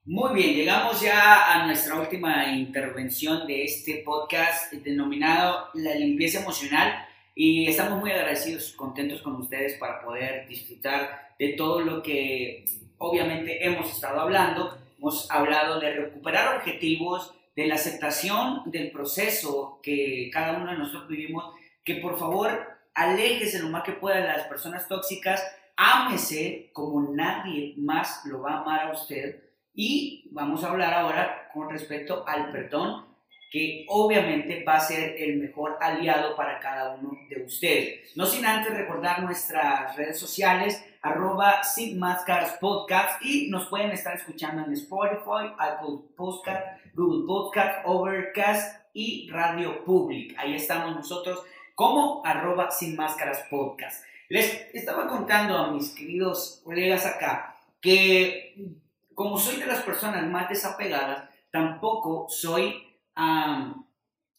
Muy 0.08 0.34
bien, 0.34 0.54
llegamos 0.54 1.00
ya 1.00 1.52
a 1.52 1.66
nuestra 1.66 1.98
última 1.98 2.52
intervención 2.52 3.44
de 3.44 3.64
este 3.64 4.04
podcast 4.04 4.72
denominado 4.72 5.68
La 5.74 5.96
limpieza 5.96 6.42
emocional 6.42 7.08
y 7.34 7.66
estamos 7.66 7.98
muy 7.98 8.12
agradecidos, 8.12 8.72
contentos 8.74 9.20
con 9.20 9.34
ustedes 9.34 9.76
para 9.78 10.04
poder 10.04 10.46
disfrutar 10.46 11.34
de 11.40 11.54
todo 11.54 11.80
lo 11.80 12.04
que 12.04 12.66
obviamente 12.98 13.66
hemos 13.66 13.90
estado 13.90 14.20
hablando. 14.20 14.78
Hemos 14.96 15.28
hablado 15.28 15.80
de 15.80 15.94
recuperar 15.94 16.56
objetivos, 16.56 17.34
de 17.56 17.66
la 17.66 17.74
aceptación 17.74 18.62
del 18.66 18.92
proceso 18.92 19.80
que 19.82 20.30
cada 20.32 20.56
uno 20.56 20.70
de 20.70 20.78
nosotros 20.78 21.08
vivimos, 21.08 21.52
que 21.82 21.96
por 21.96 22.16
favor 22.16 22.78
aléjese 22.94 23.58
lo 23.58 23.70
más 23.70 23.82
que 23.82 23.90
pueda 23.90 24.18
de 24.18 24.28
las 24.28 24.46
personas 24.46 24.86
tóxicas, 24.86 25.44
ámese 25.76 26.70
como 26.72 27.12
nadie 27.12 27.74
más 27.76 28.24
lo 28.26 28.42
va 28.42 28.52
a 28.52 28.60
amar 28.60 28.80
a 28.82 28.92
usted 28.92 29.45
y 29.76 30.28
vamos 30.32 30.64
a 30.64 30.70
hablar 30.70 30.94
ahora 30.94 31.50
con 31.52 31.68
respecto 31.70 32.24
al 32.26 32.50
perdón, 32.50 33.04
que 33.52 33.84
obviamente 33.88 34.64
va 34.64 34.76
a 34.76 34.80
ser 34.80 35.14
el 35.18 35.36
mejor 35.36 35.78
aliado 35.80 36.34
para 36.34 36.58
cada 36.58 36.94
uno 36.94 37.16
de 37.28 37.44
ustedes. 37.44 38.16
No 38.16 38.26
sin 38.26 38.44
antes 38.44 38.74
recordar 38.74 39.22
nuestras 39.22 39.94
redes 39.96 40.18
sociales, 40.18 40.84
arroba 41.02 41.62
Sin 41.62 41.98
Máscaras 41.98 42.56
Podcast, 42.58 43.22
y 43.22 43.48
nos 43.50 43.66
pueden 43.68 43.92
estar 43.92 44.16
escuchando 44.16 44.64
en 44.64 44.72
Spotify, 44.72 45.52
Apple 45.58 46.08
Podcast, 46.16 46.66
Google 46.94 47.26
Podcast, 47.26 47.78
Overcast 47.84 48.80
y 48.94 49.28
Radio 49.30 49.84
Public. 49.84 50.34
Ahí 50.38 50.54
estamos 50.54 50.96
nosotros 50.96 51.44
como 51.74 52.22
arroba 52.24 52.70
Sin 52.70 52.96
Máscaras 52.96 53.44
Podcast. 53.50 54.02
Les 54.28 54.74
estaba 54.74 55.06
contando 55.06 55.56
a 55.56 55.70
mis 55.70 55.90
queridos 55.94 56.62
colegas 56.64 57.06
acá 57.06 57.58
que 57.80 58.85
como 59.16 59.38
soy 59.38 59.56
de 59.56 59.66
las 59.66 59.82
personas 59.82 60.30
más 60.30 60.48
desapegadas, 60.50 61.28
tampoco 61.50 62.26
soy 62.28 62.84
um, 63.16 63.82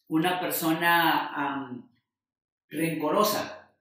una 0.06 0.40
persona 0.40 1.66
um, 1.68 1.82
rencorosa. 2.70 3.72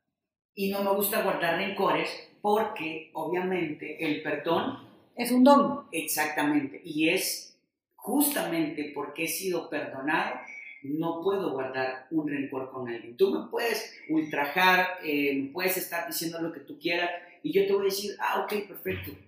Y 0.55 0.71
no 0.71 0.83
me 0.83 0.89
gusta 0.95 1.21
guardar 1.21 1.57
rencores 1.57 2.09
porque 2.41 3.11
obviamente 3.13 4.03
el 4.03 4.23
perdón... 4.23 4.87
Es 5.15 5.31
un 5.31 5.43
don. 5.43 5.85
Exactamente. 5.91 6.81
Y 6.83 7.09
es 7.09 7.59
justamente 7.95 8.91
porque 8.95 9.25
he 9.25 9.27
sido 9.27 9.69
perdonado, 9.69 10.39
no 10.81 11.21
puedo 11.21 11.51
guardar 11.51 12.07
un 12.09 12.27
rencor 12.27 12.71
con 12.71 12.89
alguien. 12.89 13.17
Tú 13.17 13.31
me 13.31 13.47
puedes 13.51 13.99
ultrajar, 14.09 14.97
eh, 15.03 15.43
me 15.43 15.49
puedes 15.51 15.77
estar 15.77 16.07
diciendo 16.07 16.41
lo 16.41 16.51
que 16.51 16.61
tú 16.61 16.79
quieras 16.79 17.11
y 17.43 17.51
yo 17.53 17.67
te 17.67 17.73
voy 17.73 17.81
a 17.81 17.85
decir, 17.85 18.15
ah, 18.19 18.41
ok, 18.43 18.67
perfecto 18.67 19.26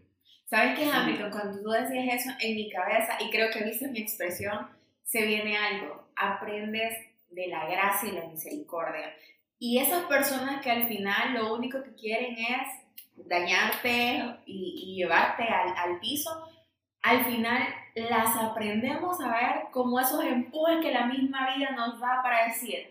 ¿Sabes 0.50 0.80
qué, 0.80 0.90
Hamilton? 0.90 1.30
Cuando 1.30 1.62
tú 1.62 1.70
decías 1.70 2.22
eso 2.22 2.32
en 2.40 2.56
mi 2.56 2.72
cabeza, 2.72 3.18
y 3.20 3.30
creo 3.30 3.52
que 3.52 3.64
viste 3.64 3.88
mi 3.88 4.00
expresión, 4.00 4.68
se 5.04 5.26
viene 5.26 5.56
algo. 5.56 6.10
Aprendes 6.16 6.98
de 7.30 7.48
la 7.48 7.68
gracia 7.68 8.10
y 8.10 8.14
la 8.14 8.26
misericordia. 8.26 9.14
Y 9.60 9.78
esas 9.78 10.06
personas 10.06 10.62
que 10.64 10.72
al 10.72 10.88
final 10.88 11.36
lo 11.36 11.54
único 11.54 11.84
que 11.84 11.94
quieren 11.94 12.36
es 12.36 13.28
dañarte 13.28 14.38
y, 14.46 14.86
y 14.86 14.96
llevarte 14.96 15.44
al, 15.44 15.76
al, 15.78 16.00
piso, 16.00 16.32
al 17.04 17.26
final 17.26 17.62
las 17.94 18.36
aprendemos 18.36 19.22
a 19.22 19.30
ver 19.30 19.72
como 19.72 20.00
esos 20.00 20.24
empujes 20.24 20.80
que 20.82 20.92
la 20.92 21.06
misma 21.06 21.56
vida 21.56 21.72
nos 21.72 22.00
da 22.00 22.22
para 22.24 22.48
decir, 22.48 22.90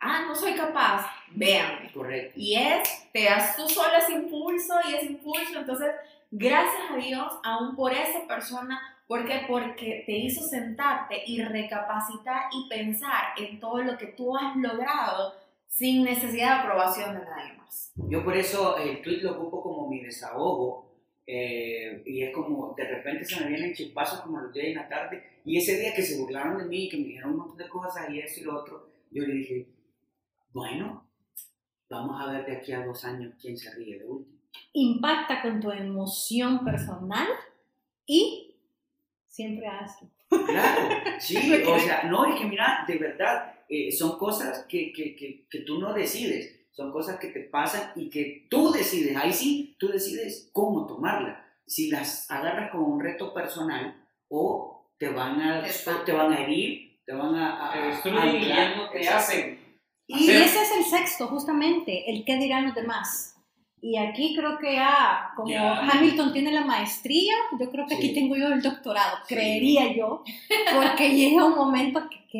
ah, 0.00 0.22
no 0.28 0.34
soy 0.36 0.54
capaz, 0.54 1.10
véanme. 1.30 1.90
Correcto. 1.92 2.32
Y 2.36 2.54
es, 2.54 3.10
te 3.12 3.24
das 3.24 3.56
tú 3.56 3.68
solo 3.68 3.96
ese 3.96 4.12
impulso 4.12 4.74
y 4.88 4.94
ese 4.94 5.06
impulso, 5.06 5.58
entonces 5.58 5.90
Gracias 6.32 6.90
a 6.92 6.96
Dios, 6.96 7.32
aún 7.42 7.74
por 7.74 7.92
esa 7.92 8.24
persona, 8.28 8.80
¿por 9.08 9.26
qué? 9.26 9.40
Porque 9.48 10.04
te 10.06 10.12
hizo 10.12 10.46
sentarte 10.46 11.24
y 11.26 11.42
recapacitar 11.42 12.44
y 12.52 12.68
pensar 12.68 13.34
en 13.36 13.58
todo 13.58 13.82
lo 13.82 13.98
que 13.98 14.06
tú 14.06 14.36
has 14.36 14.54
logrado 14.56 15.34
sin 15.66 16.04
necesidad 16.04 16.54
de 16.54 16.60
aprobación 16.60 17.18
de 17.18 17.24
nadie 17.24 17.54
más. 17.54 17.92
Yo 17.96 18.22
por 18.22 18.36
eso 18.36 18.78
el 18.78 19.02
tweet 19.02 19.22
lo 19.22 19.40
ocupo 19.40 19.60
como 19.60 19.88
mi 19.88 20.04
desahogo 20.04 20.94
eh, 21.26 22.00
y 22.06 22.22
es 22.22 22.32
como 22.32 22.74
de 22.76 22.84
repente 22.84 23.24
se 23.24 23.40
me 23.40 23.48
vienen 23.48 23.74
chispazos 23.74 24.20
como 24.20 24.40
los 24.40 24.52
días 24.52 24.66
de 24.66 24.74
la 24.74 24.88
tarde 24.88 25.40
y 25.44 25.58
ese 25.58 25.80
día 25.80 25.92
que 25.92 26.02
se 26.02 26.20
burlaron 26.20 26.58
de 26.58 26.66
mí, 26.66 26.88
que 26.88 26.96
me 26.96 27.04
dijeron 27.04 27.32
un 27.32 27.38
montón 27.38 27.56
de 27.56 27.68
cosas 27.68 28.08
y 28.08 28.20
esto 28.20 28.40
y 28.40 28.44
lo 28.44 28.60
otro, 28.60 28.88
yo 29.10 29.24
le 29.24 29.34
dije, 29.34 29.66
bueno, 30.52 31.10
vamos 31.88 32.20
a 32.20 32.30
ver 32.30 32.46
de 32.46 32.56
aquí 32.56 32.70
a 32.72 32.84
dos 32.84 33.04
años 33.04 33.34
quién 33.40 33.58
se 33.58 33.74
ríe 33.74 33.98
de 33.98 34.06
último 34.06 34.39
impacta 34.72 35.42
con 35.42 35.60
tu 35.60 35.70
emoción 35.70 36.64
personal 36.64 37.28
y 38.06 38.54
siempre 39.28 39.66
hazlo. 39.66 40.08
Claro, 40.46 40.88
sí, 41.18 41.36
o 41.66 41.78
sea, 41.78 42.04
no, 42.04 42.24
es 42.26 42.40
que 42.40 42.46
mira, 42.46 42.84
de 42.86 42.98
verdad, 42.98 43.54
eh, 43.68 43.90
son 43.90 44.18
cosas 44.18 44.64
que, 44.68 44.92
que, 44.92 45.16
que, 45.16 45.46
que, 45.50 45.60
tú 45.60 45.78
no 45.78 45.92
decides, 45.92 46.66
son 46.70 46.92
cosas 46.92 47.18
que 47.18 47.28
te 47.28 47.40
pasan 47.40 47.92
y 47.96 48.08
que 48.08 48.46
tú 48.48 48.70
decides, 48.70 49.16
ahí 49.16 49.32
sí, 49.32 49.76
tú 49.78 49.88
decides 49.88 50.50
cómo 50.52 50.86
tomarla, 50.86 51.44
si 51.66 51.90
las 51.90 52.30
agarras 52.30 52.70
como 52.70 52.86
un 52.86 53.00
reto 53.00 53.34
personal 53.34 53.96
o 54.28 54.92
te 54.98 55.08
van 55.08 55.40
a, 55.40 55.64
te 56.04 56.12
van 56.12 56.32
a 56.32 56.40
herir, 56.40 57.00
te 57.04 57.12
van 57.12 57.34
a... 57.34 57.72
a, 57.72 57.98
a, 57.98 58.90
te 58.92 59.08
hacen. 59.08 59.58
Y 60.06 60.30
ese 60.30 60.62
es 60.62 60.76
el 60.76 60.84
sexto, 60.84 61.28
justamente, 61.28 62.10
el 62.10 62.24
qué 62.24 62.36
dirán 62.36 62.66
los 62.66 62.74
demás. 62.74 63.39
Y 63.82 63.96
aquí 63.96 64.34
creo 64.36 64.58
que 64.58 64.74
ya, 64.74 65.32
como 65.34 65.56
Hamilton 65.56 66.34
tiene 66.34 66.52
la 66.52 66.64
maestría, 66.64 67.32
yo 67.58 67.70
creo 67.70 67.86
que 67.86 67.94
aquí 67.94 68.12
tengo 68.12 68.36
yo 68.36 68.48
el 68.48 68.60
doctorado, 68.60 69.18
creería 69.26 69.90
yo, 69.94 70.22
porque 70.74 71.08
llega 71.16 71.46
un 71.46 71.54
momento 71.54 72.08
que 72.10 72.20
¿qué, 72.30 72.38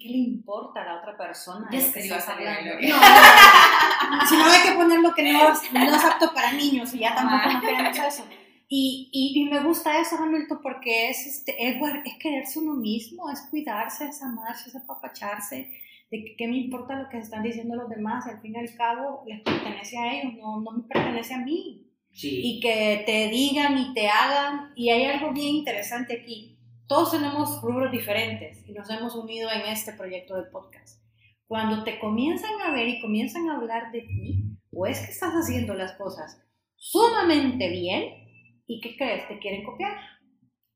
¿qué, 0.00 0.08
le 0.08 0.18
importa 0.18 0.82
a 0.82 0.84
la 0.84 0.96
otra 0.96 1.16
persona? 1.16 1.68
Ya 1.70 1.78
que 1.92 2.00
estás 2.00 2.28
hablando. 2.28 2.74
No, 2.80 2.96
no, 2.96 4.26
si 4.28 4.36
no 4.36 4.44
hay 4.44 4.62
que 4.62 4.72
poner 4.72 4.98
lo 5.00 5.14
que 5.14 5.32
no, 5.32 5.48
no 5.48 5.96
es 5.96 6.04
apto 6.04 6.34
para 6.34 6.52
niños 6.52 6.92
y 6.94 6.98
ya 6.98 7.14
tampoco 7.14 7.52
no 7.52 7.60
queremos 7.60 7.98
eso. 7.98 8.24
Y, 8.68 9.08
y, 9.12 9.40
y, 9.40 9.50
me 9.50 9.60
gusta 9.60 10.00
eso, 10.00 10.16
Hamilton, 10.16 10.60
porque 10.62 11.10
es, 11.10 11.26
este, 11.26 11.68
es, 11.68 11.76
es 12.06 12.14
quererse 12.18 12.58
uno 12.58 12.74
mismo, 12.74 13.30
es 13.30 13.42
cuidarse, 13.50 14.08
es 14.08 14.22
amarse, 14.22 14.70
es 14.70 14.76
apapacharse 14.76 15.70
de 16.12 16.24
que 16.24 16.36
qué 16.36 16.46
me 16.46 16.58
importa 16.58 17.02
lo 17.02 17.08
que 17.08 17.16
están 17.16 17.42
diciendo 17.42 17.74
los 17.74 17.88
demás, 17.88 18.26
al 18.26 18.38
fin 18.42 18.54
y 18.54 18.58
al 18.58 18.74
cabo 18.76 19.24
les 19.26 19.40
pertenece 19.40 19.96
a 19.96 20.12
ellos, 20.12 20.34
no, 20.34 20.60
no 20.60 20.72
me 20.72 20.82
pertenece 20.82 21.32
a 21.32 21.38
mí. 21.38 21.88
Sí. 22.12 22.40
Y 22.44 22.60
que 22.60 23.02
te 23.06 23.28
digan 23.30 23.78
y 23.78 23.94
te 23.94 24.08
hagan, 24.08 24.72
y 24.76 24.90
hay 24.90 25.06
algo 25.06 25.32
bien 25.32 25.54
interesante 25.56 26.20
aquí, 26.20 26.58
todos 26.86 27.12
tenemos 27.12 27.62
rubros 27.62 27.90
diferentes 27.90 28.62
y 28.68 28.72
nos 28.72 28.90
hemos 28.90 29.16
unido 29.16 29.50
en 29.50 29.62
este 29.62 29.94
proyecto 29.94 30.36
de 30.36 30.50
podcast. 30.50 31.02
Cuando 31.46 31.82
te 31.82 31.98
comienzan 31.98 32.60
a 32.60 32.72
ver 32.72 32.88
y 32.88 33.00
comienzan 33.00 33.48
a 33.48 33.56
hablar 33.56 33.90
de 33.90 34.02
ti, 34.02 34.58
o 34.70 34.84
es 34.84 34.98
que 35.00 35.12
estás 35.12 35.32
haciendo 35.32 35.72
las 35.72 35.92
cosas 35.92 36.46
sumamente 36.76 37.70
bien, 37.70 38.04
¿y 38.66 38.82
qué 38.82 38.96
crees? 38.98 39.26
Te 39.28 39.38
quieren 39.38 39.64
copiar. 39.64 39.96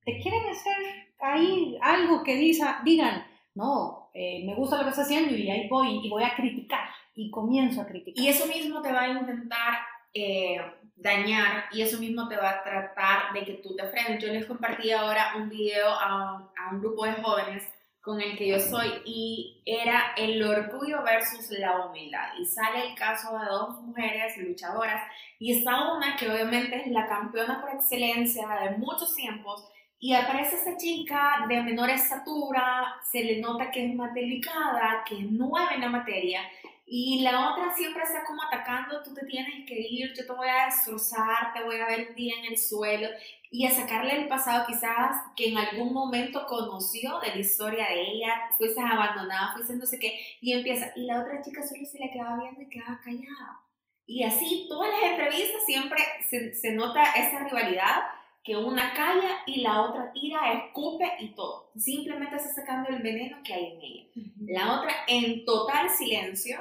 Te 0.07 0.18
quieren 0.18 0.49
hacer 0.49 0.72
ahí 1.20 1.76
algo 1.82 2.22
que 2.22 2.37
diga, 2.37 2.80
digan, 2.87 3.22
no, 3.55 3.95
eh, 4.18 4.42
me 4.46 4.54
gusta 4.54 4.78
lo 4.78 4.84
que 4.84 4.90
está 4.90 5.02
haciendo 5.02 5.34
y 5.34 5.50
ahí 5.50 5.68
voy 5.68 6.00
y 6.02 6.08
voy 6.08 6.24
a 6.24 6.34
criticar 6.34 6.88
y 7.14 7.30
comienzo 7.30 7.82
a 7.82 7.86
criticar. 7.86 8.24
Y 8.24 8.28
eso 8.28 8.46
mismo 8.46 8.80
te 8.80 8.90
va 8.90 9.02
a 9.02 9.08
intentar 9.08 9.78
eh, 10.14 10.58
dañar 10.96 11.64
y 11.70 11.82
eso 11.82 11.98
mismo 11.98 12.26
te 12.26 12.36
va 12.38 12.48
a 12.48 12.62
tratar 12.62 13.34
de 13.34 13.44
que 13.44 13.54
tú 13.54 13.76
te 13.76 13.86
frenes. 13.88 14.22
Yo 14.22 14.32
les 14.32 14.46
compartí 14.46 14.90
ahora 14.90 15.34
un 15.36 15.50
video 15.50 15.90
a, 15.90 16.50
a 16.56 16.70
un 16.72 16.80
grupo 16.80 17.04
de 17.04 17.12
jóvenes 17.12 17.62
con 18.00 18.18
el 18.20 18.38
que 18.38 18.48
yo 18.48 18.58
soy 18.58 19.02
y 19.04 19.60
era 19.66 20.14
el 20.16 20.42
orgullo 20.42 21.02
versus 21.02 21.50
la 21.58 21.84
humildad. 21.84 22.38
Y 22.38 22.46
sale 22.46 22.88
el 22.88 22.94
caso 22.94 23.38
de 23.38 23.44
dos 23.44 23.82
mujeres 23.82 24.34
luchadoras 24.38 25.02
y 25.38 25.58
está 25.58 25.92
una 25.92 26.16
que 26.16 26.30
obviamente 26.30 26.80
es 26.80 26.86
la 26.86 27.06
campeona 27.06 27.60
por 27.60 27.74
excelencia 27.74 28.48
de 28.62 28.78
muchos 28.78 29.14
tiempos 29.14 29.68
y 29.99 30.14
aparece 30.14 30.57
esa 30.57 30.76
chica 30.76 31.47
de 31.49 31.62
menor 31.62 31.90
estatura, 31.90 32.97
se 33.11 33.24
le 33.24 33.40
nota 33.40 33.70
que 33.70 33.86
es 33.86 33.94
más 33.94 34.12
delicada, 34.14 35.03
que 35.09 35.18
es 35.18 35.30
nueva 35.30 35.74
en 35.74 35.80
la 35.80 35.88
materia 35.88 36.40
y 36.88 37.22
la 37.22 37.51
otra 37.51 37.74
siempre 37.74 38.05
está 38.05 38.22
como 38.24 38.44
atacando, 38.44 39.03
tú 39.03 39.12
te 39.12 39.26
tienes 39.26 39.66
que 39.66 39.74
ir, 39.76 40.14
yo 40.14 40.24
te 40.24 40.32
voy 40.32 40.49
a 40.49 40.66
destrozar, 40.66 41.53
te 41.53 41.64
voy 41.64 41.80
a 41.80 41.86
ver 41.86 42.11
un 42.11 42.14
día 42.14 42.34
en 42.38 42.44
el 42.53 42.57
suelo 42.57 43.09
y 43.51 43.66
a 43.66 43.72
sacarle 43.72 44.14
el 44.14 44.28
pasado 44.28 44.64
quizás 44.68 45.16
que 45.36 45.49
en 45.49 45.59
algún 45.59 45.92
momento 45.92 46.47
conoció 46.47 47.18
de 47.18 47.30
la 47.30 47.38
historia 47.38 47.88
de 47.88 48.03
ella, 48.03 48.51
fuiste 48.57 48.80
abandonada, 48.80 49.53
fuiste 49.53 49.74
no 49.74 49.84
sé 49.84 49.99
qué, 49.99 50.16
y 50.40 50.53
empieza, 50.53 50.92
y 50.94 51.07
la 51.07 51.22
otra 51.22 51.42
chica 51.42 51.61
solo 51.66 51.84
se 51.84 51.99
le 51.99 52.11
quedaba 52.11 52.38
viendo 52.40 52.62
y 52.62 52.68
quedaba 52.68 53.01
callada. 53.03 53.61
Y 54.07 54.22
así, 54.22 54.66
todas 54.68 54.92
las 54.92 55.11
entrevistas 55.11 55.64
siempre 55.66 55.99
se, 56.30 56.55
se 56.55 56.70
nota 56.70 57.03
esa 57.14 57.49
rivalidad 57.49 58.03
que 58.47 58.57
una 58.57 58.94
calla 58.94 59.42
y 59.44 59.61
la 59.61 59.82
otra 59.82 60.12
tira, 60.12 60.53
escupe 60.53 61.05
y 61.18 61.34
todo. 61.34 61.72
Simplemente 61.76 62.36
está 62.36 62.55
sacando 62.55 62.90
el 62.90 63.03
veneno 63.03 63.38
que 63.44 63.53
hay 63.53 63.64
en 63.72 63.80
ella. 63.80 64.05
La 64.47 64.78
otra 64.78 64.92
en 65.09 65.44
total 65.44 65.90
silencio 65.90 66.57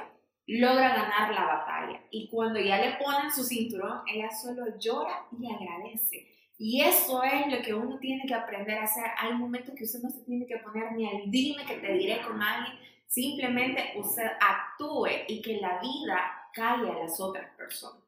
logra 0.48 0.88
ganar 0.88 1.32
la 1.32 1.44
batalla. 1.44 2.00
Y 2.10 2.28
cuando 2.28 2.58
ya 2.58 2.78
le 2.78 2.96
ponen 2.96 3.30
su 3.30 3.44
cinturón, 3.44 4.00
ella 4.12 4.28
solo 4.32 4.76
llora 4.80 5.26
y 5.38 5.46
agradece. 5.48 6.26
Y 6.58 6.80
eso 6.80 7.22
es 7.22 7.52
lo 7.52 7.62
que 7.62 7.72
uno 7.72 7.98
tiene 8.00 8.24
que 8.26 8.34
aprender 8.34 8.78
a 8.78 8.84
hacer. 8.84 9.04
Hay 9.18 9.34
momentos 9.34 9.72
que 9.76 9.84
usted 9.84 10.00
no 10.00 10.10
se 10.10 10.24
tiene 10.24 10.44
que 10.44 10.56
poner 10.56 10.90
ni 10.92 11.08
al 11.08 11.30
dime 11.30 11.64
que 11.64 11.76
te 11.76 11.92
diré 11.92 12.20
con 12.22 12.42
alguien. 12.42 12.76
Simplemente 13.06 13.92
usted 13.96 14.26
actúe 14.40 15.06
y 15.28 15.40
que 15.40 15.60
la 15.60 15.78
vida 15.80 16.50
calle 16.52 16.90
a 16.90 17.04
las 17.04 17.20
otras 17.20 17.48
personas. 17.56 18.05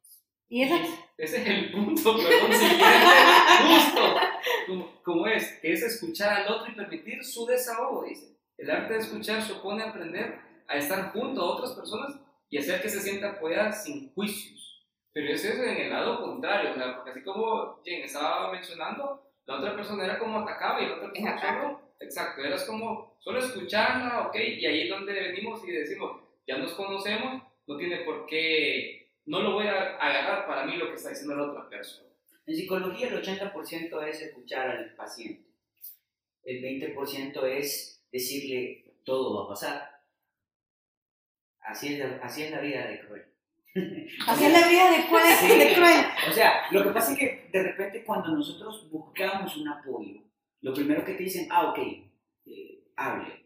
Y 0.48 0.62
esa... 0.62 0.76
Ese 1.18 1.42
es 1.42 1.46
el 1.46 1.72
punto, 1.72 2.16
perdón, 2.16 2.52
siguiente, 2.52 2.84
justo, 3.66 4.14
como, 4.66 5.02
como 5.02 5.26
es, 5.26 5.58
que 5.60 5.72
es 5.72 5.82
escuchar 5.82 6.42
al 6.42 6.52
otro 6.52 6.70
y 6.70 6.76
permitir 6.76 7.24
su 7.24 7.44
desahogo, 7.44 8.04
dice. 8.04 8.36
El 8.56 8.70
arte 8.70 8.94
de 8.94 9.00
escuchar 9.00 9.42
supone 9.42 9.82
aprender 9.82 10.38
a 10.68 10.76
estar 10.76 11.12
junto 11.12 11.40
a 11.40 11.54
otras 11.54 11.72
personas 11.72 12.20
y 12.50 12.58
hacer 12.58 12.80
que 12.80 12.88
se 12.88 13.00
sienta 13.00 13.30
apoyada 13.30 13.72
sin 13.72 14.12
juicios. 14.14 14.86
Pero 15.12 15.32
eso 15.32 15.48
es 15.48 15.58
en 15.58 15.76
el 15.76 15.90
lado 15.90 16.22
contrario, 16.22 16.70
o 16.70 16.74
sea, 16.74 16.94
porque 16.94 17.10
así 17.10 17.22
como 17.22 17.82
Jen 17.84 18.04
estaba 18.04 18.52
mencionando, 18.52 19.22
la 19.46 19.56
otra 19.56 19.74
persona 19.74 20.04
era 20.04 20.18
como 20.18 20.40
atacaba 20.40 20.80
y 20.80 20.86
la 20.86 20.94
otra 20.94 21.12
persona 21.12 21.40
solo, 21.40 21.80
exacto, 21.98 22.44
eras 22.44 22.64
como 22.64 23.16
solo 23.18 23.38
escucharla, 23.38 24.28
ok, 24.28 24.36
y 24.36 24.66
ahí 24.66 24.82
es 24.82 24.90
donde 24.90 25.12
venimos 25.12 25.66
y 25.66 25.72
decimos, 25.72 26.20
ya 26.46 26.58
nos 26.58 26.72
conocemos, 26.74 27.42
no 27.66 27.76
tiene 27.76 27.98
por 27.98 28.26
qué, 28.26 28.97
no 29.28 29.42
lo 29.42 29.52
voy 29.52 29.66
a 29.66 29.96
agarrar 29.96 30.46
para 30.46 30.64
mí 30.64 30.76
lo 30.76 30.88
que 30.88 30.94
está 30.94 31.10
diciendo 31.10 31.36
la 31.36 31.50
otra 31.50 31.68
persona. 31.68 32.08
En 32.46 32.56
psicología 32.56 33.08
el 33.08 33.22
80% 33.22 34.02
es 34.08 34.22
escuchar 34.22 34.70
al 34.70 34.94
paciente, 34.94 35.44
el 36.44 36.62
20% 36.62 37.44
es 37.44 38.02
decirle 38.10 38.94
todo 39.04 39.38
va 39.38 39.44
a 39.44 39.48
pasar. 39.48 40.00
Así 41.60 41.92
es, 41.92 41.98
la, 41.98 42.16
así 42.22 42.44
es 42.44 42.50
la 42.50 42.60
vida 42.60 42.86
de 42.86 43.00
cruel. 43.00 43.24
Así 44.26 44.44
es 44.46 44.52
la 44.52 44.66
vida 44.66 44.90
de 44.90 45.06
cruel, 45.06 45.24
Sí. 45.38 45.58
de 45.58 45.74
cruel. 45.74 46.06
O 46.28 46.32
sea, 46.32 46.62
lo 46.70 46.82
que 46.82 46.90
pasa 46.90 47.12
es 47.12 47.18
que 47.18 47.48
de 47.52 47.62
repente 47.62 48.02
cuando 48.02 48.28
nosotros 48.30 48.90
buscamos 48.90 49.54
un 49.58 49.68
apoyo, 49.68 50.22
lo 50.62 50.72
primero 50.72 51.04
que 51.04 51.12
te 51.14 51.22
dicen, 51.24 51.46
ah, 51.50 51.70
ok, 51.70 51.78
eh, 52.46 52.84
hable, 52.96 53.44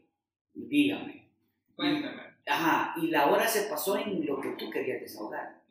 dígame. 0.55 1.29
Cuéntame. 1.75 2.23
Ajá, 2.47 2.95
y 2.97 3.09
la 3.09 3.27
hora 3.31 3.47
se 3.47 3.69
pasó 3.69 3.99
en 3.99 4.25
lo 4.25 4.41
que 4.41 4.51
tú 4.53 4.71
querías 4.71 5.01
desahogar. 5.01 5.62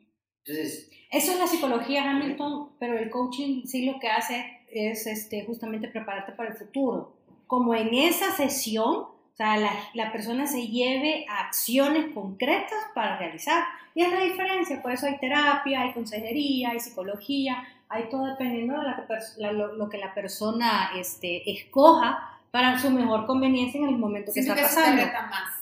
Entonces, 0.44 0.90
Eso 1.10 1.32
es 1.32 1.38
la 1.38 1.46
psicología, 1.46 2.10
Hamilton, 2.10 2.70
pero 2.78 2.98
el 2.98 3.10
coaching 3.10 3.64
sí 3.66 3.84
lo 3.84 3.98
que 4.00 4.08
hace 4.08 4.60
es 4.70 5.06
este, 5.06 5.44
justamente 5.44 5.88
prepararte 5.88 6.32
para 6.32 6.50
el 6.50 6.56
futuro. 6.56 7.14
Como 7.46 7.74
en 7.74 7.92
esa 7.94 8.32
sesión, 8.32 8.94
o 8.94 9.36
sea, 9.36 9.56
la, 9.58 9.70
la 9.94 10.10
persona 10.12 10.46
se 10.46 10.68
lleve 10.68 11.26
a 11.28 11.46
acciones 11.46 12.12
concretas 12.14 12.78
para 12.94 13.18
realizar. 13.18 13.64
Y 13.94 14.02
es 14.02 14.10
la 14.10 14.20
diferencia, 14.22 14.80
por 14.82 14.92
eso 14.92 15.06
hay 15.06 15.18
terapia, 15.18 15.82
hay 15.82 15.92
consejería, 15.92 16.70
hay 16.70 16.80
psicología, 16.80 17.62
hay 17.90 18.08
todo 18.10 18.26
dependiendo 18.26 18.78
de 18.78 18.84
la 18.84 19.06
la- 19.36 19.52
lo, 19.52 19.74
lo 19.74 19.88
que 19.90 19.98
la 19.98 20.14
persona 20.14 20.92
este, 20.96 21.50
escoja 21.50 22.38
para 22.50 22.78
su 22.78 22.90
mejor 22.90 23.26
conveniencia 23.26 23.80
en 23.80 23.88
el 23.88 23.98
momento 23.98 24.32
que 24.32 24.42
Siento 24.42 24.54
está 24.60 24.68
que 24.68 24.74
pasando. 24.74 25.04
reta 25.04 25.26
más. 25.26 25.61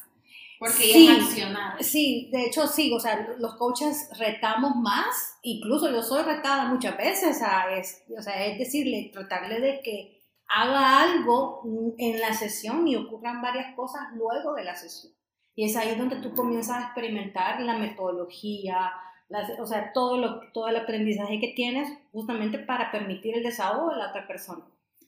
Porque 0.60 0.74
Sí. 0.92 1.08
ella 1.08 1.74
es. 1.78 1.86
Sí, 1.90 2.28
de 2.32 2.44
hecho 2.44 2.66
sí, 2.66 2.92
o 2.94 3.00
sea, 3.00 3.34
los 3.38 3.54
coaches 3.56 4.10
retamos 4.18 4.76
más, 4.76 5.38
incluso 5.42 5.90
yo 5.90 6.02
soy 6.02 6.22
retada 6.22 6.66
muchas 6.66 6.96
veces, 6.98 7.40
a, 7.42 7.74
es, 7.74 8.04
o 8.16 8.20
sea, 8.22 8.44
es 8.44 8.58
decirle, 8.58 9.10
tratarle 9.12 9.58
de 9.58 9.80
que 9.80 10.22
haga 10.46 11.00
algo 11.02 11.62
en 11.96 12.20
la 12.20 12.34
sesión 12.34 12.86
y 12.86 12.94
ocurran 12.96 13.40
varias 13.40 13.74
cosas 13.74 14.02
luego 14.14 14.52
de 14.54 14.64
la 14.64 14.76
sesión. 14.76 15.14
Y 15.54 15.64
es 15.64 15.76
ahí 15.76 15.94
donde 15.96 16.16
tú 16.16 16.34
comienzas 16.34 16.76
a 16.76 16.84
experimentar 16.86 17.60
la 17.62 17.78
metodología, 17.78 18.92
las- 19.28 19.58
o 19.58 19.66
sea, 19.66 19.92
todo, 19.94 20.18
lo, 20.18 20.40
todo 20.52 20.68
el 20.68 20.76
aprendizaje 20.76 21.40
que 21.40 21.54
tienes 21.56 21.88
justamente 22.12 22.58
para 22.58 22.90
permitir 22.92 23.34
el 23.36 23.42
desahogo 23.44 23.90
de 23.90 23.96
la 23.96 24.10
otra 24.10 24.26
persona. 24.26 24.64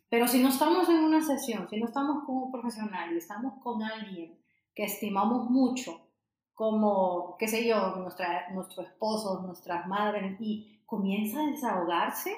Pero 0.08 0.26
si 0.28 0.40
no 0.42 0.48
estamos 0.48 0.88
en 0.88 0.96
una 1.04 1.20
sesión, 1.22 1.68
si 1.68 1.78
no 1.78 1.86
estamos 1.86 2.24
con 2.24 2.36
un 2.36 2.52
profesional 2.52 3.12
y 3.12 3.18
estamos 3.18 3.54
con 3.62 3.82
alguien 3.82 4.38
que 4.74 4.84
estimamos 4.84 5.50
mucho, 5.50 6.00
como, 6.54 7.36
qué 7.38 7.48
sé 7.48 7.66
yo, 7.66 7.96
nuestra, 7.96 8.48
nuestro 8.52 8.82
esposo, 8.82 9.42
nuestras 9.42 9.86
madres, 9.86 10.36
y 10.40 10.78
comienza 10.86 11.40
a 11.40 11.50
desahogarse, 11.50 12.34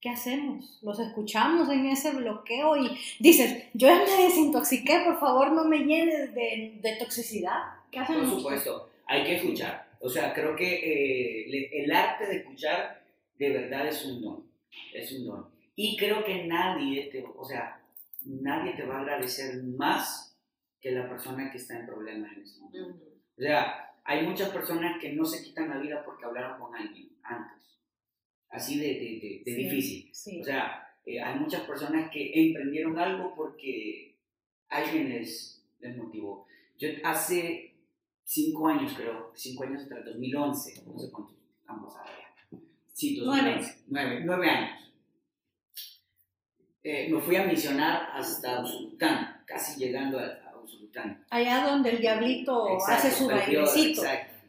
¿qué 0.00 0.10
hacemos? 0.10 0.78
Los 0.82 0.98
escuchamos 0.98 1.68
en 1.68 1.86
ese 1.86 2.12
bloqueo 2.12 2.76
y 2.76 2.98
dices, 3.18 3.64
yo 3.74 3.88
ya 3.88 4.02
me 4.04 4.24
desintoxiqué, 4.24 5.02
por 5.04 5.20
favor 5.20 5.52
no 5.52 5.64
me 5.64 5.80
llenes 5.80 6.34
de, 6.34 6.78
de 6.82 6.96
toxicidad. 6.96 7.58
¿Qué 7.90 8.00
por 8.00 8.16
hacemos? 8.16 8.30
supuesto, 8.30 8.88
hay 9.06 9.24
que 9.24 9.36
escuchar. 9.36 9.88
O 10.00 10.08
sea, 10.08 10.32
creo 10.32 10.56
que 10.56 11.44
eh, 11.44 11.84
el 11.84 11.92
arte 11.92 12.26
de 12.26 12.36
escuchar 12.36 13.02
de 13.38 13.50
verdad 13.50 13.86
es 13.86 14.04
un 14.06 14.22
don. 14.22 14.44
Es 14.94 15.12
un 15.12 15.26
don. 15.26 15.46
Y 15.76 15.96
creo 15.96 16.24
que 16.24 16.44
nadie 16.46 17.10
te, 17.12 17.24
o 17.36 17.44
sea, 17.44 17.80
nadie 18.24 18.72
te 18.72 18.84
va 18.84 18.96
a 18.96 19.00
agradecer 19.00 19.62
más 19.62 20.29
que 20.80 20.92
la 20.92 21.08
persona 21.08 21.50
que 21.50 21.58
está 21.58 21.78
en 21.78 21.86
problemas 21.86 22.32
en 22.36 22.42
ese 22.42 22.58
momento. 22.60 23.04
O 23.36 23.40
sea, 23.40 23.94
hay 24.04 24.26
muchas 24.26 24.50
personas 24.50 25.00
que 25.00 25.12
no 25.12 25.24
se 25.24 25.42
quitan 25.44 25.68
la 25.68 25.78
vida 25.78 26.02
porque 26.04 26.24
hablaron 26.24 26.58
con 26.60 26.74
alguien 26.74 27.10
antes. 27.22 27.78
Así 28.50 28.78
de, 28.78 28.86
de, 28.86 28.94
de- 28.94 29.42
de 29.44 29.52
Sí, 29.54 29.64
difícil. 29.64 30.10
Sí. 30.14 30.40
O 30.40 30.44
sea, 30.44 30.88
eh, 31.06 31.20
hay 31.20 31.38
muchas 31.38 31.62
personas 31.62 32.10
que 32.10 32.32
emprendieron 32.34 32.98
algo 32.98 33.34
porque 33.34 34.16
alguien 34.68 35.10
les, 35.10 35.64
les 35.80 35.96
motivó. 35.96 36.46
Yo 36.78 36.88
hace 37.04 37.74
cinco 38.24 38.68
años, 38.68 38.94
creo, 38.96 39.32
cinco 39.34 39.64
años 39.64 39.84
atrás, 39.84 40.04
2011, 40.06 40.82
no 40.86 40.98
sé 40.98 41.10
cuántos 41.12 41.36
han 41.66 41.82
pasado 41.84 42.06
ya. 42.06 42.58
Sí, 42.92 43.16
2011, 43.16 43.84
nueve, 43.88 44.22
nueve 44.24 44.48
años. 44.50 44.92
Eh, 46.82 47.08
me 47.12 47.20
fui 47.20 47.36
a 47.36 47.44
misionar 47.46 48.10
hasta 48.14 48.62
Usulután, 48.62 49.44
casi 49.46 49.78
llegando 49.78 50.18
a, 50.18 50.22
Allá 51.30 51.66
donde 51.66 51.90
el 51.90 52.00
diablito 52.00 52.68
Exacto, 52.74 52.92
hace 53.08 53.10
su 53.16 53.26
bailecito. 53.28 54.02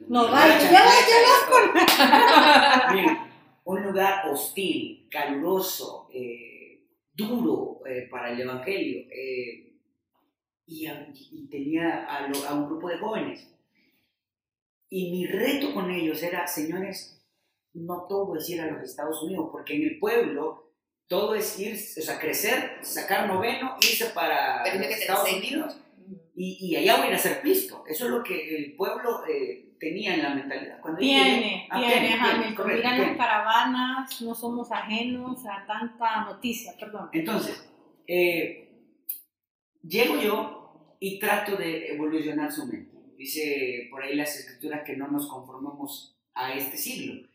No 0.08 0.28
chancleta 0.30 0.70
ya 0.70 0.84
y 0.94 1.50
todo. 1.50 2.94
Miren, 2.96 3.18
un 3.66 3.84
lugar 3.84 4.28
hostil, 4.30 5.08
caluroso, 5.12 6.10
eh, 6.14 6.84
duro 7.14 7.82
eh, 7.86 8.08
para 8.10 8.32
el 8.32 8.42
evangelio. 8.42 9.08
eh, 9.12 9.68
y, 10.66 10.86
a- 10.88 11.08
y 11.14 11.48
tenía 11.50 12.06
a, 12.06 12.28
lo- 12.28 12.48
a 12.48 12.54
un 12.54 12.66
grupo 12.68 12.88
de 12.90 12.98
jóvenes. 12.98 13.48
Y 14.90 15.12
mi 15.12 15.26
reto 15.28 15.74
con 15.74 15.92
ellos 15.92 16.22
era, 16.24 16.48
señores, 16.48 17.22
no 17.74 18.06
todo 18.08 18.36
es 18.38 18.50
ir 18.50 18.62
a 18.62 18.68
los 18.72 18.82
Estados 18.84 19.22
Unidos, 19.24 19.50
porque 19.52 19.76
en 19.76 19.84
el 19.84 20.00
pueblo 20.00 20.72
todo 21.08 21.36
es 21.36 21.60
ir, 21.60 21.74
o 21.74 22.02
sea, 22.02 22.20
crecer, 22.20 22.78
sacar 22.82 23.28
noveno, 23.28 23.76
irse 23.82 24.08
para 24.08 24.64
los 24.76 24.88
Estados. 24.88 25.32
Unidos 25.34 25.78
y, 26.36 26.58
y 26.68 26.76
allá 26.76 26.98
voy 26.98 27.06
a 27.06 27.08
ir 27.10 27.14
a 27.14 27.18
hacer 27.18 27.42
pisto. 27.42 27.84
Eso 27.88 28.06
es 28.06 28.12
lo 28.12 28.24
que 28.24 28.56
el 28.58 28.74
pueblo 28.74 29.24
eh, 29.28 29.74
tenía 29.80 30.14
en 30.16 30.24
la 30.24 30.34
mentalidad. 30.36 30.80
Cuando 30.82 31.00
Tiene, 31.00 31.68
Ah, 31.70 31.80
tiene, 31.80 32.08
tiene, 32.08 32.14
Hamilton. 32.16 32.56
correcto, 32.56 32.78
Miran 32.90 33.02
las 33.02 33.18
caravanas, 33.18 34.22
no 34.22 34.36
somos 34.36 34.72
ajenos 34.72 35.46
a 35.46 35.66
tanta 35.66 36.26
noticia, 36.26 36.74
perdón. 36.80 37.10
Entonces, 37.14 37.70
eh, 38.08 38.70
llego 39.84 40.22
yo 40.22 40.96
y 41.00 41.20
trato 41.20 41.56
de 41.56 41.88
evolucionar 41.94 42.52
su 42.52 42.66
mente. 42.68 42.92
Dice 43.18 43.88
por 43.92 44.04
ahí 44.04 44.16
las 44.16 44.36
escrituras 44.40 44.82
que 44.86 44.96
no 44.98 45.08
nos 45.08 45.28
conformamos 45.28 46.18
a 46.34 46.54
este 46.54 46.78
siglo. 46.78 47.28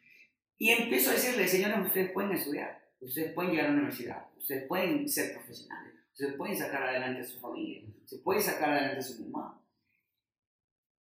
Y 0.58 0.70
empiezo 0.70 1.10
a 1.10 1.14
decirle, 1.14 1.46
señores, 1.46 1.78
ustedes 1.84 2.10
pueden 2.12 2.32
estudiar, 2.32 2.82
ustedes 3.00 3.32
pueden 3.34 3.50
llegar 3.52 3.66
a 3.66 3.68
la 3.70 3.74
universidad, 3.74 4.26
ustedes 4.38 4.66
pueden 4.66 5.06
ser 5.08 5.34
profesionales, 5.34 5.92
ustedes 6.16 6.36
pueden 6.36 6.56
sacar 6.56 6.82
adelante 6.82 7.20
a 7.20 7.24
su 7.24 7.38
familia, 7.38 7.82
se 8.06 8.18
pueden 8.20 8.42
sacar 8.42 8.70
adelante 8.70 9.00
a 9.00 9.02
su 9.02 9.26
mamá. 9.26 9.62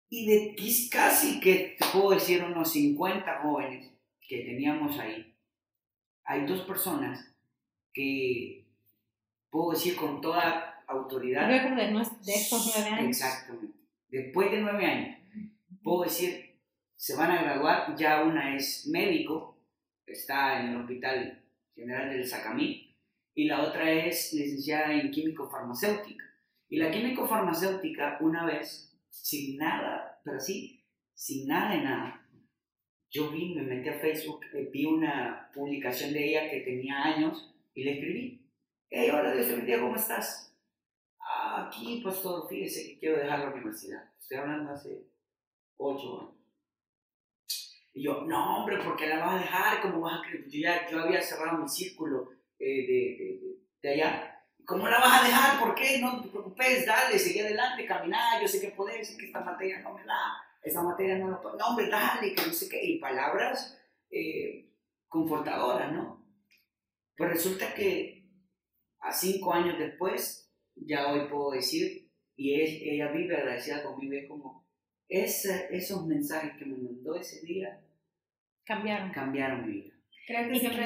Y 0.08 0.26
de 0.26 0.56
casi 0.90 1.38
que 1.38 1.76
te 1.78 1.84
puedo 1.92 2.10
decir 2.12 2.42
unos 2.42 2.72
50 2.72 3.42
jóvenes 3.42 3.92
que 4.26 4.38
teníamos 4.38 4.98
ahí, 4.98 5.36
hay 6.24 6.46
dos 6.46 6.62
personas 6.62 7.30
que 7.92 8.64
puedo 9.50 9.72
decir 9.72 9.96
con 9.96 10.22
toda 10.22 10.82
autoridad. 10.86 11.46
Luego 11.46 11.76
de, 11.76 11.92
de 12.24 12.34
estos 12.34 12.72
nueve 12.74 12.90
años. 12.90 13.08
Exactamente. 13.08 13.76
Después 14.08 14.50
de 14.50 14.60
nueve 14.62 14.86
años, 14.86 15.18
puedo 15.82 16.04
decir, 16.04 16.58
se 16.96 17.16
van 17.16 17.32
a 17.32 17.42
graduar, 17.42 17.94
ya 17.96 18.22
una 18.22 18.56
es 18.56 18.86
médico, 18.86 19.58
está 20.06 20.60
en 20.60 20.70
el 20.70 20.76
Hospital 20.80 21.42
General 21.74 22.08
del 22.08 22.26
Sacamí, 22.26 22.91
y 23.34 23.46
la 23.46 23.62
otra 23.62 23.90
es 23.90 24.32
licenciada 24.32 24.92
en 24.92 25.10
químico 25.10 25.48
farmacéutica. 25.48 26.24
Y 26.68 26.78
la 26.78 26.90
químico 26.90 27.26
farmacéutica, 27.26 28.18
una 28.20 28.46
vez, 28.46 28.98
sin 29.10 29.58
nada, 29.58 30.20
pero 30.24 30.40
sí, 30.40 30.84
sin 31.14 31.48
nada 31.48 31.74
de 31.74 31.82
nada, 31.82 32.22
yo 33.10 33.30
vi, 33.30 33.54
me 33.54 33.62
metí 33.62 33.90
a 33.90 33.98
Facebook, 33.98 34.40
eh, 34.54 34.70
vi 34.72 34.86
una 34.86 35.50
publicación 35.52 36.14
de 36.14 36.30
ella 36.30 36.50
que 36.50 36.60
tenía 36.60 37.02
años 37.02 37.54
y 37.74 37.84
le 37.84 37.92
escribí, 37.92 38.50
hey, 38.88 39.10
hola 39.12 39.34
Dios 39.34 39.48
te 39.48 39.78
¿cómo 39.78 39.96
estás? 39.96 40.56
Ah, 41.20 41.66
aquí, 41.66 42.00
pastor, 42.02 42.48
fíjese 42.48 42.88
que 42.88 42.98
quiero 42.98 43.18
dejar 43.18 43.40
la 43.40 43.52
universidad. 43.52 44.02
Estoy 44.18 44.38
hablando 44.38 44.72
hace 44.72 45.06
ocho 45.76 46.20
años. 46.20 46.32
Y 47.92 48.02
yo, 48.02 48.22
no, 48.22 48.56
hombre, 48.56 48.82
¿por 48.82 48.96
qué 48.96 49.06
la 49.06 49.18
vas 49.18 49.34
a 49.34 49.44
dejar? 49.44 49.82
¿Cómo 49.82 50.00
vas 50.00 50.18
a 50.18 50.22
creer? 50.22 50.48
Yo, 50.48 50.60
ya, 50.60 50.90
yo 50.90 51.00
había 51.00 51.20
cerrado 51.20 51.58
mi 51.58 51.68
círculo 51.68 52.30
eh, 52.64 52.86
de, 52.86 53.16
de, 53.18 53.58
de, 53.82 53.88
allá. 53.90 54.38
¿Cómo 54.64 54.86
la 54.86 55.00
vas 55.00 55.20
a 55.20 55.26
dejar? 55.26 55.58
¿Por 55.58 55.74
qué? 55.74 55.98
No 55.98 56.22
te 56.22 56.28
preocupes, 56.28 56.86
dale, 56.86 57.18
seguí 57.18 57.40
adelante, 57.40 57.84
caminá, 57.84 58.40
yo 58.40 58.46
sé 58.46 58.60
que 58.60 58.68
podés, 58.68 59.08
sé 59.08 59.16
que 59.16 59.26
esta 59.26 59.40
materia 59.40 59.80
no 59.80 59.94
me 59.94 60.04
da, 60.04 60.36
esta 60.62 60.80
materia 60.80 61.18
no 61.18 61.28
lo 61.28 61.42
puedo. 61.42 61.56
No, 61.56 61.66
hombre, 61.66 61.88
dale, 61.88 62.32
que 62.32 62.46
no 62.46 62.52
sé 62.52 62.68
qué. 62.68 62.80
Y 62.80 63.00
palabras 63.00 63.76
eh, 64.10 64.70
confortadoras, 65.08 65.92
¿no? 65.92 66.24
Pues 67.16 67.30
resulta 67.30 67.74
que 67.74 68.30
a 69.00 69.12
cinco 69.12 69.52
años 69.52 69.76
después, 69.76 70.48
ya 70.76 71.12
hoy 71.12 71.28
puedo 71.28 71.50
decir, 71.50 72.12
y 72.36 72.60
es, 72.60 72.70
ella 72.80 73.08
vive 73.08 73.36
agradecida 73.36 73.82
conmigo, 73.82 74.14
es 74.14 74.28
como, 74.28 74.68
esos 75.08 76.06
mensajes 76.06 76.56
que 76.58 76.64
me 76.64 76.76
mandó 76.76 77.16
ese 77.16 77.44
día 77.44 77.84
cambiaron, 78.64 79.10
cambiaron 79.10 79.66
mi 79.66 79.72
vida. 79.72 79.94
Creo 80.28 80.48
que 80.48 80.60
siempre 80.60 80.84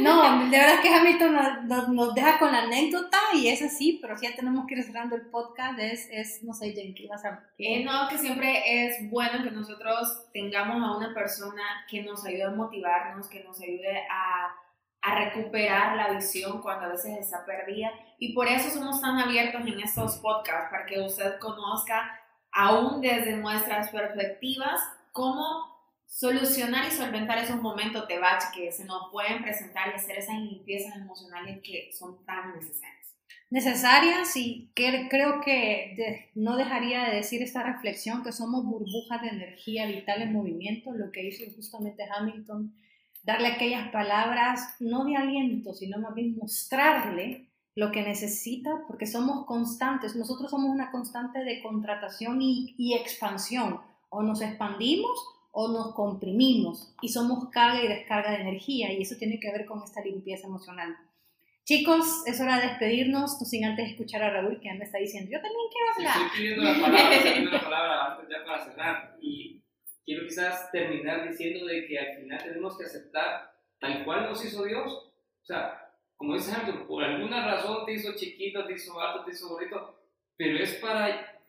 No, 0.00 0.46
de 0.50 0.58
verdad 0.58 0.80
que 0.82 0.88
Hamilton 0.88 1.34
nos, 1.34 1.64
nos, 1.64 1.88
nos, 1.88 2.14
deja 2.14 2.38
con 2.38 2.52
la 2.52 2.62
anécdota 2.62 3.18
y 3.34 3.48
es 3.48 3.60
así, 3.62 3.98
pero 4.00 4.16
si 4.16 4.26
ya 4.26 4.34
tenemos 4.34 4.66
que 4.66 4.74
ir 4.74 4.82
cerrando 4.82 5.14
el 5.14 5.26
podcast, 5.30 5.78
es, 5.78 6.08
es 6.10 6.42
no 6.42 6.54
sé, 6.54 6.72
Jen, 6.72 6.94
¿qué 6.94 7.06
vas 7.06 7.24
a...? 7.24 7.44
Eh, 7.58 7.84
no, 7.84 8.08
que 8.08 8.16
siempre 8.16 8.86
es 8.86 9.10
bueno 9.10 9.44
que 9.44 9.50
nosotros 9.50 10.30
tengamos 10.32 10.82
a 10.82 10.96
una 10.96 11.12
persona 11.12 11.62
que 11.88 12.02
nos 12.02 12.24
ayude 12.24 12.44
a 12.44 12.50
motivarnos, 12.50 13.28
que 13.28 13.44
nos 13.44 13.60
ayude 13.60 14.06
a, 14.10 14.54
a 15.02 15.24
recuperar 15.24 15.96
la 15.96 16.12
visión 16.12 16.62
cuando 16.62 16.86
a 16.86 16.88
veces 16.88 17.18
está 17.18 17.44
perdida. 17.44 17.90
Y 18.18 18.32
por 18.32 18.48
eso 18.48 18.70
somos 18.70 19.02
tan 19.02 19.18
abiertos 19.18 19.60
en 19.66 19.80
estos 19.80 20.16
podcasts, 20.18 20.70
para 20.70 20.86
que 20.86 21.00
usted 21.00 21.38
conozca 21.38 22.18
aún 22.52 23.00
desde 23.02 23.36
nuestras 23.36 23.90
perspectivas, 23.90 24.80
cómo 25.12 25.71
solucionar 26.12 26.86
y 26.86 26.90
solventar 26.90 27.38
esos 27.38 27.60
momentos 27.62 28.06
de 28.06 28.18
bache 28.18 28.48
que 28.54 28.70
se 28.70 28.84
nos 28.84 29.10
pueden 29.10 29.42
presentar 29.42 29.88
y 29.88 29.96
hacer 29.96 30.18
esas 30.18 30.38
limpiezas 30.38 30.94
emocionales 30.96 31.60
que 31.64 31.90
son 31.98 32.22
tan 32.26 32.54
necesarias. 32.54 33.16
Necesarias 33.48 34.36
y 34.36 34.70
que, 34.74 35.08
creo 35.08 35.40
que 35.40 36.30
no 36.34 36.56
dejaría 36.56 37.04
de 37.06 37.16
decir 37.16 37.42
esta 37.42 37.62
reflexión 37.62 38.22
que 38.22 38.32
somos 38.32 38.64
burbujas 38.64 39.22
de 39.22 39.28
energía 39.28 39.86
vital 39.86 40.20
en 40.20 40.34
movimiento, 40.34 40.92
lo 40.92 41.10
que 41.12 41.26
hizo 41.26 41.50
justamente 41.56 42.04
Hamilton, 42.04 42.74
darle 43.22 43.48
aquellas 43.48 43.90
palabras 43.90 44.76
no 44.80 45.04
de 45.04 45.16
aliento, 45.16 45.72
sino 45.72 45.98
más 45.98 46.14
bien 46.14 46.36
mostrarle 46.36 47.48
lo 47.74 47.90
que 47.90 48.02
necesita, 48.02 48.84
porque 48.86 49.06
somos 49.06 49.46
constantes, 49.46 50.14
nosotros 50.14 50.50
somos 50.50 50.68
una 50.68 50.90
constante 50.90 51.42
de 51.42 51.62
contratación 51.62 52.42
y, 52.42 52.74
y, 52.76 52.94
expansión, 52.94 53.80
o 54.10 54.22
nos 54.22 54.42
expandimos 54.42 55.10
o 55.52 55.68
nos 55.68 55.94
comprimimos 55.94 56.94
y 57.02 57.10
somos 57.10 57.50
carga 57.50 57.82
y 57.84 57.88
descarga 57.88 58.32
de 58.32 58.38
energía 58.38 58.92
y 58.92 59.02
eso 59.02 59.16
tiene 59.18 59.38
que 59.38 59.52
ver 59.52 59.66
con 59.66 59.82
esta 59.82 60.02
limpieza 60.02 60.46
emocional. 60.46 60.96
Chicos, 61.64 62.24
es 62.26 62.40
hora 62.40 62.58
de 62.58 62.68
despedirnos, 62.68 63.38
no 63.38 63.46
sin 63.46 63.64
antes 63.64 63.90
escuchar 63.90 64.22
a 64.22 64.30
Raúl 64.30 64.58
que 64.58 64.66
ya 64.66 64.74
me 64.74 64.84
está 64.84 64.98
diciendo, 64.98 65.30
yo 65.30 65.40
también 65.40 65.68
quiero 65.70 65.92
hablar. 65.94 66.26
Estoy 66.26 66.40
pidiendo 66.40 66.64
la 66.64 66.80
palabra, 66.80 67.14
estoy 67.14 67.30
pidiendo 67.30 67.50
la 67.52 67.60
palabra 67.60 68.06
antes 68.06 68.28
ya 68.28 68.44
para 68.44 68.64
cerrar 68.64 69.16
y 69.20 69.62
quiero 70.04 70.26
quizás 70.26 70.72
terminar 70.72 71.28
diciendo 71.28 71.66
de 71.66 71.86
que 71.86 71.98
al 71.98 72.16
final 72.16 72.42
tenemos 72.42 72.76
que 72.76 72.84
aceptar 72.84 73.54
tal 73.78 74.04
cual 74.04 74.24
nos 74.24 74.44
hizo 74.44 74.64
Dios. 74.64 74.90
O 74.90 75.44
sea, 75.44 75.90
como 76.16 76.34
dice 76.34 76.52
Hamilton, 76.54 76.86
por 76.86 77.04
alguna 77.04 77.44
razón 77.44 77.84
te 77.84 77.92
hizo 77.92 78.14
chiquito, 78.14 78.64
te 78.64 78.72
hizo 78.72 78.98
alto, 78.98 79.24
te 79.24 79.32
hizo 79.32 79.50
bonito, 79.50 79.98
pero 80.36 80.58
es 80.58 80.74
para 80.76 81.40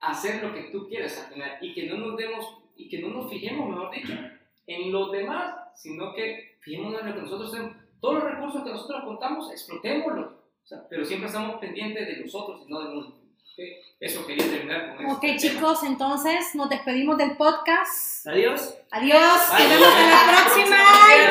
hacer 0.00 0.42
lo 0.42 0.52
que 0.52 0.64
tú 0.64 0.88
quieres 0.88 1.18
al 1.18 1.32
final 1.32 1.58
y 1.60 1.72
que 1.72 1.86
no 1.86 1.96
nos 1.96 2.16
demos 2.16 2.63
y 2.76 2.88
que 2.88 3.00
no 3.00 3.08
nos 3.08 3.30
fijemos, 3.30 3.68
mejor 3.68 3.90
dicho, 3.90 4.14
en 4.66 4.92
los 4.92 5.12
demás, 5.12 5.54
sino 5.74 6.14
que 6.14 6.58
fijémonos 6.60 7.00
en 7.00 7.08
lo 7.08 7.14
que 7.14 7.22
nosotros 7.22 7.52
tenemos. 7.52 7.76
Todos 8.00 8.14
los 8.16 8.24
recursos 8.24 8.64
que 8.64 8.70
nosotros 8.70 9.04
contamos, 9.04 9.50
explotémoslos, 9.50 10.32
o 10.32 10.66
sea, 10.66 10.86
pero 10.88 11.04
siempre 11.04 11.28
estamos 11.28 11.56
pendientes 11.60 12.06
de 12.06 12.22
nosotros 12.22 12.62
y 12.66 12.70
no 12.70 12.80
del 12.80 12.94
mundo. 12.94 13.16
¿okay? 13.52 13.76
Eso 14.00 14.26
quería 14.26 14.44
terminar 14.44 14.96
con 14.96 15.06
eso. 15.06 15.16
Ok, 15.16 15.24
chicos, 15.36 15.80
tema. 15.80 15.92
entonces 15.92 16.54
nos 16.54 16.68
despedimos 16.68 17.18
del 17.18 17.36
podcast. 17.36 18.26
Adiós. 18.26 18.74
Adiós. 18.90 19.20
Nos 19.20 19.58
vemos 19.58 19.94
en 19.98 20.10
la 20.10 20.44
próxima. 20.44 20.76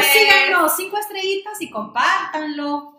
Síganos, 0.01 0.75
cinco 0.75 0.97
estrellitas 0.97 1.61
y 1.61 1.69
compártanlo. 1.69 2.92